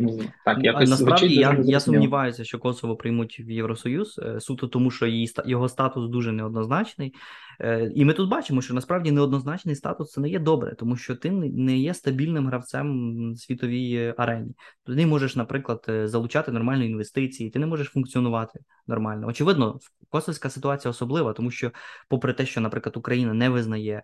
Ну, 0.00 0.18
так, 0.44 0.58
якось 0.60 0.90
насправді 0.90 1.34
я 1.34 1.58
я 1.64 1.80
сумніваюся, 1.80 2.44
що 2.44 2.58
Косово 2.58 2.96
приймуть 2.96 3.40
в 3.40 3.50
Євросоюз 3.50 4.20
е, 4.22 4.40
суто 4.40 4.68
тому, 4.68 4.90
що 4.90 5.06
її 5.06 5.30
його 5.44 5.68
статус 5.68 6.10
дуже 6.10 6.32
неоднозначний. 6.32 7.14
Е, 7.60 7.92
і 7.94 8.04
ми 8.04 8.12
тут 8.12 8.30
бачимо, 8.30 8.62
що 8.62 8.74
насправді 8.74 9.10
неоднозначний 9.10 9.74
статус 9.74 10.10
це 10.10 10.20
не 10.20 10.28
є 10.28 10.38
добре, 10.38 10.74
тому 10.74 10.96
що 10.96 11.16
ти 11.16 11.30
не 11.30 11.78
є 11.78 11.94
стабільним 11.94 12.46
гравцем 12.46 13.32
в 13.32 13.38
світовій 13.38 14.14
арені. 14.16 14.54
Ти 14.86 14.94
не 14.94 15.06
можеш, 15.06 15.36
наприклад, 15.36 15.86
е, 15.88 16.08
залучати 16.08 16.52
нормальні 16.52 16.86
інвестиції, 16.86 17.50
ти 17.50 17.58
не 17.58 17.66
можеш 17.66 17.88
функціонувати 17.88 18.60
нормально. 18.86 19.26
Очевидно, 19.26 19.78
косовська 20.08 20.50
ситуація 20.50 20.90
особлива, 20.90 21.32
тому 21.32 21.50
що, 21.50 21.70
попри 22.08 22.32
те, 22.32 22.46
що, 22.46 22.60
наприклад, 22.60 22.96
Україна 22.96 23.34
не 23.34 23.48
визнає 23.48 24.02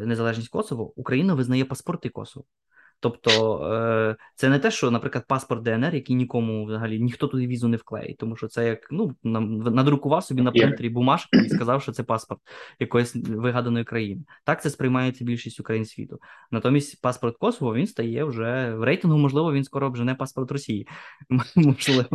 незалежність 0.00 0.48
Косово, 0.48 0.92
Україна 0.96 1.34
визнає 1.34 1.64
паспорти 1.64 2.08
Косово. 2.08 2.46
Тобто 3.00 3.60
е, 3.72 4.16
це 4.34 4.48
не 4.48 4.58
те, 4.58 4.70
що, 4.70 4.90
наприклад, 4.90 5.24
паспорт 5.28 5.62
ДНР, 5.62 5.94
який 5.94 6.16
нікому 6.16 6.64
взагалі 6.64 7.00
ніхто 7.00 7.26
туди 7.26 7.46
візу 7.46 7.68
не 7.68 7.76
вклеїть, 7.76 8.16
тому 8.16 8.36
що 8.36 8.48
це 8.48 8.66
як 8.66 8.88
ну 8.90 9.14
надрукував 9.22 10.24
собі 10.24 10.42
на 10.42 10.52
принтері 10.52 10.88
бумажку 10.88 11.36
і 11.36 11.48
сказав, 11.48 11.82
що 11.82 11.92
це 11.92 12.02
паспорт 12.02 12.40
якоїсь 12.80 13.16
вигаданої 13.16 13.84
країни. 13.84 14.22
Так 14.44 14.62
це 14.62 14.70
сприймається 14.70 15.24
більшість 15.24 15.62
країн 15.62 15.84
світу. 15.84 16.18
Натомість 16.50 17.02
паспорт 17.02 17.36
Косово 17.36 17.74
він 17.74 17.86
стає 17.86 18.24
вже 18.24 18.74
в 18.74 18.82
рейтингу, 18.82 19.18
можливо, 19.18 19.52
він 19.52 19.64
скоро 19.64 19.90
вже 19.90 20.04
не 20.04 20.14
паспорт 20.14 20.52
Росії. 20.52 20.88
Можливо. 21.56 22.08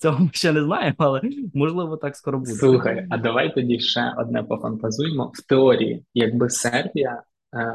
Цього 0.00 0.24
ми 0.24 0.30
ще 0.32 0.52
не 0.52 0.64
знаємо, 0.64 0.96
але 0.98 1.20
можливо 1.54 1.96
так 1.96 2.16
скоро 2.16 2.38
буде. 2.38 2.52
Слухай, 2.52 3.06
а 3.10 3.18
давай 3.18 3.54
тоді 3.54 3.78
ще 3.78 4.14
одне 4.18 4.42
пофантазуємо 4.42 5.32
в 5.34 5.42
теорії, 5.42 6.04
якби 6.14 6.50
Сербія 6.50 7.22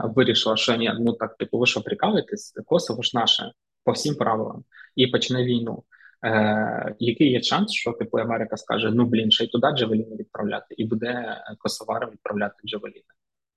вирішила, 0.03 0.57
що 0.57 0.75
ні, 0.75 0.93
ну 0.99 1.13
так 1.13 1.37
типу, 1.37 1.57
ви 1.57 1.65
що 1.65 1.81
прикалуєтесь, 1.81 2.53
Косово 2.65 3.01
ж 3.01 3.11
наше 3.13 3.51
по 3.83 3.91
всім 3.91 4.15
правилам 4.15 4.63
і 4.95 5.07
почне 5.07 5.45
війну. 5.45 5.83
Е, 6.25 6.95
Який 6.99 7.31
є 7.31 7.41
шанс, 7.41 7.71
що 7.71 7.91
типу 7.91 8.17
Америка 8.17 8.57
скаже: 8.57 8.91
ну 8.91 9.05
блін, 9.05 9.31
ще 9.31 9.43
й 9.43 9.47
туди 9.47 9.67
Джавеліни 9.75 10.15
відправляти, 10.15 10.75
і 10.77 10.85
буде 10.85 11.41
косоварам 11.57 12.09
відправляти 12.11 12.55
Джавеліни? 12.65 13.03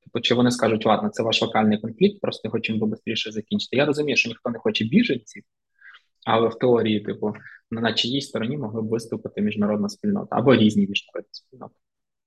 Типу, 0.04 0.20
чи 0.20 0.34
вони 0.34 0.50
скажуть, 0.50 0.86
ладно, 0.86 1.08
це 1.08 1.22
ваш 1.22 1.42
локальний 1.42 1.80
конфлікт, 1.80 2.20
просто 2.20 2.50
хочемо 2.50 2.96
швидше 3.04 3.32
закінчити. 3.32 3.76
Я 3.76 3.86
розумію, 3.86 4.16
що 4.16 4.28
ніхто 4.28 4.50
не 4.50 4.58
хоче 4.58 4.84
біженців, 4.84 5.42
але 6.26 6.48
в 6.48 6.58
теорії, 6.58 7.00
типу, 7.00 7.34
на 7.70 7.92
чиїй 7.92 8.20
стороні 8.20 8.56
могли 8.56 8.82
б 8.82 8.88
виступити 8.88 9.40
міжнародна 9.42 9.88
спільнота 9.88 10.36
або 10.36 10.54
різні 10.54 10.86
міжнародні 10.86 11.30
спільноти. 11.32 11.74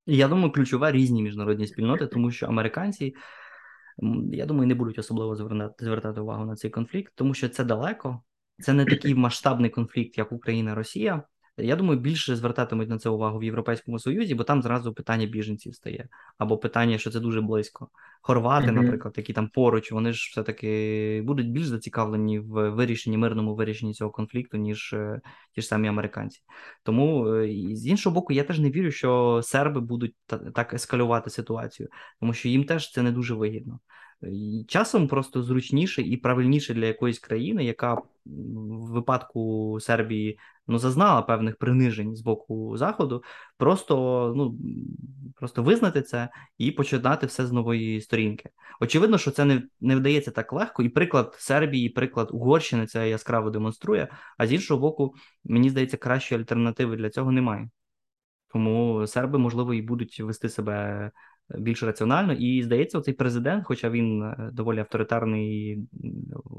Я 0.05 0.27
думаю, 0.27 0.51
ключова 0.51 0.91
різні 0.91 1.23
міжнародні 1.23 1.67
спільноти, 1.67 2.07
тому 2.07 2.31
що 2.31 2.45
американці 2.45 3.15
я 4.31 4.45
думаю, 4.45 4.67
не 4.67 4.75
будуть 4.75 4.99
особливо 4.99 5.35
звертати, 5.35 5.85
звертати 5.85 6.21
увагу 6.21 6.45
на 6.45 6.55
цей 6.55 6.71
конфлікт, 6.71 7.13
тому 7.15 7.33
що 7.33 7.49
це 7.49 7.63
далеко, 7.63 8.23
це 8.59 8.73
не 8.73 8.85
такий 8.85 9.15
масштабний 9.15 9.69
конфлікт, 9.69 10.17
як 10.17 10.31
Україна 10.31 10.75
Росія. 10.75 11.23
Я 11.57 11.75
думаю, 11.75 11.99
більше 11.99 12.35
звертатимуть 12.35 12.89
на 12.89 12.97
це 12.97 13.09
увагу 13.09 13.39
в 13.39 13.43
Європейському 13.43 13.99
Союзі, 13.99 14.35
бо 14.35 14.43
там 14.43 14.61
зразу 14.61 14.93
питання 14.93 15.25
біженців 15.25 15.75
стає, 15.75 16.07
або 16.37 16.57
питання, 16.57 16.97
що 16.97 17.11
це 17.11 17.19
дуже 17.19 17.41
близько. 17.41 17.89
Хорвати, 18.21 18.67
mm-hmm. 18.67 18.81
наприклад, 18.81 19.13
які 19.17 19.33
там 19.33 19.47
поруч, 19.47 19.91
вони 19.91 20.13
ж 20.13 20.29
все-таки 20.31 21.21
будуть 21.25 21.51
більш 21.51 21.65
зацікавлені 21.65 22.39
в 22.39 22.69
вирішенні 22.69 23.17
мирному 23.17 23.55
вирішенні 23.55 23.93
цього 23.93 24.11
конфлікту, 24.11 24.57
ніж 24.57 24.93
е, 24.93 25.21
ті 25.55 25.61
ж 25.61 25.67
самі 25.67 25.87
американці. 25.87 26.41
Тому 26.83 27.27
е, 27.27 27.47
з 27.75 27.87
іншого 27.87 28.13
боку, 28.13 28.33
я 28.33 28.43
теж 28.43 28.59
не 28.59 28.71
вірю, 28.71 28.91
що 28.91 29.41
серби 29.43 29.81
будуть 29.81 30.15
так 30.53 30.73
ескалювати 30.73 31.29
ситуацію, 31.29 31.89
тому 32.19 32.33
що 32.33 32.49
їм 32.49 32.63
теж 32.63 32.91
це 32.91 33.01
не 33.01 33.11
дуже 33.11 33.33
вигідно. 33.33 33.79
Часом 34.67 35.07
просто 35.07 35.43
зручніше 35.43 36.01
і 36.01 36.17
правильніше 36.17 36.73
для 36.73 36.85
якоїсь 36.85 37.19
країни, 37.19 37.65
яка 37.65 37.93
в 37.93 38.91
випадку 38.91 39.77
Сербії 39.81 40.39
ну, 40.67 40.77
зазнала 40.79 41.21
певних 41.21 41.57
принижень 41.57 42.15
з 42.15 42.21
боку 42.21 42.77
Заходу, 42.77 43.23
просто 43.57 44.33
ну, 44.37 44.57
просто 45.35 45.63
визнати 45.63 46.01
це 46.01 46.29
і 46.57 46.71
починати 46.71 47.27
все 47.27 47.45
з 47.45 47.51
нової 47.51 48.01
сторінки. 48.01 48.49
Очевидно, 48.81 49.17
що 49.17 49.31
це 49.31 49.45
не 49.45 49.63
не 49.81 49.95
вдається 49.95 50.31
так 50.31 50.53
легко, 50.53 50.83
і 50.83 50.89
приклад 50.89 51.35
Сербії, 51.39 51.85
і 51.85 51.89
приклад 51.89 52.29
Угорщини 52.31 52.87
це 52.87 53.09
яскраво 53.09 53.49
демонструє. 53.49 54.07
А 54.37 54.47
з 54.47 54.53
іншого 54.53 54.79
боку, 54.79 55.15
мені 55.43 55.69
здається, 55.69 55.97
кращої 55.97 56.41
альтернативи 56.41 56.95
для 56.95 57.09
цього 57.09 57.31
немає. 57.31 57.69
Тому 58.53 59.07
серби, 59.07 59.39
можливо, 59.39 59.73
і 59.73 59.81
будуть 59.81 60.19
вести 60.19 60.49
себе 60.49 61.11
більш 61.49 61.83
раціонально. 61.83 62.33
І 62.33 62.63
здається, 62.63 63.01
цей 63.01 63.13
президент, 63.13 63.65
хоча 63.65 63.89
він 63.89 64.23
е, 64.23 64.49
доволі 64.53 64.79
авторитарний 64.79 65.79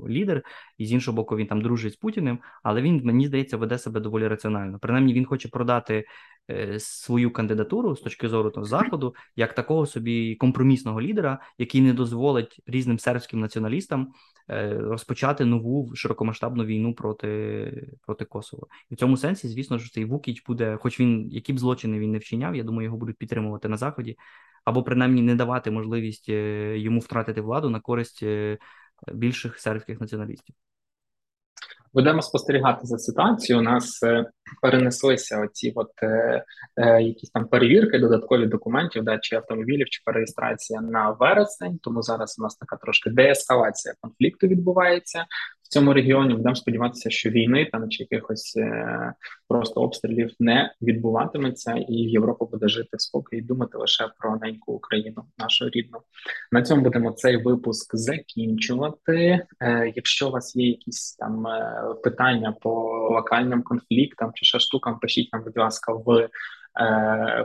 лідер, 0.09 0.43
і 0.79 0.87
з 0.87 0.93
іншого 0.93 1.17
боку, 1.17 1.37
він 1.37 1.47
там 1.47 1.61
дружить 1.61 1.93
з 1.93 1.97
Путіним, 1.97 2.39
але 2.63 2.83
він 2.83 3.01
мені 3.05 3.27
здається 3.27 3.57
веде 3.57 3.79
себе 3.79 4.01
доволі 4.01 4.29
раціонально. 4.29 4.79
Принаймні, 4.79 5.13
він 5.13 5.25
хоче 5.25 5.49
продати 5.49 6.05
е, 6.51 6.81
свою 6.81 7.33
кандидатуру 7.33 7.97
з 7.97 8.01
точки 8.01 8.29
зору 8.29 8.51
там, 8.51 8.65
заходу 8.65 9.15
як 9.37 9.55
такого 9.55 9.87
собі 9.87 10.35
компромісного 10.35 11.03
лідера, 11.03 11.39
який 11.59 11.81
не 11.81 11.93
дозволить 11.93 12.61
різним 12.67 12.99
сербським 12.99 13.41
націоналістам. 13.41 14.13
Е, 14.51 14.79
розпочати 14.79 15.45
нову 15.45 15.95
широкомасштабну 15.95 16.65
війну 16.65 16.95
проти 16.95 17.89
проти 18.07 18.25
Косово, 18.25 18.67
і 18.91 18.95
в 18.95 18.99
цьому 18.99 19.17
сенсі, 19.17 19.49
звісно, 19.49 19.79
що 19.79 19.91
цей 19.91 20.05
Вукіч 20.05 20.45
буде, 20.47 20.79
хоч 20.81 21.01
він 21.01 21.29
які 21.31 21.53
б 21.53 21.59
злочини 21.59 21.99
він 21.99 22.11
не 22.11 22.19
вчиняв, 22.19 22.57
я 22.57 22.63
думаю, 22.63 22.85
його 22.85 22.97
будуть 22.97 23.17
підтримувати 23.17 23.69
на 23.69 23.77
заході 23.77 24.17
або 24.65 24.83
принаймні 24.83 25.23
не 25.23 25.35
давати 25.35 25.71
можливість 25.71 26.29
е, 26.29 26.79
йому 26.79 27.01
втратити 27.01 27.41
владу 27.41 27.71
на 27.71 27.81
користь 27.81 28.23
е, 28.23 28.59
більших 29.13 29.59
сербських 29.59 30.01
націоналістів. 30.01 30.55
Будемо 31.95 32.23
спостерігати 32.23 32.81
за 32.87 32.99
ситуацією. 32.99 33.61
У 33.61 33.65
нас 33.65 34.03
е, 34.03 34.25
перенеслися 34.63 35.41
оці 35.41 35.73
от 35.75 35.91
е, 36.03 36.45
е, 36.77 37.03
якісь 37.03 37.31
там 37.31 37.49
перевірки, 37.49 37.99
додаткові 37.99 38.47
документів, 38.47 39.05
да, 39.05 39.19
чи 39.19 39.37
автомобілів, 39.37 39.89
чи 39.89 40.03
перереєстрація 40.05 40.81
на 40.81 41.11
вересень. 41.11 41.79
Тому 41.83 42.03
зараз 42.03 42.37
у 42.39 42.43
нас 42.43 42.57
така 42.57 42.77
трошки 42.77 43.11
деескалація 43.11 43.95
конфлікту 44.01 44.47
відбувається 44.47 45.25
цьому 45.69 45.93
регіоні 45.93 46.35
будемо 46.35 46.55
сподіватися, 46.55 47.11
що 47.11 47.31
війни 47.31 47.69
там 47.73 47.89
чи 47.89 48.07
якихось 48.11 48.57
е, 48.57 49.13
просто 49.49 49.81
обстрілів 49.81 50.31
не 50.39 50.75
відбуватиметься, 50.83 51.73
і 51.89 51.95
Європа 51.95 52.45
буде 52.45 52.69
жити 52.69 52.97
в 52.97 53.01
спокій 53.01 53.37
і 53.37 53.43
думати 53.43 53.79
лише 53.79 54.09
про 54.19 54.37
неньку 54.37 54.73
Україну, 54.73 55.25
нашу 55.39 55.69
рідну. 55.69 55.99
На 56.53 56.63
цьому 56.63 56.83
будемо 56.83 57.13
цей 57.13 57.37
випуск 57.37 57.97
закінчувати. 57.97 59.47
Е, 59.61 59.93
Якщо 59.97 60.29
у 60.29 60.31
вас 60.31 60.57
є 60.57 60.69
якісь 60.69 61.17
там 61.17 61.47
е, 61.47 61.85
питання 62.03 62.53
по 62.61 62.71
локальним 63.11 63.63
конфліктам 63.63 64.31
чи 64.35 64.45
ще 64.45 64.59
штукам, 64.59 64.99
пишіть 64.99 65.33
нам, 65.33 65.45
будь 65.45 65.59
ласка, 65.59 65.93
в. 65.93 66.29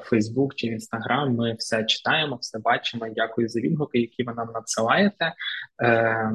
Фейсбук 0.03 0.55
чи 0.55 0.67
Інстаграм, 0.67 1.36
ми 1.36 1.53
все 1.53 1.84
читаємо, 1.84 2.36
все 2.41 2.59
бачимо. 2.59 3.05
Дякую 3.15 3.49
за 3.49 3.59
відгуки, 3.59 3.99
які 3.99 4.24
ви 4.24 4.34
нам 4.34 4.51
надсилаєте. 4.53 5.34
Е, 5.82 6.32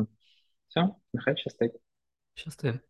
Все, 0.68 0.88
нехай 1.14 1.36
щастить. 1.36 1.80
Щасти. 2.34 2.80